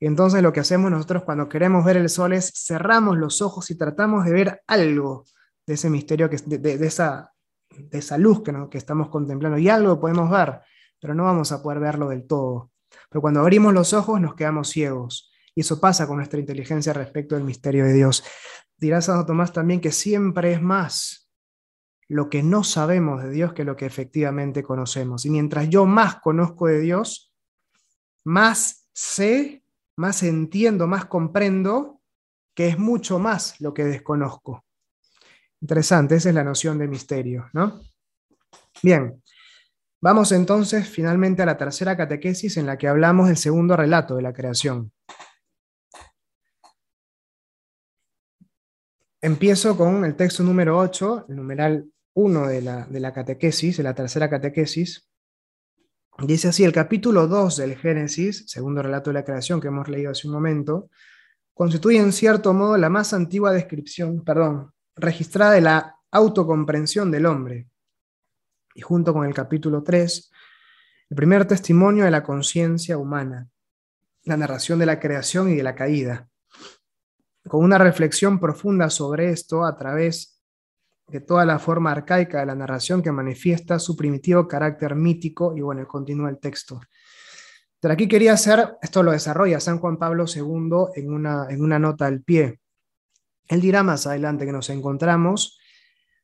Entonces 0.00 0.42
lo 0.42 0.52
que 0.52 0.60
hacemos 0.60 0.90
nosotros 0.90 1.24
cuando 1.24 1.48
queremos 1.48 1.84
ver 1.84 1.96
el 1.96 2.08
sol 2.08 2.32
es 2.32 2.52
cerramos 2.54 3.16
los 3.16 3.40
ojos 3.40 3.70
y 3.70 3.78
tratamos 3.78 4.24
de 4.24 4.32
ver 4.32 4.62
algo 4.66 5.24
de 5.66 5.74
ese 5.74 5.90
misterio, 5.90 6.28
que, 6.28 6.36
de, 6.36 6.86
esa, 6.86 7.32
de 7.70 7.98
esa 7.98 8.18
luz 8.18 8.42
que, 8.42 8.52
que 8.70 8.78
estamos 8.78 9.08
contemplando. 9.08 9.58
Y 9.58 9.68
algo 9.68 9.98
podemos 9.98 10.30
ver, 10.30 10.60
pero 11.00 11.14
no 11.14 11.24
vamos 11.24 11.50
a 11.52 11.62
poder 11.62 11.80
verlo 11.80 12.08
del 12.08 12.26
todo. 12.26 12.70
Pero 13.10 13.20
cuando 13.20 13.40
abrimos 13.40 13.72
los 13.72 13.92
ojos 13.92 14.20
nos 14.20 14.34
quedamos 14.34 14.68
ciegos. 14.68 15.32
Y 15.54 15.62
eso 15.62 15.80
pasa 15.80 16.06
con 16.06 16.18
nuestra 16.18 16.38
inteligencia 16.38 16.92
respecto 16.92 17.34
del 17.34 17.44
misterio 17.44 17.84
de 17.84 17.94
Dios. 17.94 18.22
Dirá 18.76 19.00
Santo 19.00 19.24
Tomás 19.24 19.52
también 19.52 19.80
que 19.80 19.90
siempre 19.90 20.52
es 20.52 20.60
más 20.60 21.30
lo 22.08 22.28
que 22.28 22.42
no 22.42 22.62
sabemos 22.62 23.22
de 23.22 23.30
Dios 23.30 23.52
que 23.52 23.64
lo 23.64 23.76
que 23.76 23.86
efectivamente 23.86 24.62
conocemos. 24.62 25.24
Y 25.24 25.30
mientras 25.30 25.68
yo 25.68 25.86
más 25.86 26.16
conozco 26.20 26.66
de 26.66 26.80
Dios, 26.80 27.34
más 28.24 28.88
sé, 28.92 29.64
más 29.96 30.22
entiendo, 30.22 30.86
más 30.86 31.06
comprendo 31.06 32.00
que 32.54 32.68
es 32.68 32.78
mucho 32.78 33.18
más 33.18 33.60
lo 33.60 33.74
que 33.74 33.84
desconozco. 33.84 34.64
Interesante, 35.60 36.16
esa 36.16 36.28
es 36.28 36.34
la 36.34 36.44
noción 36.44 36.78
de 36.78 36.88
misterio, 36.88 37.48
¿no? 37.52 37.80
Bien, 38.82 39.22
vamos 40.00 40.32
entonces 40.32 40.88
finalmente 40.88 41.42
a 41.42 41.46
la 41.46 41.56
tercera 41.56 41.96
catequesis 41.96 42.56
en 42.56 42.66
la 42.66 42.76
que 42.76 42.88
hablamos 42.88 43.28
del 43.28 43.36
segundo 43.36 43.76
relato 43.76 44.16
de 44.16 44.22
la 44.22 44.32
creación. 44.32 44.92
Empiezo 49.20 49.76
con 49.76 50.04
el 50.04 50.14
texto 50.14 50.42
número 50.42 50.78
8, 50.78 51.26
el 51.28 51.36
numeral 51.36 51.90
1 52.14 52.46
de 52.46 52.62
la, 52.62 52.86
de 52.86 53.00
la 53.00 53.12
catequesis, 53.12 53.78
de 53.78 53.82
la 53.82 53.94
tercera 53.94 54.30
catequesis, 54.30 55.08
dice 56.24 56.48
así, 56.48 56.64
el 56.64 56.72
capítulo 56.72 57.26
2 57.26 57.56
del 57.56 57.76
Génesis, 57.76 58.44
segundo 58.46 58.82
relato 58.82 59.10
de 59.10 59.14
la 59.14 59.24
creación 59.24 59.60
que 59.60 59.68
hemos 59.68 59.88
leído 59.88 60.10
hace 60.10 60.26
un 60.26 60.34
momento, 60.34 60.88
constituye 61.52 61.98
en 61.98 62.12
cierto 62.12 62.52
modo 62.54 62.76
la 62.76 62.88
más 62.88 63.12
antigua 63.12 63.52
descripción, 63.52 64.24
perdón, 64.24 64.72
registrada 64.94 65.52
de 65.52 65.60
la 65.60 65.96
autocomprensión 66.10 67.10
del 67.10 67.26
hombre. 67.26 67.68
Y 68.74 68.80
junto 68.80 69.12
con 69.12 69.26
el 69.26 69.34
capítulo 69.34 69.82
3, 69.82 70.30
el 71.10 71.16
primer 71.16 71.46
testimonio 71.46 72.04
de 72.04 72.10
la 72.10 72.22
conciencia 72.22 72.98
humana, 72.98 73.48
la 74.24 74.36
narración 74.36 74.78
de 74.78 74.86
la 74.86 74.98
creación 74.98 75.50
y 75.50 75.56
de 75.56 75.62
la 75.62 75.74
caída, 75.74 76.28
con 77.46 77.62
una 77.62 77.78
reflexión 77.78 78.40
profunda 78.40 78.90
sobre 78.90 79.30
esto 79.30 79.64
a 79.64 79.76
través 79.76 80.35
de 81.08 81.20
toda 81.20 81.44
la 81.44 81.58
forma 81.58 81.92
arcaica 81.92 82.40
de 82.40 82.46
la 82.46 82.54
narración 82.54 83.02
que 83.02 83.12
manifiesta 83.12 83.78
su 83.78 83.96
primitivo 83.96 84.48
carácter 84.48 84.94
mítico, 84.94 85.56
y 85.56 85.60
bueno, 85.60 85.86
continúa 85.86 86.30
el 86.30 86.38
texto. 86.38 86.80
Pero 87.80 87.94
aquí 87.94 88.08
quería 88.08 88.32
hacer, 88.32 88.76
esto 88.82 89.02
lo 89.02 89.12
desarrolla 89.12 89.60
San 89.60 89.78
Juan 89.78 89.98
Pablo 89.98 90.24
II 90.26 90.92
en 90.94 91.12
una, 91.12 91.46
en 91.48 91.62
una 91.62 91.78
nota 91.78 92.06
al 92.06 92.22
pie. 92.22 92.60
Él 93.48 93.60
dirá 93.60 93.82
más 93.82 94.06
adelante 94.06 94.46
que 94.46 94.52
nos 94.52 94.70
encontramos 94.70 95.60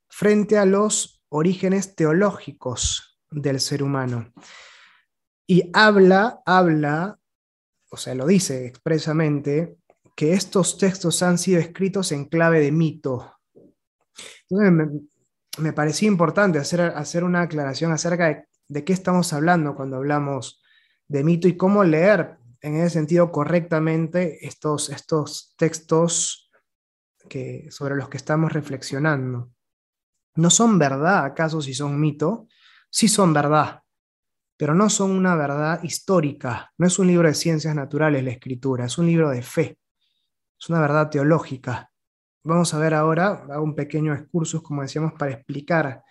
frente 0.09 0.59
a 0.59 0.65
los 0.65 1.23
orígenes 1.29 1.95
teológicos 1.95 3.21
del 3.31 3.61
ser 3.61 3.83
humano. 3.83 4.33
Y 5.47 5.71
habla, 5.73 6.41
habla, 6.45 7.19
o 7.91 7.97
sea, 7.97 8.15
lo 8.15 8.27
dice 8.27 8.67
expresamente, 8.67 9.77
que 10.17 10.33
estos 10.35 10.79
textos 10.79 11.23
han 11.23 11.39
sido 11.39 11.61
escritos 11.61 12.13
en 12.13 12.27
clave 12.27 12.61
de 12.61 12.73
mito, 12.73 13.39
me, 14.51 15.73
parecía 15.73 16.09
importante 16.09 16.59
hacer, 16.59 16.81
hacer 16.81 17.25
una 17.25 17.43
aclaración 17.43 17.93
acerca 17.93 18.47
de, 18.69 18.85
qué 18.85 18.93
estamos 18.93 19.33
hablando 19.33 19.75
cuando 19.75 19.97
hablamos 19.97 20.63
de 21.09 21.25
mito 21.25 21.49
y 21.49 21.57
cómo 21.57 21.85
leer 21.85 22.39
en 22.61 22.77
ese 22.77 22.91
sentido 22.91 23.31
correctamente 23.33 24.47
estos, 24.47 24.89
estos 24.89 25.55
textos 25.59 26.51
que, 27.29 27.67
sobre 27.71 27.97
los 27.97 28.09
que 28.09 28.17
estamos 28.17 28.53
reflexionando. 28.53 29.53
¿No 30.37 30.49
son 30.49 30.79
verdad 30.79 31.25
acaso 31.25 31.61
si 31.61 31.75
son 31.75 32.01
mito? 32.01 32.49
Sí 32.91 33.09
son 33.09 33.33
verdad, 33.35 33.83
pero 34.57 34.75
no 34.75 34.89
son 34.89 35.11
una 35.11 35.35
verdad 35.35 35.83
histórica. 35.83 36.73
No 36.79 36.87
es 36.87 36.99
un 36.99 37.09
libro 37.09 37.29
de 37.29 37.35
ciencias 37.35 37.75
naturales 37.75 38.25
la 38.25 38.31
escritura, 38.31 38.87
es 38.87 38.97
un 38.97 39.07
libro 39.07 39.31
de 39.31 39.43
fe, 39.43 39.79
es 40.59 40.69
una 40.71 40.81
verdad 40.81 41.11
teológica. 41.11 41.92
Vamos 42.45 42.75
a 42.75 42.79
ver 42.79 42.93
ahora, 42.93 43.45
un 43.61 43.77
pequeño 43.77 44.13
excursus, 44.13 44.63
como 44.63 44.83
decíamos, 44.83 45.13
para 45.13 45.31
explicar 45.31 46.03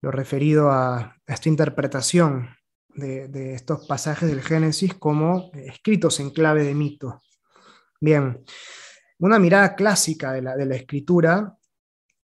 lo 0.00 0.10
referido 0.10 0.70
a, 0.70 1.14
esta 1.26 1.50
interpretación 1.50 2.48
de, 2.94 3.54
estos 3.54 3.86
pasajes 3.86 4.30
del 4.30 4.40
Génesis 4.40 4.94
como 4.94 5.50
escritos 5.52 6.20
en 6.20 6.30
clave 6.30 6.64
de 6.64 6.74
mito. 6.74 7.20
Bien, 8.00 8.42
una 9.18 9.38
mirada 9.38 9.74
clásica 9.74 10.32
de 10.32 10.40
la, 10.40 10.56
de 10.56 10.64
la 10.64 10.76
escritura, 10.76 11.54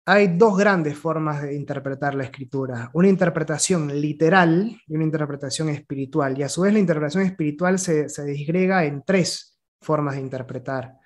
hay 0.05 0.37
dos 0.37 0.57
grandes 0.57 0.97
formas 0.97 1.41
de 1.41 1.53
interpretar 1.53 2.15
la 2.15 2.23
escritura, 2.23 2.91
una 2.93 3.09
interpretación 3.09 3.99
literal 3.99 4.81
y 4.87 4.95
una 4.95 5.03
interpretación 5.03 5.67
espiritual, 5.67 6.39
y 6.39 6.43
a 6.43 6.49
su 6.49 6.61
vez 6.61 6.71
la 6.71 6.79
interpretación 6.79 7.25
espiritual 7.25 7.77
se, 7.77 8.07
se 8.07 8.23
disgrega 8.23 8.85
en 8.85 9.03
tres 9.03 9.59
formas 9.81 10.15
de 10.15 10.21
interpretar 10.21 11.00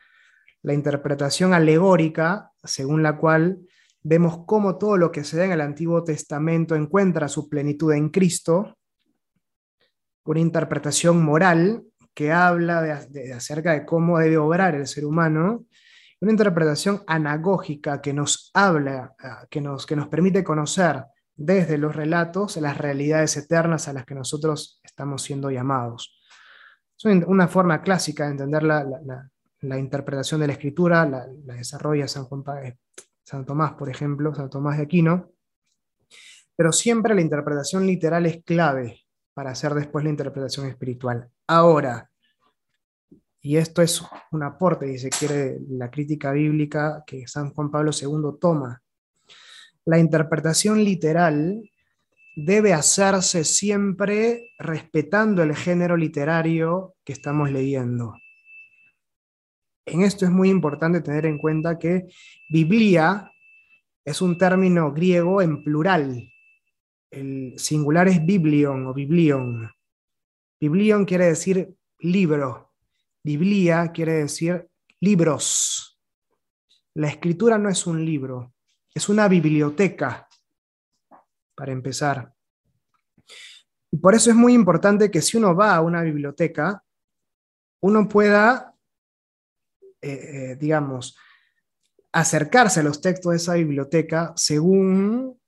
la 0.66 0.74
interpretación 0.74 1.54
alegórica, 1.54 2.52
según 2.64 3.04
la 3.04 3.18
cual 3.18 3.60
vemos 4.02 4.46
cómo 4.48 4.80
todo 4.80 4.98
lo 4.98 5.12
que 5.12 5.24
se 5.24 5.38
da 5.38 5.46
en 5.46 5.52
el 5.52 5.62
Antiguo 5.62 6.04
Testamento 6.04 6.76
encuentra 6.76 7.28
su 7.28 7.48
plenitud 7.48 7.94
en 7.94 8.10
Cristo, 8.10 8.76
una 10.26 10.40
interpretación 10.40 11.24
moral 11.24 11.84
que 12.16 12.32
habla 12.32 12.82
de, 12.82 13.32
acerca 13.34 13.74
de 13.74 13.86
cómo 13.86 14.18
debe 14.18 14.38
obrar 14.38 14.74
el 14.74 14.88
ser 14.88 15.06
humano, 15.06 15.66
una 16.20 16.32
interpretación 16.32 17.04
anagógica 17.06 18.02
que 18.02 18.14
nos 18.14 18.50
habla, 18.56 19.14
ah, 19.20 19.46
que 19.52 19.62
nos, 19.62 19.86
que 19.86 19.96
nos 19.96 20.08
permite 20.08 20.44
conocer 20.44 21.04
desde 21.36 21.78
los 21.78 21.96
relatos 21.96 22.58
las 22.58 22.80
realidades 22.80 23.38
eternas 23.38 23.88
a 23.88 23.94
las 23.94 24.06
que 24.06 24.16
nosotros 24.16 24.80
estamos 24.82 25.22
siendo 25.22 25.52
llamados. 25.52 26.20
Es 26.98 27.06
una 27.28 27.48
forma 27.48 27.84
clásica 27.84 28.24
de 28.24 28.32
entender 28.32 28.64
la, 28.64 28.84
la 28.84 29.30
interpretación 29.78 30.42
de 30.42 30.48
la 30.48 30.54
escritura 30.54 31.06
la, 31.06 31.26
desarrolla 31.56 32.08
San, 32.08 32.26
Juan, 32.26 32.44
San 33.24 33.46
Tomás, 33.46 33.74
por 33.74 33.90
ejemplo, 33.90 34.34
San 34.34 34.50
Tomás 34.50 34.78
de 34.78 34.84
Aquino, 34.84 35.32
pero 36.56 36.72
siempre 36.72 37.16
la 37.16 37.22
interpretación 37.22 37.86
literal 37.86 38.26
es 38.26 38.44
clave 38.44 39.02
para 39.34 39.52
hacer 39.52 39.74
después 39.74 40.04
la 40.04 40.12
interpretación 40.12 40.68
espiritual. 40.68 41.30
Ahora, 41.48 42.10
y 43.42 43.58
esto 43.58 43.82
es 43.82 44.02
un 44.32 44.44
aporte, 44.44 44.92
si 44.94 44.98
se 44.98 45.10
quiere, 45.10 45.60
la 45.70 45.92
crítica 45.92 46.32
bíblica 46.32 47.04
que 47.06 47.28
San 47.28 47.52
Juan 47.54 47.70
Pablo 47.70 47.92
II 47.92 48.40
toma, 48.40 48.82
la 49.86 50.00
interpretación 50.00 50.84
literal 50.84 51.62
debe 52.36 52.74
hacerse 52.74 53.44
siempre 53.44 54.50
respetando 54.58 55.44
el 55.44 55.56
género 55.56 55.96
literario 55.96 56.96
que 57.04 57.14
estamos 57.14 57.52
leyendo. 57.52 58.16
En 59.86 60.02
esto 60.02 60.26
es 60.26 60.32
muy 60.32 60.50
importante 60.50 61.02
tener 61.02 61.26
en 61.26 61.38
cuenta 61.38 61.78
que 61.78 62.08
Biblia 62.50 63.32
es 64.04 64.22
un 64.22 64.38
término 64.38 64.92
griego 64.92 65.42
en 65.42 65.64
plural. 65.64 66.32
El 67.12 67.54
singular 67.58 68.08
es 68.08 68.26
biblion 68.26 68.88
o 68.88 68.94
biblion. 68.94 69.72
Biblion 70.60 71.06
quiere 71.06 71.26
decir 71.26 71.76
libro. 72.00 72.74
Biblia 73.24 73.92
quiere 73.92 74.14
decir 74.14 74.68
libros. 75.00 76.00
La 76.94 77.08
escritura 77.08 77.58
no 77.58 77.70
es 77.70 77.88
un 77.88 78.06
libro, 78.06 78.54
es 78.94 79.10
una 79.10 79.28
biblioteca, 79.28 80.28
para 81.56 81.72
empezar. 81.72 82.34
Y 83.92 83.98
por 83.98 84.14
eso 84.14 84.30
es 84.30 84.36
muy 84.36 84.54
importante 84.54 85.10
que 85.10 85.22
si 85.22 85.38
uno 85.38 85.56
va 85.56 85.76
a 85.76 85.82
una 85.82 86.04
biblioteca, 86.04 86.84
uno 87.82 88.08
pueda, 88.08 88.75
eh, 90.06 90.52
eh, 90.52 90.56
digamos, 90.56 91.18
acercarse 92.12 92.82
a 92.82 92.84
los 92.84 93.02
textos 93.02 93.32
de 93.32 93.38
esa 93.38 93.56
biblioteca 93.56 94.34
según 94.36 95.40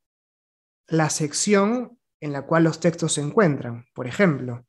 la 0.87 1.09
sección 1.09 1.99
en 2.19 2.33
la 2.33 2.41
cual 2.45 2.63
los 2.63 2.79
textos 2.79 3.13
se 3.13 3.21
encuentran. 3.21 3.85
Por 3.93 4.07
ejemplo, 4.07 4.65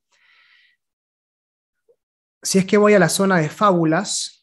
si 2.43 2.59
es 2.59 2.67
que 2.67 2.77
voy 2.77 2.95
a 2.95 2.99
la 2.99 3.09
zona 3.09 3.39
de 3.39 3.49
fábulas, 3.49 4.39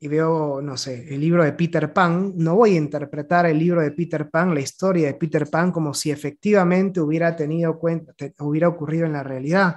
y 0.00 0.08
veo, 0.08 0.60
no 0.60 0.76
sé, 0.76 1.14
el 1.14 1.20
libro 1.20 1.44
de 1.44 1.52
Peter 1.52 1.92
Pan, 1.92 2.32
no 2.36 2.56
voy 2.56 2.74
a 2.74 2.78
interpretar 2.78 3.46
el 3.46 3.58
libro 3.58 3.80
de 3.80 3.92
Peter 3.92 4.28
Pan, 4.28 4.54
la 4.54 4.60
historia 4.60 5.06
de 5.06 5.14
Peter 5.14 5.48
Pan, 5.48 5.72
como 5.72 5.94
si 5.94 6.10
efectivamente 6.10 7.00
hubiera 7.00 7.34
tenido 7.36 7.78
cuenta, 7.78 8.12
hubiera 8.40 8.68
ocurrido 8.68 9.06
en 9.06 9.12
la 9.12 9.22
realidad. 9.22 9.76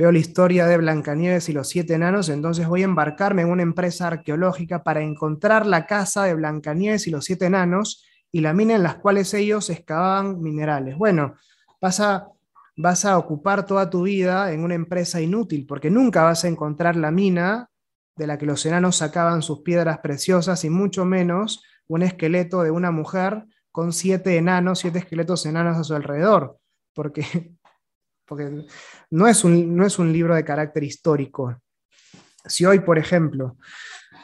Veo 0.00 0.12
la 0.12 0.18
historia 0.18 0.66
de 0.66 0.78
Blancanieves 0.78 1.50
y 1.50 1.52
los 1.52 1.68
siete 1.68 1.92
enanos, 1.92 2.30
entonces 2.30 2.66
voy 2.66 2.80
a 2.80 2.86
embarcarme 2.86 3.42
en 3.42 3.50
una 3.50 3.62
empresa 3.62 4.06
arqueológica 4.06 4.82
para 4.82 5.02
encontrar 5.02 5.66
la 5.66 5.84
casa 5.84 6.24
de 6.24 6.32
Blancanieves 6.32 7.06
y 7.06 7.10
los 7.10 7.26
siete 7.26 7.44
enanos 7.44 8.06
y 8.32 8.40
la 8.40 8.54
mina 8.54 8.76
en 8.76 8.82
las 8.82 8.94
cuales 8.94 9.34
ellos 9.34 9.68
excavaban 9.68 10.40
minerales. 10.40 10.96
Bueno, 10.96 11.34
vas 11.82 12.00
a, 12.00 12.28
vas 12.78 13.04
a 13.04 13.18
ocupar 13.18 13.66
toda 13.66 13.90
tu 13.90 14.04
vida 14.04 14.54
en 14.54 14.64
una 14.64 14.74
empresa 14.74 15.20
inútil 15.20 15.66
porque 15.66 15.90
nunca 15.90 16.22
vas 16.22 16.44
a 16.44 16.48
encontrar 16.48 16.96
la 16.96 17.10
mina 17.10 17.68
de 18.16 18.26
la 18.26 18.38
que 18.38 18.46
los 18.46 18.64
enanos 18.64 18.96
sacaban 18.96 19.42
sus 19.42 19.60
piedras 19.60 19.98
preciosas 19.98 20.64
y 20.64 20.70
mucho 20.70 21.04
menos 21.04 21.62
un 21.88 22.04
esqueleto 22.04 22.62
de 22.62 22.70
una 22.70 22.90
mujer 22.90 23.44
con 23.70 23.92
siete 23.92 24.38
enanos, 24.38 24.78
siete 24.78 25.00
esqueletos 25.00 25.44
enanos 25.44 25.76
a 25.76 25.84
su 25.84 25.94
alrededor, 25.94 26.58
porque, 26.94 27.52
porque 28.30 28.64
no, 29.10 29.26
es 29.26 29.42
un, 29.42 29.74
no 29.76 29.84
es 29.84 29.98
un 29.98 30.12
libro 30.12 30.36
de 30.36 30.44
carácter 30.44 30.84
histórico. 30.84 31.60
Si 32.44 32.64
hoy, 32.64 32.78
por 32.78 32.96
ejemplo, 32.96 33.56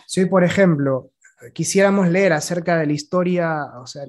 si 0.06 0.20
hoy, 0.20 0.26
por 0.26 0.44
ejemplo, 0.44 1.10
quisiéramos 1.52 2.08
leer 2.08 2.32
acerca 2.32 2.78
de 2.78 2.86
la 2.86 2.92
historia, 2.92 3.64
o 3.82 3.86
sea, 3.88 4.04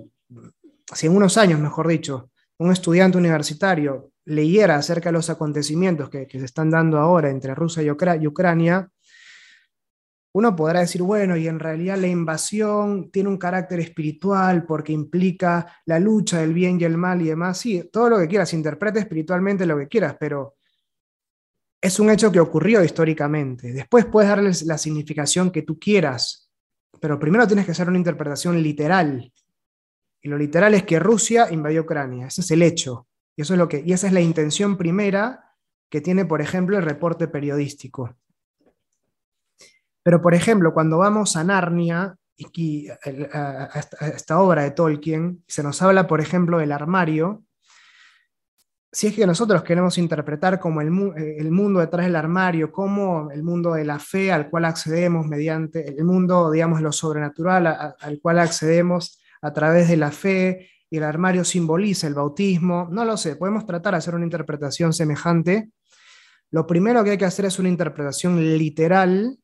si 0.94 1.08
en 1.08 1.16
unos 1.16 1.36
años, 1.40 1.60
mejor 1.60 1.88
dicho, 1.88 2.30
un 2.60 2.72
estudiante 2.72 3.18
universitario 3.18 4.12
leyera 4.26 4.76
acerca 4.76 5.10
de 5.10 5.14
los 5.14 5.32
acontecimientos 5.32 6.12
que, 6.12 6.28
que 6.28 6.38
se 6.38 6.46
están 6.46 6.70
dando 6.70 7.00
ahora 7.00 7.32
entre 7.32 7.56
Rusia 7.56 7.82
y 7.82 8.28
Ucrania, 8.28 8.92
uno 10.38 10.56
podrá 10.56 10.82
decir, 10.82 11.02
bueno, 11.02 11.36
y 11.36 11.48
en 11.48 11.58
realidad 11.58 11.98
la 11.98 12.06
invasión 12.06 13.10
tiene 13.10 13.28
un 13.28 13.38
carácter 13.38 13.80
espiritual 13.80 14.68
porque 14.68 14.94
implica 14.94 15.66
la 15.86 16.00
lucha 16.00 16.42
del 16.42 16.54
bien 16.54 16.80
y 16.80 16.84
el 16.84 16.96
mal 16.96 17.24
y 17.24 17.26
demás. 17.26 17.58
Sí, 17.58 17.90
todo 17.92 18.08
lo 18.12 18.20
que 18.20 18.28
quieras, 18.28 18.54
interprete 18.54 19.00
espiritualmente 19.00 19.66
lo 19.66 19.80
que 19.80 19.88
quieras, 19.88 20.16
pero 20.20 20.58
es 21.82 22.00
un 22.00 22.12
hecho 22.12 22.32
que 22.32 22.40
ocurrió 22.40 22.84
históricamente. 22.84 23.74
Después 23.74 24.06
puedes 24.06 24.30
darles 24.30 24.62
la 24.62 24.78
significación 24.78 25.50
que 25.50 25.64
tú 25.64 25.80
quieras, 25.80 26.52
pero 27.02 27.18
primero 27.18 27.48
tienes 27.48 27.66
que 27.66 27.72
hacer 27.72 27.90
una 27.90 27.98
interpretación 27.98 28.62
literal. 28.62 29.34
Y 30.22 30.30
lo 30.30 30.38
literal 30.38 30.76
es 30.76 30.84
que 30.84 31.00
Rusia 31.00 31.48
invadió 31.50 31.82
Ucrania. 31.82 32.28
Ese 32.28 32.42
es 32.42 32.52
el 32.52 32.62
hecho. 32.62 33.08
Y, 33.36 33.42
eso 33.42 33.56
es 33.56 33.58
lo 33.58 33.68
que, 33.68 33.82
y 33.84 33.92
esa 33.92 34.06
es 34.06 34.14
la 34.14 34.22
intención 34.22 34.78
primera 34.78 35.56
que 35.90 36.00
tiene, 36.00 36.26
por 36.26 36.42
ejemplo, 36.42 36.78
el 36.78 36.84
reporte 36.84 37.28
periodístico. 37.28 38.16
Pero, 40.08 40.22
por 40.22 40.34
ejemplo, 40.34 40.74
cuando 40.74 41.00
vamos 41.00 41.36
a 41.36 41.44
Narnia, 41.44 42.16
y 42.38 42.88
esta 44.16 44.40
obra 44.40 44.64
de 44.64 44.72
Tolkien, 44.72 45.44
se 45.50 45.62
nos 45.62 45.82
habla, 45.82 46.08
por 46.08 46.22
ejemplo, 46.22 46.60
del 46.60 46.72
armario, 46.72 47.44
si 48.90 49.08
es 49.08 49.14
que 49.14 49.28
nosotros 49.28 49.64
queremos 49.64 49.98
interpretar 49.98 50.62
como 50.62 50.80
el, 50.80 50.92
mundo 50.92 51.82
detrás 51.82 52.06
del 52.06 52.16
armario, 52.16 52.72
como 52.72 53.32
el 53.32 53.44
mundo 53.44 53.74
de 53.74 53.84
la 53.84 54.00
fe 54.00 54.32
al 54.32 54.50
cual 54.50 54.64
accedemos 54.64 55.28
mediante 55.28 55.86
el 55.86 56.06
mundo, 56.06 56.52
digamos, 56.52 56.80
lo 56.80 56.94
sobrenatural 56.94 57.68
al 57.68 58.20
cual 58.22 58.40
accedemos 58.40 59.20
a 59.42 59.52
través 59.52 59.90
de 59.90 59.98
la 59.98 60.12
fe, 60.12 60.70
y 60.90 60.96
el 60.96 61.04
armario 61.04 61.44
simboliza 61.44 62.08
el 62.08 62.14
bautismo, 62.14 62.88
no 62.90 63.04
lo 63.04 63.18
sé, 63.18 63.36
podemos 63.36 63.66
tratar 63.66 63.92
de 63.92 63.98
hacer 63.98 64.16
una 64.16 64.24
interpretación 64.24 64.94
semejante. 64.94 65.72
Lo 66.50 66.66
primero 66.66 67.04
que 67.04 67.10
hay 67.10 67.18
que 67.18 67.26
hacer 67.26 67.44
es 67.44 67.60
una 67.60 67.68
interpretación 67.68 68.42
literal 68.58 69.38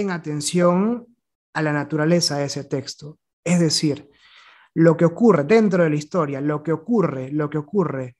en 0.00 0.10
atención 0.10 1.06
a 1.54 1.62
la 1.62 1.72
naturaleza 1.72 2.38
de 2.38 2.44
ese 2.44 2.64
texto. 2.64 3.18
Es 3.44 3.60
decir, 3.60 4.08
lo 4.74 4.96
que 4.96 5.04
ocurre 5.04 5.44
dentro 5.44 5.84
de 5.84 5.90
la 5.90 5.96
historia, 5.96 6.40
lo 6.40 6.62
que 6.62 6.72
ocurre, 6.72 7.30
lo 7.32 7.50
que 7.50 7.58
ocurre, 7.58 8.16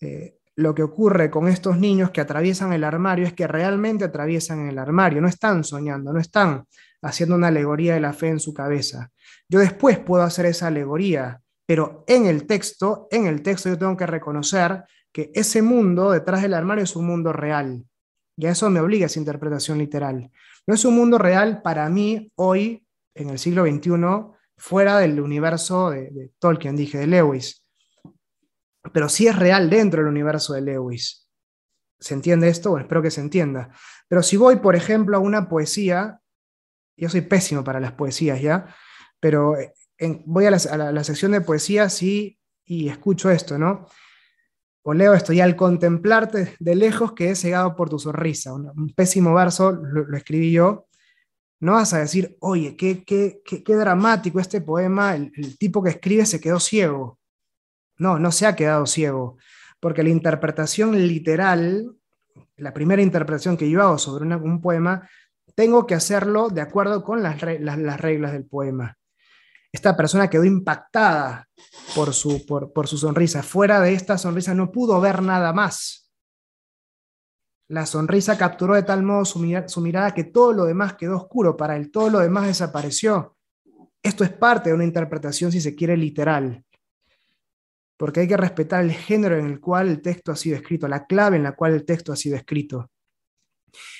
eh, 0.00 0.38
lo 0.56 0.74
que 0.74 0.82
ocurre 0.82 1.30
con 1.30 1.48
estos 1.48 1.78
niños 1.78 2.10
que 2.10 2.20
atraviesan 2.20 2.72
el 2.72 2.84
armario 2.84 3.26
es 3.26 3.32
que 3.32 3.46
realmente 3.46 4.04
atraviesan 4.04 4.68
el 4.68 4.78
armario, 4.78 5.20
no 5.20 5.28
están 5.28 5.64
soñando, 5.64 6.12
no 6.12 6.20
están 6.20 6.64
haciendo 7.02 7.34
una 7.34 7.48
alegoría 7.48 7.94
de 7.94 8.00
la 8.00 8.12
fe 8.12 8.28
en 8.28 8.40
su 8.40 8.54
cabeza. 8.54 9.10
Yo 9.48 9.58
después 9.58 9.98
puedo 9.98 10.22
hacer 10.22 10.46
esa 10.46 10.68
alegoría, 10.68 11.42
pero 11.66 12.04
en 12.06 12.26
el 12.26 12.46
texto, 12.46 13.08
en 13.10 13.26
el 13.26 13.42
texto 13.42 13.68
yo 13.68 13.78
tengo 13.78 13.96
que 13.96 14.06
reconocer 14.06 14.84
que 15.12 15.30
ese 15.34 15.62
mundo 15.62 16.12
detrás 16.12 16.42
del 16.42 16.54
armario 16.54 16.84
es 16.84 16.96
un 16.96 17.06
mundo 17.06 17.32
real. 17.32 17.84
Y 18.36 18.46
a 18.46 18.50
eso 18.50 18.68
me 18.70 18.80
obliga 18.80 19.06
esa 19.06 19.20
interpretación 19.20 19.78
literal. 19.78 20.30
No 20.66 20.74
es 20.74 20.84
un 20.84 20.94
mundo 20.94 21.18
real 21.18 21.62
para 21.62 21.88
mí 21.88 22.32
hoy, 22.36 22.86
en 23.14 23.30
el 23.30 23.38
siglo 23.38 23.64
XXI, 23.64 23.90
fuera 24.56 24.98
del 24.98 25.20
universo 25.20 25.90
de, 25.90 26.32
Tolkien, 26.38 26.76
dije, 26.76 26.98
de 26.98 27.06
Lewis. 27.06 27.64
Pero 28.92 29.08
sí 29.08 29.26
es 29.26 29.36
real 29.36 29.68
dentro 29.68 30.00
del 30.00 30.10
universo 30.10 30.54
de 30.54 30.62
Lewis. 30.62 31.28
¿Se 31.98 32.14
entiende 32.14 32.48
esto? 32.48 32.78
Espero 32.78 33.02
que 33.02 33.10
se 33.10 33.20
entienda. 33.20 33.70
Pero 34.08 34.22
si 34.22 34.36
voy, 34.36 34.56
por 34.56 34.76
ejemplo, 34.76 35.16
a 35.16 35.20
una 35.20 35.48
poesía, 35.48 36.20
yo 36.96 37.08
soy 37.08 37.22
pésimo 37.22 37.64
para 37.64 37.80
las 37.80 37.92
poesías, 37.92 38.40
¿ya? 38.40 38.74
Pero 39.20 39.56
eh, 39.56 39.72
voy 40.26 40.46
a 40.46 40.50
la, 40.50 41.04
sección 41.04 41.32
de 41.32 41.40
poesía, 41.40 41.88
sí, 41.88 42.38
y 42.64 42.88
escucho 42.88 43.30
esto, 43.30 43.58
¿no? 43.58 43.86
O 44.86 44.92
leo 44.92 45.14
esto, 45.14 45.32
y 45.32 45.40
al 45.40 45.56
contemplarte 45.56 46.56
de 46.60 46.74
lejos 46.74 47.14
quedé 47.14 47.34
cegado 47.34 47.74
por 47.74 47.88
tu 47.88 47.98
sonrisa. 47.98 48.52
Un, 48.52 48.92
pésimo 48.94 49.32
verso, 49.32 49.72
lo, 49.72 50.14
escribí 50.14 50.52
yo. 50.52 50.86
No 51.60 51.72
vas 51.72 51.94
a 51.94 52.00
decir, 52.00 52.36
oye, 52.40 52.76
qué, 52.76 53.02
qué, 53.02 53.40
qué, 53.42 53.74
dramático 53.76 54.40
este 54.40 54.60
poema, 54.60 55.16
el, 55.16 55.56
tipo 55.56 55.82
que 55.82 55.88
escribe 55.88 56.26
se 56.26 56.38
quedó 56.38 56.60
ciego. 56.60 57.18
No, 57.96 58.18
no 58.18 58.30
se 58.30 58.44
ha 58.46 58.56
quedado 58.56 58.84
ciego, 58.84 59.38
porque 59.80 60.02
la 60.02 60.10
interpretación 60.10 60.92
literal, 61.08 61.96
la 62.56 62.74
primera 62.74 63.00
interpretación 63.00 63.56
que 63.56 63.70
yo 63.70 63.80
hago 63.80 63.96
sobre 63.96 64.26
un 64.36 64.60
poema, 64.60 65.08
tengo 65.54 65.86
que 65.86 65.94
hacerlo 65.94 66.50
de 66.50 66.60
acuerdo 66.60 67.02
con 67.02 67.22
las, 67.22 67.40
las 67.42 68.00
reglas 68.00 68.32
del 68.32 68.44
poema. 68.44 68.98
Esta 69.74 69.96
persona 69.96 70.30
quedó 70.30 70.44
impactada 70.44 71.48
por 71.96 72.14
su, 72.14 72.46
por, 72.46 72.86
su 72.86 72.96
sonrisa. 72.96 73.42
Fuera 73.42 73.80
de 73.80 73.92
esta 73.92 74.16
sonrisa 74.16 74.54
no 74.54 74.70
pudo 74.70 75.00
ver 75.00 75.20
nada 75.20 75.52
más. 75.52 76.12
La 77.66 77.84
sonrisa 77.84 78.38
capturó 78.38 78.76
de 78.76 78.84
tal 78.84 79.02
modo 79.02 79.24
su, 79.24 79.40
su, 79.66 79.80
mirada 79.80 80.14
que 80.14 80.22
todo 80.22 80.52
lo 80.52 80.64
demás 80.64 80.94
quedó 80.94 81.16
oscuro 81.16 81.56
para 81.56 81.74
él, 81.76 81.90
todo 81.90 82.08
lo 82.08 82.20
demás 82.20 82.46
desapareció. 82.46 83.36
Esto 84.00 84.22
es 84.22 84.30
parte 84.30 84.70
de 84.70 84.76
una 84.76 84.84
interpretación, 84.84 85.50
si 85.50 85.60
se 85.60 85.74
quiere, 85.74 85.96
literal, 85.96 86.64
porque 87.96 88.20
hay 88.20 88.28
que 88.28 88.36
respetar 88.36 88.84
el 88.84 88.92
género 88.92 89.36
en 89.36 89.46
el 89.46 89.58
cual 89.58 89.88
el 89.88 90.02
texto 90.02 90.30
ha 90.30 90.36
sido 90.36 90.56
escrito, 90.56 90.86
la 90.86 91.04
clave 91.04 91.36
en 91.36 91.42
la 91.42 91.56
cual 91.56 91.72
el 91.72 91.84
texto 91.84 92.12
ha 92.12 92.16
sido 92.16 92.36
escrito. 92.36 92.92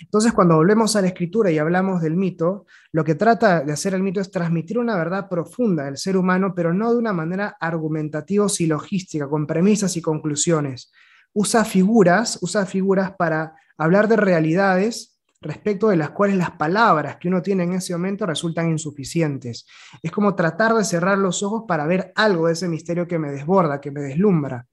Entonces, 0.01 0.33
cuando 0.33 0.57
volvemos 0.57 0.97
a 0.97 1.01
la 1.01 1.09
escritura 1.09 1.51
y 1.51 1.59
hablamos 1.59 2.03
del 2.03 2.16
mito, 2.16 2.66
lo 2.93 3.05
que 3.05 3.14
trata 3.14 3.62
de 3.62 3.72
hacer 3.72 3.95
el 3.95 4.03
mito 4.03 4.20
es 4.20 4.31
transmitir 4.31 4.79
una 4.79 4.97
verdad 4.97 5.29
profunda 5.29 5.85
del 5.85 5.97
ser 5.97 6.16
humano, 6.16 6.53
pero 6.55 6.72
no 6.72 6.93
de 6.93 6.99
una 6.99 7.12
manera 7.12 7.57
argumentativa 7.61 8.47
y 8.59 8.66
logística, 8.66 9.29
con 9.29 9.47
premisas 9.47 9.97
y 9.97 10.03
conclusiones. 10.03 10.93
Usa 11.33 11.64
figuras, 11.64 12.39
usa 12.43 12.66
figuras 12.66 13.12
para 13.16 13.55
hablar 13.77 14.09
de 14.09 14.16
realidades, 14.16 15.18
respecto 15.41 15.89
de 15.89 15.97
las 15.97 16.11
cuales 16.11 16.37
las 16.37 16.53
palabras 16.53 17.16
que 17.16 17.29
uno 17.29 17.43
tiene 17.43 17.64
en 17.64 17.75
ese 17.75 17.93
momento 17.93 18.25
resultan 18.25 18.70
insuficientes. 18.70 19.66
Es 20.03 20.11
como 20.11 20.35
tratar 20.35 20.75
de 20.75 20.85
cerrar 20.85 21.18
los 21.18 21.43
ojos 21.43 21.64
para 21.68 21.87
ver 21.87 22.12
algo 22.16 22.47
de 22.47 22.55
ese 22.55 22.68
misterio 22.68 23.07
que 23.07 23.18
me 23.18 23.31
desborda, 23.31 23.81
que 23.81 23.91
me 23.91 24.01
deslumbra. 24.01 24.66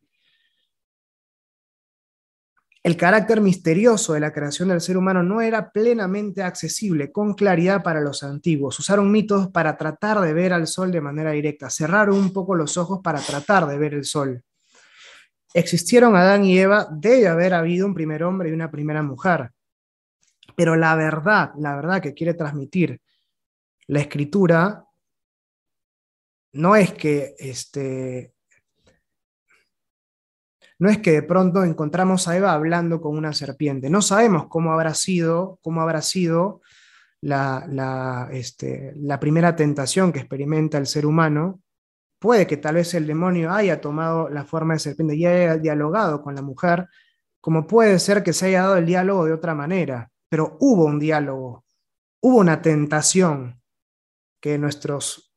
El 2.84 2.98
carácter 2.98 3.42
misterioso 3.42 4.14
de 4.14 4.20
la 4.20 4.34
creación 4.34 4.70
del 4.70 4.82
ser 4.82 4.98
humano 4.98 5.22
no 5.22 5.42
era 5.42 5.72
plenamente 5.72 6.42
accesible 6.42 7.12
con 7.12 7.36
claridad 7.36 7.84
para 7.84 8.02
los 8.02 8.24
antiguos. 8.24 8.80
Usaron 8.80 9.12
mitos 9.12 9.50
para 9.50 9.78
tratar 9.78 10.20
de 10.20 10.34
ver 10.34 10.52
al 10.52 10.66
sol 10.66 10.92
de 10.92 11.00
manera 11.00 11.32
directa. 11.32 11.70
Cerraron 11.70 12.18
un 12.18 12.34
poco 12.34 12.56
los 12.56 12.78
ojos 12.78 13.00
para 13.04 13.20
tratar 13.20 13.68
de 13.68 13.78
ver 13.78 13.94
el 13.94 14.04
sol. 14.04 14.44
Existieron 15.54 16.16
Adán 16.16 16.44
y 16.44 16.58
Eva, 16.58 16.88
debe 16.92 17.28
haber 17.28 17.54
habido 17.54 17.86
un 17.86 17.94
primer 17.94 18.24
hombre 18.24 18.50
y 18.50 18.54
una 18.54 18.72
primera 18.72 19.04
mujer. 19.04 19.52
Pero 20.56 20.76
la 20.76 20.96
verdad, 20.96 21.52
la 21.58 21.76
verdad 21.76 22.02
que 22.02 22.14
quiere 22.14 22.34
transmitir 22.34 23.00
la 23.88 24.00
escritura 24.00 24.86
no 26.54 26.76
es 26.76 26.94
que 26.94 27.36
este, 27.38 28.34
no 30.82 30.90
es 30.90 30.98
que 30.98 31.12
de 31.12 31.22
pronto 31.22 31.64
encontramos 31.64 32.28
a 32.28 32.36
Eva 32.36 32.54
hablando 32.54 33.02
con 33.02 33.16
una 33.16 33.34
serpiente. 33.34 33.92
No 33.92 34.02
sabemos 34.02 34.48
cómo 34.48 34.74
habrá 34.74 34.96
sido, 34.96 35.60
cómo 35.62 35.80
habrá 35.80 36.02
sido 36.02 36.62
la, 37.22 38.28
este, 38.32 38.92
la 38.96 39.20
primera 39.20 39.56
tentación 39.56 40.12
que 40.12 40.18
experimenta 40.18 40.80
el 40.80 40.88
ser 40.88 41.06
humano. 41.06 41.62
Puede 42.18 42.48
que 42.48 42.58
tal 42.58 42.76
vez 42.76 42.96
el 42.96 43.06
demonio 43.06 43.52
haya 43.52 43.80
tomado 43.80 44.28
la 44.30 44.44
forma 44.44 44.74
de 44.74 44.80
serpiente 44.80 45.16
y 45.16 45.28
haya 45.28 45.58
dialogado 45.58 46.24
con 46.24 46.34
la 46.34 46.42
mujer, 46.42 46.88
como 47.40 47.68
puede 47.68 48.00
ser 48.00 48.24
que 48.24 48.34
se 48.34 48.48
haya 48.48 48.64
dado 48.64 48.78
el 48.78 48.88
diálogo 48.88 49.26
de 49.26 49.34
otra 49.34 49.54
manera, 49.54 50.10
pero 50.30 50.58
hubo 50.62 50.86
un 50.86 50.98
diálogo, 50.98 51.64
hubo 52.22 52.40
una 52.40 52.60
tentación 52.60 53.62
que 54.42 54.58
nuestros 54.58 55.32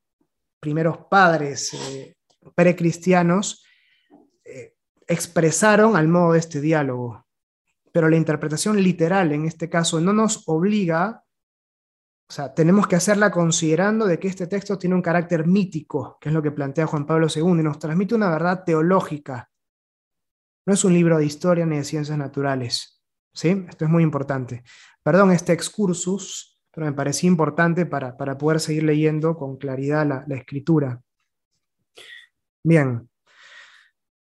primeros 0.58 0.96
padres 1.10 1.74
eh, 1.74 2.16
precristianos 2.54 3.63
expresaron 5.08 5.96
al 5.96 6.08
modo 6.08 6.32
de 6.32 6.38
este 6.38 6.60
diálogo. 6.60 7.26
Pero 7.92 8.08
la 8.08 8.16
interpretación 8.16 8.82
literal 8.82 9.32
en 9.32 9.44
este 9.46 9.68
caso 9.68 10.00
no 10.00 10.12
nos 10.12 10.42
obliga, 10.46 11.24
o 12.28 12.32
sea, 12.32 12.54
tenemos 12.54 12.88
que 12.88 12.96
hacerla 12.96 13.30
considerando 13.30 14.06
de 14.06 14.18
que 14.18 14.28
este 14.28 14.46
texto 14.46 14.78
tiene 14.78 14.96
un 14.96 15.02
carácter 15.02 15.46
mítico, 15.46 16.18
que 16.20 16.30
es 16.30 16.34
lo 16.34 16.42
que 16.42 16.50
plantea 16.50 16.86
Juan 16.86 17.06
Pablo 17.06 17.28
II, 17.32 17.42
y 17.42 17.62
nos 17.62 17.78
transmite 17.78 18.14
una 18.14 18.30
verdad 18.30 18.64
teológica. 18.64 19.50
No 20.66 20.72
es 20.74 20.84
un 20.84 20.94
libro 20.94 21.18
de 21.18 21.26
historia 21.26 21.66
ni 21.66 21.76
de 21.76 21.84
ciencias 21.84 22.16
naturales. 22.18 23.02
¿sí? 23.32 23.66
Esto 23.68 23.84
es 23.84 23.90
muy 23.90 24.02
importante. 24.02 24.64
Perdón 25.02 25.32
este 25.32 25.52
excursus, 25.52 26.58
pero 26.72 26.86
me 26.86 26.92
parecía 26.92 27.28
importante 27.28 27.86
para, 27.86 28.16
para 28.16 28.38
poder 28.38 28.58
seguir 28.58 28.84
leyendo 28.84 29.36
con 29.36 29.56
claridad 29.58 30.06
la, 30.06 30.24
la 30.26 30.36
escritura. 30.36 31.00
Bien, 32.64 33.08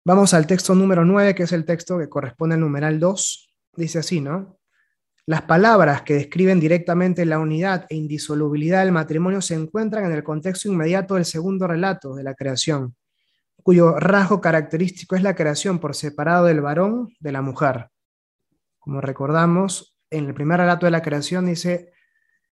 Vamos 0.03 0.33
al 0.33 0.47
texto 0.47 0.75
número 0.75 1.05
9, 1.05 1.35
que 1.35 1.43
es 1.43 1.53
el 1.53 1.67
texto 1.67 1.99
que 1.99 2.09
corresponde 2.09 2.55
al 2.55 2.61
numeral 2.61 2.99
2. 2.99 3.51
Dice 3.77 3.99
así, 3.99 4.21
¿no? 4.23 4.59
Las 5.27 5.43
palabras 5.43 6.03
que 6.03 6.15
describen 6.15 6.59
directamente 6.59 7.27
la 7.27 7.39
unidad 7.39 7.87
e 7.91 7.97
indisolubilidad 7.97 8.83
del 8.83 8.93
matrimonio 8.93 9.43
se 9.43 9.55
encuentran 9.55 10.07
en 10.07 10.13
el 10.13 10.25
contexto 10.25 10.69
inmediato 10.69 11.15
del 11.15 11.27
segundo 11.27 11.67
relato 11.67 12.15
de 12.15 12.23
la 12.23 12.35
creación, 12.35 12.97
cuyo 13.63 14.01
rasgo 14.01 14.41
característico 14.41 15.17
es 15.17 15.23
la 15.23 15.37
creación 15.37 15.79
por 15.79 15.95
separado 15.95 16.47
del 16.47 16.63
varón 16.63 17.11
de 17.21 17.33
la 17.33 17.43
mujer. 17.43 17.91
Como 18.79 19.03
recordamos, 19.03 19.99
en 20.09 20.27
el 20.29 20.35
primer 20.35 20.61
relato 20.61 20.87
de 20.87 20.93
la 20.93 21.03
creación 21.03 21.45
dice, 21.45 21.93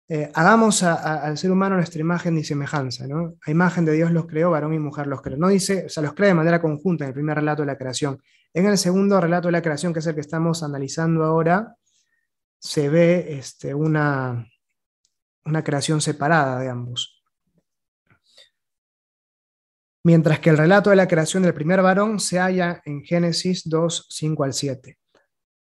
eh, 0.07 0.31
hagamos 0.35 0.83
al 0.83 1.35
ser 1.37 1.51
humano 1.51 1.77
nuestra 1.77 1.99
imagen 1.99 2.37
y 2.37 2.43
semejanza, 2.43 3.07
¿no? 3.07 3.35
A 3.43 3.49
imagen 3.49 3.85
de 3.85 3.93
Dios 3.93 4.11
los 4.11 4.27
creó, 4.27 4.51
varón 4.51 4.73
y 4.73 4.79
mujer 4.79 5.07
los 5.07 5.21
creó. 5.21 5.37
No 5.37 5.47
dice, 5.47 5.85
o 5.87 5.89
sea, 5.89 6.03
los 6.03 6.13
crea 6.13 6.29
de 6.29 6.35
manera 6.35 6.61
conjunta 6.61 7.05
en 7.05 7.09
el 7.09 7.13
primer 7.15 7.35
relato 7.37 7.63
de 7.63 7.67
la 7.67 7.77
creación. 7.77 8.21
En 8.53 8.67
el 8.67 8.77
segundo 8.77 9.19
relato 9.19 9.47
de 9.47 9.53
la 9.53 9.63
creación, 9.63 9.93
que 9.93 9.99
es 9.99 10.07
el 10.07 10.13
que 10.13 10.21
estamos 10.21 10.61
analizando 10.61 11.23
ahora, 11.23 11.75
se 12.59 12.87
ve 12.87 13.37
este, 13.37 13.73
una, 13.73 14.47
una 15.43 15.63
creación 15.63 16.01
separada 16.01 16.59
de 16.59 16.69
ambos. 16.69 17.23
Mientras 20.03 20.39
que 20.39 20.51
el 20.51 20.57
relato 20.57 20.91
de 20.91 20.97
la 20.97 21.07
creación 21.07 21.41
del 21.41 21.55
primer 21.55 21.81
varón 21.81 22.19
se 22.19 22.37
halla 22.37 22.79
en 22.85 23.03
Génesis 23.03 23.67
2, 23.67 24.05
5 24.07 24.43
al 24.43 24.53
7. 24.53 24.99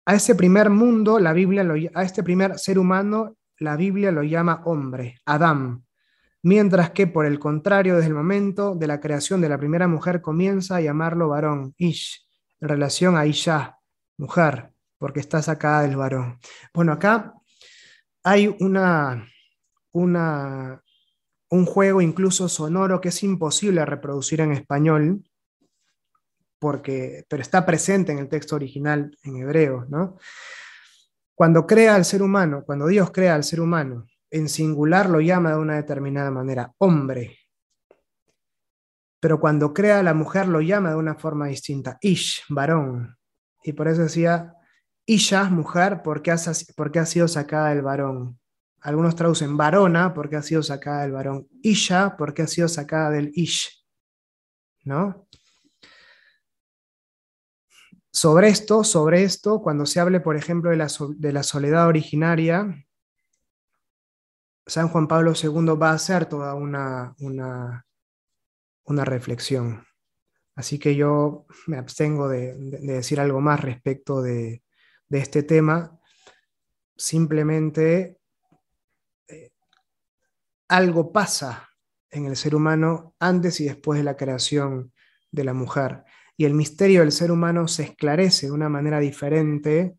A 0.05 0.15
este 0.15 0.35
primer 0.35 0.69
mundo, 0.69 1.17
la 1.17 1.31
Biblia, 1.31 1.63
lo, 1.63 1.75
a 1.93 2.03
este 2.03 2.23
primer 2.23 2.59
ser 2.59 2.77
humano, 2.77 3.37
la 3.63 3.75
Biblia 3.75 4.11
lo 4.11 4.23
llama 4.23 4.61
hombre, 4.65 5.19
Adán, 5.25 5.85
mientras 6.43 6.91
que 6.91 7.07
por 7.07 7.25
el 7.25 7.39
contrario, 7.39 7.95
desde 7.95 8.09
el 8.09 8.13
momento 8.13 8.75
de 8.75 8.87
la 8.87 8.99
creación 8.99 9.41
de 9.41 9.49
la 9.49 9.57
primera 9.57 9.87
mujer 9.87 10.21
comienza 10.21 10.75
a 10.75 10.81
llamarlo 10.81 11.29
varón, 11.29 11.73
Ish, 11.77 12.27
en 12.59 12.69
relación 12.69 13.15
a 13.17 13.25
Isha, 13.25 13.79
mujer, 14.17 14.71
porque 14.97 15.21
está 15.21 15.41
sacada 15.41 15.81
del 15.83 15.95
varón. 15.95 16.39
Bueno, 16.73 16.91
acá 16.91 17.33
hay 18.23 18.55
una, 18.59 19.27
una, 19.91 20.81
un 21.49 21.65
juego 21.65 22.01
incluso 22.01 22.49
sonoro 22.49 23.01
que 23.01 23.09
es 23.09 23.23
imposible 23.23 23.85
reproducir 23.85 24.41
en 24.41 24.51
español, 24.51 25.23
porque, 26.59 27.25
pero 27.27 27.41
está 27.41 27.65
presente 27.65 28.11
en 28.11 28.19
el 28.19 28.29
texto 28.29 28.55
original 28.55 29.17
en 29.23 29.37
hebreo, 29.37 29.85
¿no? 29.89 30.17
Cuando 31.35 31.65
crea 31.65 31.95
al 31.95 32.05
ser 32.05 32.21
humano, 32.21 32.63
cuando 32.65 32.87
Dios 32.87 33.11
crea 33.11 33.35
al 33.35 33.43
ser 33.43 33.59
humano, 33.59 34.05
en 34.29 34.49
singular 34.49 35.09
lo 35.09 35.19
llama 35.19 35.51
de 35.51 35.57
una 35.57 35.75
determinada 35.75 36.31
manera, 36.31 36.73
hombre. 36.77 37.37
Pero 39.19 39.39
cuando 39.39 39.73
crea 39.73 39.99
a 39.99 40.03
la 40.03 40.13
mujer 40.13 40.47
lo 40.47 40.61
llama 40.61 40.89
de 40.89 40.95
una 40.95 41.15
forma 41.15 41.47
distinta, 41.47 41.97
ish, 42.01 42.43
varón. 42.49 43.17
Y 43.63 43.73
por 43.73 43.87
eso 43.87 44.01
decía, 44.01 44.53
isha, 45.05 45.45
mujer, 45.45 46.01
porque 46.03 46.31
ha, 46.31 46.37
porque 46.75 46.99
ha 46.99 47.05
sido 47.05 47.27
sacada 47.27 47.69
del 47.69 47.81
varón. 47.81 48.39
Algunos 48.81 49.15
traducen 49.15 49.55
varona 49.55 50.13
porque 50.13 50.35
ha 50.35 50.41
sido 50.41 50.61
sacada 50.61 51.03
del 51.03 51.13
varón. 51.13 51.47
Isha 51.61 52.17
porque 52.17 52.41
ha 52.41 52.47
sido 52.47 52.67
sacada 52.67 53.11
del 53.11 53.31
ish. 53.33 53.85
¿No? 54.83 55.27
Sobre 58.15 58.49
esto, 58.49 58.83
sobre 58.83 59.23
esto, 59.23 59.59
cuando 59.63 59.87
se 59.87 59.99
hable, 59.99 60.19
por 60.19 60.37
ejemplo, 60.37 60.69
de 60.69 60.77
la, 61.33 61.43
soledad 61.43 61.87
originaria, 61.87 62.85
San 64.67 64.87
Juan 64.89 65.07
Pablo 65.07 65.33
II 65.33 65.75
va 65.81 65.89
a 65.89 65.95
hacer 65.95 66.27
toda 66.27 66.53
una, 66.53 67.15
una, 67.17 67.83
reflexión. 69.03 69.83
Así 70.53 70.77
que 70.77 70.95
yo 70.95 71.47
me 71.65 71.77
abstengo 71.77 72.29
de, 72.29 72.55
decir 72.81 73.19
algo 73.19 73.41
más 73.41 73.59
respecto 73.61 74.21
de, 74.21 74.61
de 75.09 75.17
este 75.17 75.41
tema. 75.41 75.99
Simplemente 76.95 78.19
eh, 79.27 79.49
algo 80.67 81.11
pasa 81.11 81.67
en 82.11 82.27
el 82.27 82.35
ser 82.35 82.53
humano 82.53 83.15
antes 83.17 83.59
y 83.59 83.65
después 83.65 83.97
de 83.97 84.03
la 84.03 84.15
creación 84.15 84.93
de 85.31 85.43
la 85.45 85.55
mujer 85.55 86.03
y 86.37 86.45
el 86.45 86.53
misterio 86.53 87.01
del 87.01 87.11
ser 87.11 87.31
humano 87.31 87.67
se 87.67 87.83
esclarece 87.83 88.47
de 88.47 88.51
una 88.51 88.69
manera 88.69 88.99
diferente 88.99 89.95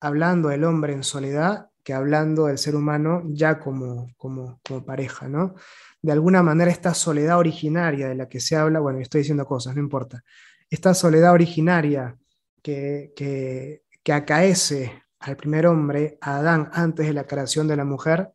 hablando 0.00 0.48
del 0.48 0.64
hombre 0.64 0.92
en 0.92 1.04
soledad 1.04 1.68
que 1.82 1.92
hablando 1.92 2.46
del 2.46 2.58
ser 2.58 2.76
humano 2.76 3.22
ya 3.26 3.58
como, 3.58 4.12
como, 4.16 4.60
pareja, 4.86 5.28
¿no? 5.28 5.54
De 6.00 6.12
alguna 6.12 6.42
manera 6.42 6.70
esta 6.70 6.94
soledad 6.94 7.38
originaria 7.38 8.08
de 8.08 8.14
la 8.14 8.28
que 8.28 8.40
se 8.40 8.56
habla, 8.56 8.80
bueno, 8.80 9.00
estoy 9.00 9.20
diciendo 9.20 9.44
cosas, 9.44 9.74
no 9.74 9.82
importa, 9.82 10.22
esta 10.70 10.94
soledad 10.94 11.32
originaria 11.32 12.16
que, 12.62 13.12
que, 13.16 13.82
que 14.02 14.12
acaece 14.12 15.02
al 15.18 15.36
primer 15.36 15.66
hombre, 15.66 16.18
a 16.20 16.38
Adán, 16.38 16.70
antes 16.72 17.06
de 17.06 17.12
la 17.12 17.26
creación 17.26 17.68
de 17.68 17.76
la 17.76 17.84
mujer, 17.84 18.32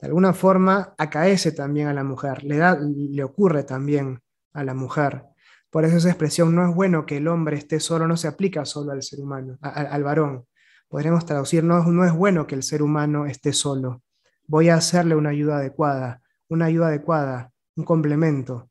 de 0.00 0.06
alguna 0.06 0.32
forma 0.32 0.94
acaece 0.96 1.52
también 1.52 1.88
a 1.88 1.94
la 1.94 2.04
mujer, 2.04 2.44
le, 2.44 2.56
da, 2.56 2.78
le 2.80 3.22
ocurre 3.24 3.64
también 3.64 4.22
a 4.52 4.64
la 4.64 4.74
mujer. 4.74 5.24
Por 5.70 5.84
eso 5.84 5.96
esa 5.96 6.08
expresión 6.08 6.54
no 6.54 6.68
es 6.68 6.74
bueno 6.74 7.06
que 7.06 7.18
el 7.18 7.28
hombre 7.28 7.56
esté 7.56 7.78
solo, 7.80 8.08
no 8.08 8.16
se 8.16 8.28
aplica 8.28 8.64
solo 8.64 8.92
al 8.92 9.02
ser 9.02 9.20
humano, 9.20 9.56
al 9.62 10.02
varón. 10.02 10.46
Podríamos 10.88 11.24
traducir, 11.24 11.62
no, 11.62 11.84
no 11.84 12.04
es 12.04 12.12
bueno 12.12 12.46
que 12.46 12.56
el 12.56 12.64
ser 12.64 12.82
humano 12.82 13.26
esté 13.26 13.52
solo. 13.52 14.02
Voy 14.48 14.68
a 14.68 14.74
hacerle 14.74 15.14
una 15.14 15.30
ayuda 15.30 15.58
adecuada, 15.58 16.22
una 16.48 16.64
ayuda 16.64 16.88
adecuada, 16.88 17.52
un 17.76 17.84
complemento 17.84 18.70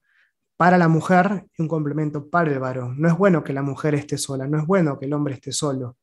para 0.57 0.77
la 0.77 0.89
mujer 0.89 1.45
y 1.57 1.61
un 1.61 1.69
complemento 1.69 2.29
para 2.29 2.51
el 2.51 2.59
varón. 2.59 2.99
No 2.99 3.07
es 3.07 3.17
bueno 3.17 3.45
que 3.45 3.53
la 3.53 3.61
mujer 3.61 3.95
esté 3.95 4.17
sola, 4.17 4.45
no 4.45 4.59
es 4.59 4.67
bueno 4.67 4.99
que 4.99 5.05
el 5.05 5.13
hombre 5.13 5.35
esté 5.35 5.53
solo. 5.53 5.95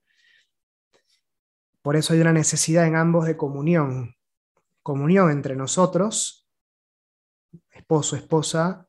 Por 1.82 1.94
eso 1.94 2.14
hay 2.14 2.22
una 2.22 2.32
necesidad 2.32 2.86
en 2.86 2.97
ambos 2.97 3.26
de 3.26 3.36
comunión. 3.36 4.16
Comunión 4.82 5.30
entre 5.30 5.57
nosotros, 5.57 6.49
esposo, 7.70 8.16
esposa, 8.16 8.86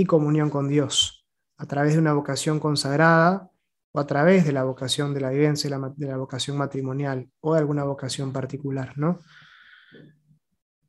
y 0.00 0.06
comunión 0.06 0.48
con 0.48 0.68
Dios, 0.68 1.26
a 1.58 1.66
través 1.66 1.92
de 1.92 1.98
una 1.98 2.14
vocación 2.14 2.58
consagrada 2.58 3.50
o 3.92 4.00
a 4.00 4.06
través 4.06 4.46
de 4.46 4.52
la 4.52 4.64
vocación 4.64 5.12
de 5.12 5.20
la 5.20 5.30
vivencia 5.30 5.68
de 5.68 6.06
la 6.06 6.16
vocación 6.16 6.56
matrimonial 6.56 7.30
o 7.40 7.54
de 7.54 7.60
alguna 7.60 7.84
vocación 7.84 8.32
particular, 8.32 8.96
¿no? 8.96 9.20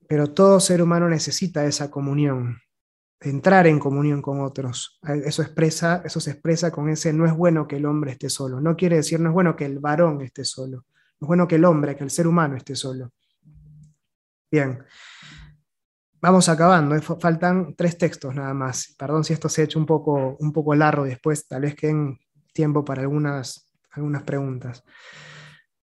Pero 0.07 0.33
todo 0.33 0.59
ser 0.59 0.81
humano 0.81 1.09
necesita 1.09 1.65
esa 1.65 1.91
comunión, 1.91 2.59
entrar 3.19 3.67
en 3.67 3.79
comunión 3.79 4.21
con 4.21 4.41
otros. 4.41 4.99
Eso, 5.25 5.41
expresa, 5.41 6.01
eso 6.05 6.19
se 6.19 6.31
expresa 6.31 6.71
con 6.71 6.89
ese 6.89 7.11
no 7.11 7.25
es 7.25 7.33
bueno 7.33 7.67
que 7.67 7.77
el 7.77 7.85
hombre 7.85 8.11
esté 8.11 8.29
solo. 8.29 8.61
No 8.61 8.75
quiere 8.75 8.97
decir 8.97 9.19
no 9.19 9.29
es 9.29 9.33
bueno 9.33 9.55
que 9.55 9.65
el 9.65 9.79
varón 9.79 10.21
esté 10.21 10.45
solo. 10.45 10.85
No 11.19 11.25
es 11.25 11.27
bueno 11.27 11.47
que 11.47 11.55
el 11.55 11.65
hombre, 11.65 11.95
que 11.95 12.03
el 12.03 12.09
ser 12.09 12.27
humano 12.27 12.55
esté 12.55 12.75
solo. 12.75 13.11
Bien. 14.49 14.83
Vamos 16.21 16.49
acabando. 16.49 16.95
¿eh? 16.95 17.01
Faltan 17.01 17.73
tres 17.75 17.97
textos 17.97 18.35
nada 18.35 18.53
más. 18.53 18.93
Perdón 18.97 19.23
si 19.23 19.33
esto 19.33 19.49
se 19.49 19.61
ha 19.61 19.65
hecho 19.65 19.79
un 19.79 19.87
poco, 19.87 20.37
un 20.39 20.53
poco 20.53 20.75
largo 20.75 21.03
después, 21.03 21.47
tal 21.47 21.63
vez 21.63 21.75
queden 21.75 22.19
tiempo 22.53 22.85
para 22.85 23.01
algunas, 23.01 23.71
algunas 23.91 24.23
preguntas. 24.23 24.83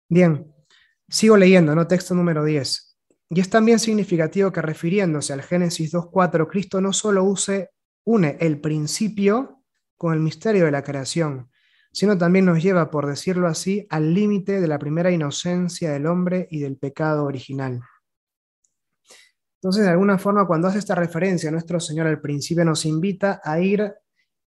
Bien, 0.08 0.54
sigo 1.10 1.38
leyendo, 1.38 1.74
¿no? 1.74 1.88
Texto 1.88 2.14
número 2.14 2.44
10. 2.44 2.98
Y 3.30 3.40
es 3.40 3.50
también 3.50 3.80
significativo 3.80 4.52
que 4.52 4.62
refiriéndose 4.62 5.34
al 5.34 5.42
Génesis 5.42 5.94
2.4, 5.94 6.48
Cristo 6.48 6.80
no 6.82 6.94
solo 6.94 7.24
use, 7.24 7.72
une 8.06 8.38
el 8.40 8.62
principio 8.62 9.64
con 9.98 10.14
el 10.14 10.20
misterio 10.20 10.66
de 10.66 10.72
la 10.72 10.84
creación, 10.84 11.50
sino 11.92 12.18
también 12.18 12.46
nos 12.46 12.62
lleva, 12.62 12.90
por 12.92 13.08
decirlo 13.08 13.48
así, 13.48 13.86
al 13.90 14.14
límite 14.14 14.62
de 14.62 14.68
la 14.68 14.80
primera 14.80 15.12
inocencia 15.12 15.92
del 15.92 16.06
hombre 16.06 16.48
y 16.52 16.60
del 16.60 16.78
pecado 16.78 17.26
original. 17.26 17.82
Entonces, 19.62 19.86
de 19.86 19.92
alguna 19.92 20.18
forma, 20.18 20.46
cuando 20.46 20.68
hace 20.68 20.80
esta 20.80 20.96
referencia, 20.96 21.50
nuestro 21.50 21.80
Señor 21.80 22.08
al 22.08 22.22
principio 22.22 22.64
nos 22.64 22.86
invita 22.86 23.42
a 23.44 23.60
ir 23.60 23.92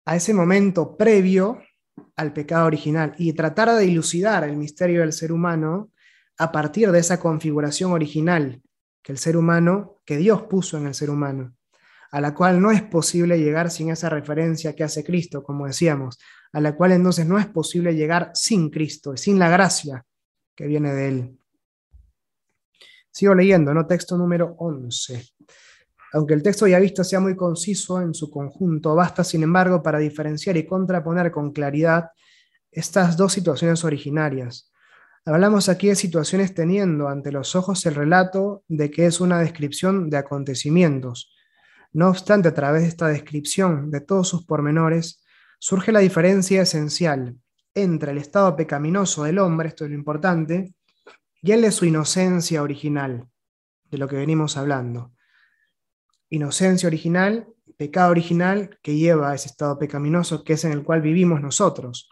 a 0.05 0.15
ese 0.15 0.33
momento 0.33 0.97
previo 0.97 1.61
al 2.15 2.33
pecado 2.33 2.65
original 2.65 3.13
y 3.17 3.33
tratar 3.33 3.73
de 3.75 3.85
dilucidar 3.85 4.43
el 4.43 4.57
misterio 4.57 5.01
del 5.01 5.13
ser 5.13 5.31
humano 5.31 5.91
a 6.37 6.51
partir 6.51 6.91
de 6.91 6.99
esa 6.99 7.19
configuración 7.19 7.91
original 7.91 8.61
que 9.01 9.11
el 9.11 9.17
ser 9.17 9.37
humano, 9.37 10.01
que 10.05 10.17
Dios 10.17 10.43
puso 10.43 10.77
en 10.77 10.87
el 10.87 10.93
ser 10.93 11.09
humano, 11.09 11.55
a 12.11 12.21
la 12.21 12.33
cual 12.33 12.61
no 12.61 12.71
es 12.71 12.81
posible 12.81 13.39
llegar 13.39 13.71
sin 13.71 13.89
esa 13.89 14.09
referencia 14.09 14.75
que 14.75 14.83
hace 14.83 15.03
Cristo, 15.03 15.43
como 15.43 15.67
decíamos, 15.67 16.17
a 16.51 16.59
la 16.59 16.75
cual 16.75 16.91
entonces 16.91 17.25
no 17.25 17.37
es 17.37 17.47
posible 17.47 17.95
llegar 17.95 18.31
sin 18.33 18.69
Cristo, 18.69 19.15
sin 19.15 19.39
la 19.39 19.49
gracia 19.49 20.05
que 20.55 20.67
viene 20.67 20.93
de 20.93 21.07
Él. 21.07 21.38
Sigo 23.11 23.35
leyendo, 23.35 23.73
¿no? 23.73 23.85
Texto 23.85 24.17
número 24.17 24.55
11. 24.57 25.23
Aunque 26.13 26.33
el 26.33 26.43
texto 26.43 26.67
ya 26.67 26.79
visto 26.79 27.03
sea 27.03 27.19
muy 27.19 27.35
conciso 27.35 28.01
en 28.01 28.13
su 28.13 28.29
conjunto, 28.29 28.95
basta, 28.95 29.23
sin 29.23 29.43
embargo, 29.43 29.83
para 29.83 29.99
diferenciar 29.99 30.57
y 30.57 30.65
contraponer 30.65 31.31
con 31.31 31.51
claridad 31.51 32.09
estas 32.71 33.17
dos 33.17 33.33
situaciones 33.33 33.83
originarias, 33.83 34.69
Hablamos 35.25 35.69
aquí 35.69 35.89
de 35.89 35.95
situaciones 35.95 36.55
teniendo 36.55 37.07
ante 37.07 37.31
los 37.31 37.55
ojos 37.55 37.85
el 37.85 37.93
relato 37.93 38.63
de 38.67 38.89
que 38.89 39.05
es 39.05 39.19
una 39.19 39.39
descripción 39.39 40.09
de 40.09 40.17
acontecimientos. 40.17 41.35
No 41.91 42.09
obstante, 42.09 42.49
a 42.49 42.53
través 42.53 42.83
de 42.83 42.87
esta 42.87 43.07
descripción 43.09 43.91
de 43.91 44.01
todos 44.01 44.27
sus 44.27 44.45
pormenores, 44.45 45.23
surge 45.59 45.91
la 45.91 45.99
diferencia 45.99 46.61
esencial 46.61 47.35
entre 47.75 48.11
el 48.11 48.17
estado 48.17 48.55
pecaminoso 48.55 49.23
del 49.23 49.39
hombre, 49.39 49.69
esto 49.69 49.83
es 49.83 49.91
lo 49.91 49.97
importante, 49.97 50.73
y 51.41 51.51
el 51.51 51.61
de 51.61 51.71
su 51.71 51.85
inocencia 51.85 52.61
original, 52.61 53.29
de 53.89 53.97
lo 53.97 54.07
que 54.07 54.15
venimos 54.15 54.57
hablando. 54.57 55.13
Inocencia 56.29 56.87
original, 56.87 57.47
pecado 57.77 58.11
original 58.11 58.77
que 58.81 58.95
lleva 58.95 59.31
a 59.31 59.35
ese 59.35 59.47
estado 59.47 59.79
pecaminoso 59.79 60.43
que 60.43 60.53
es 60.53 60.65
en 60.65 60.73
el 60.73 60.83
cual 60.83 61.01
vivimos 61.01 61.41
nosotros. 61.41 62.09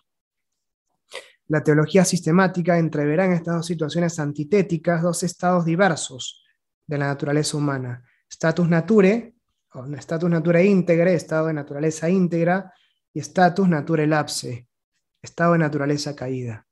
La 1.47 1.63
teología 1.63 2.03
sistemática 2.03 2.77
entreverá 2.77 3.25
en 3.25 3.33
estas 3.33 3.55
dos 3.55 3.65
situaciones 3.65 4.19
antitéticas 4.19 5.01
dos 5.01 5.23
estados 5.23 5.65
diversos 5.65 6.43
de 6.85 6.97
la 6.97 7.07
naturaleza 7.07 7.57
humana. 7.57 8.03
Status 8.29 8.67
nature, 8.67 9.35
o 9.73 9.85
status 9.95 10.29
nature 10.29 10.65
íntegre, 10.65 11.13
estado 11.13 11.47
de 11.47 11.53
naturaleza 11.53 12.09
íntegra, 12.09 12.73
y 13.13 13.19
status 13.19 13.67
nature 13.67 14.07
lapse, 14.07 14.67
estado 15.21 15.53
de 15.53 15.59
naturaleza 15.59 16.15
caída. 16.15 16.66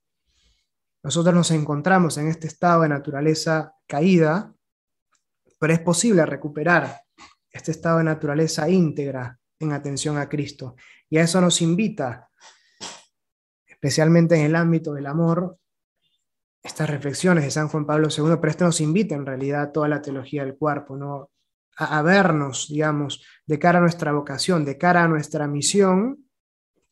Nosotros 1.05 1.35
nos 1.35 1.51
encontramos 1.51 2.17
en 2.17 2.29
este 2.29 2.47
estado 2.47 2.81
de 2.81 2.89
naturaleza 2.89 3.75
caída, 3.85 4.51
pero 5.59 5.71
es 5.71 5.79
posible 5.79 6.25
recuperar 6.25 6.99
este 7.51 7.69
estado 7.69 7.99
de 7.99 8.05
naturaleza 8.05 8.67
íntegra 8.67 9.39
en 9.59 9.71
atención 9.71 10.17
a 10.17 10.27
Cristo. 10.27 10.75
Y 11.07 11.19
a 11.19 11.21
eso 11.21 11.39
nos 11.39 11.61
invita 11.61 12.31
especialmente 13.67 14.33
en 14.33 14.47
el 14.47 14.55
ámbito 14.55 14.95
del 14.95 15.05
amor, 15.05 15.59
estas 16.63 16.89
reflexiones 16.89 17.43
de 17.43 17.51
San 17.51 17.67
Juan 17.67 17.85
Pablo 17.85 18.07
II, 18.09 18.37
pero 18.41 18.49
esto 18.49 18.65
nos 18.65 18.81
invita 18.81 19.13
en 19.13 19.27
realidad 19.27 19.61
a 19.61 19.71
toda 19.71 19.87
la 19.87 20.01
teología 20.01 20.43
del 20.43 20.57
cuerpo, 20.57 20.97
¿no? 20.97 21.29
a, 21.77 22.01
vernos, 22.01 22.67
digamos, 22.67 23.23
de 23.45 23.59
cara 23.59 23.77
a 23.77 23.81
nuestra 23.81 24.11
vocación, 24.11 24.65
de 24.65 24.79
cara 24.79 25.03
a 25.03 25.07
nuestra 25.07 25.47
misión, 25.47 26.25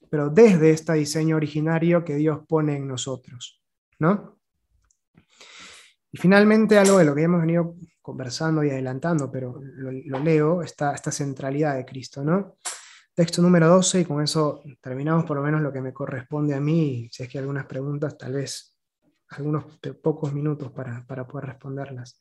pero 0.07 0.29
desde 0.29 0.69
este 0.69 0.93
diseño 0.93 1.35
originario 1.35 2.05
que 2.05 2.13
Dios 2.13 2.41
pone 2.47 2.75
en 2.75 2.87
nosotros. 2.87 3.62
Y 6.11 6.17
finalmente, 6.17 6.77
algo 6.77 6.99
de 6.99 7.05
lo 7.05 7.15
que 7.15 7.23
hemos 7.23 7.41
venido 7.41 7.75
conversando 8.03 8.63
y 8.63 8.69
adelantando, 8.69 9.31
pero 9.31 9.59
lo, 9.63 10.19
leo, 10.19 10.61
esta, 10.61 10.95
centralidad 10.95 11.75
de 11.75 11.85
Cristo. 11.85 12.23
¿no? 12.23 12.57
Texto 13.15 13.41
número 13.41 13.67
12 13.69 14.01
y 14.01 14.05
con 14.05 14.21
eso 14.21 14.61
terminamos 14.81 15.25
por 15.25 15.37
lo 15.37 15.43
menos 15.43 15.61
lo 15.61 15.71
que 15.71 15.81
me 15.81 15.93
corresponde 15.93 16.53
a 16.53 16.59
mí. 16.59 17.09
Si 17.11 17.23
es 17.23 17.29
que 17.29 17.37
hay 17.37 17.41
algunas 17.41 17.65
preguntas, 17.65 18.17
tal 18.17 18.33
vez 18.33 18.77
algunos 19.29 19.65
pocos 20.03 20.33
minutos 20.33 20.71
para, 20.71 21.03
para 21.07 21.25
poder 21.25 21.47
responderlas. 21.47 22.19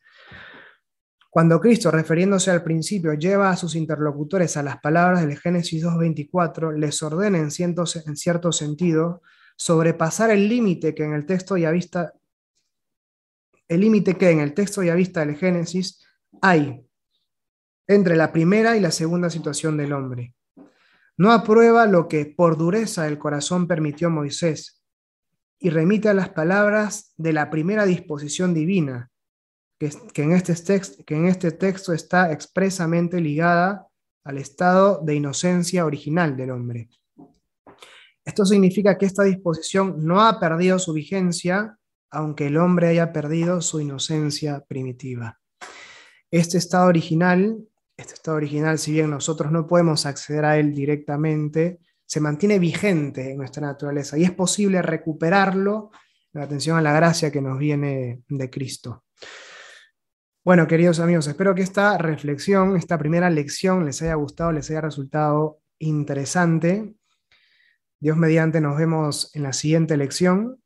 Cuando 1.28 1.60
Cristo, 1.60 1.90
refiriéndose 1.90 2.50
al 2.50 2.62
principio, 2.62 3.14
lleva 3.14 3.50
a 3.50 3.56
sus 3.56 3.74
interlocutores 3.74 4.56
a 4.56 4.62
las 4.62 4.78
palabras 4.78 5.26
del 5.26 5.38
Génesis 5.38 5.84
2.24, 5.84 6.76
les 6.76 7.02
ordena 7.02 7.38
en 7.38 7.50
cierto 7.50 8.52
sentido 8.52 9.22
sobrepasar 9.56 10.30
el 10.30 10.48
límite 10.48 10.94
que 10.94 11.04
en 11.04 11.14
el 11.14 11.26
texto 11.26 11.56
ya 11.56 11.70
vista, 11.70 12.12
el 13.68 13.80
límite 13.80 14.16
que 14.16 14.30
en 14.30 14.40
el 14.40 14.54
texto 14.54 14.82
ya 14.82 14.94
vista 14.94 15.24
del 15.24 15.36
Génesis 15.36 16.04
hay 16.40 16.84
entre 17.86 18.16
la 18.16 18.32
primera 18.32 18.76
y 18.76 18.80
la 18.80 18.90
segunda 18.90 19.30
situación 19.30 19.76
del 19.76 19.92
hombre. 19.92 20.34
No 21.16 21.32
aprueba 21.32 21.86
lo 21.86 22.08
que 22.08 22.26
por 22.26 22.56
dureza 22.56 23.06
el 23.06 23.18
corazón 23.18 23.66
permitió 23.66 24.10
Moisés 24.10 24.82
y 25.58 25.70
remite 25.70 26.08
a 26.08 26.14
las 26.14 26.30
palabras 26.30 27.12
de 27.16 27.32
la 27.32 27.50
primera 27.50 27.84
disposición 27.84 28.54
divina, 28.54 29.10
que, 29.78 30.22
en 30.22 30.32
este 30.32 30.54
que 31.04 31.16
en 31.16 31.26
este 31.26 31.52
texto 31.52 31.92
está 31.92 32.32
expresamente 32.32 33.20
ligada 33.20 33.86
al 34.24 34.38
estado 34.38 35.00
de 35.04 35.14
inocencia 35.14 35.84
original 35.84 36.36
del 36.36 36.50
hombre. 36.50 36.88
Esto 38.24 38.44
significa 38.44 38.98
que 38.98 39.06
esta 39.06 39.24
disposición 39.24 40.04
no 40.04 40.20
ha 40.20 40.38
perdido 40.38 40.78
su 40.78 40.92
vigencia, 40.92 41.78
aunque 42.10 42.46
el 42.46 42.56
hombre 42.56 42.88
haya 42.88 43.12
perdido 43.12 43.60
su 43.60 43.80
inocencia 43.80 44.64
primitiva. 44.68 45.40
Este 46.30 46.58
estado 46.58 46.86
original 46.88 47.66
este 47.96 48.14
estado 48.14 48.36
original, 48.36 48.78
si 48.78 48.92
bien 48.92 49.10
nosotros 49.10 49.52
no 49.52 49.66
podemos 49.66 50.06
acceder 50.06 50.44
a 50.44 50.58
él 50.58 50.74
directamente, 50.74 51.78
se 52.04 52.20
mantiene 52.20 52.58
vigente 52.58 53.30
en 53.30 53.38
nuestra 53.38 53.66
naturaleza 53.66 54.18
y 54.18 54.24
es 54.24 54.32
posible 54.32 54.82
recuperarlo 54.82 55.90
en 56.32 56.42
atención 56.42 56.76
a 56.76 56.82
la 56.82 56.92
gracia 56.92 57.30
que 57.30 57.40
nos 57.40 57.58
viene 57.58 58.22
de 58.28 58.50
Cristo. 58.50 59.04
Bueno, 60.44 60.66
queridos 60.66 60.98
amigos, 60.98 61.26
espero 61.28 61.54
que 61.54 61.62
esta 61.62 61.96
reflexión, 61.98 62.76
esta 62.76 62.98
primera 62.98 63.30
lección 63.30 63.84
les 63.84 64.02
haya 64.02 64.14
gustado, 64.14 64.52
les 64.52 64.68
haya 64.70 64.80
resultado 64.80 65.60
interesante. 65.78 66.94
Dios 68.02 68.16
mediante 68.16 68.60
nos 68.60 68.76
vemos 68.76 69.30
en 69.32 69.44
la 69.44 69.52
siguiente 69.52 69.96
lección 69.96 70.60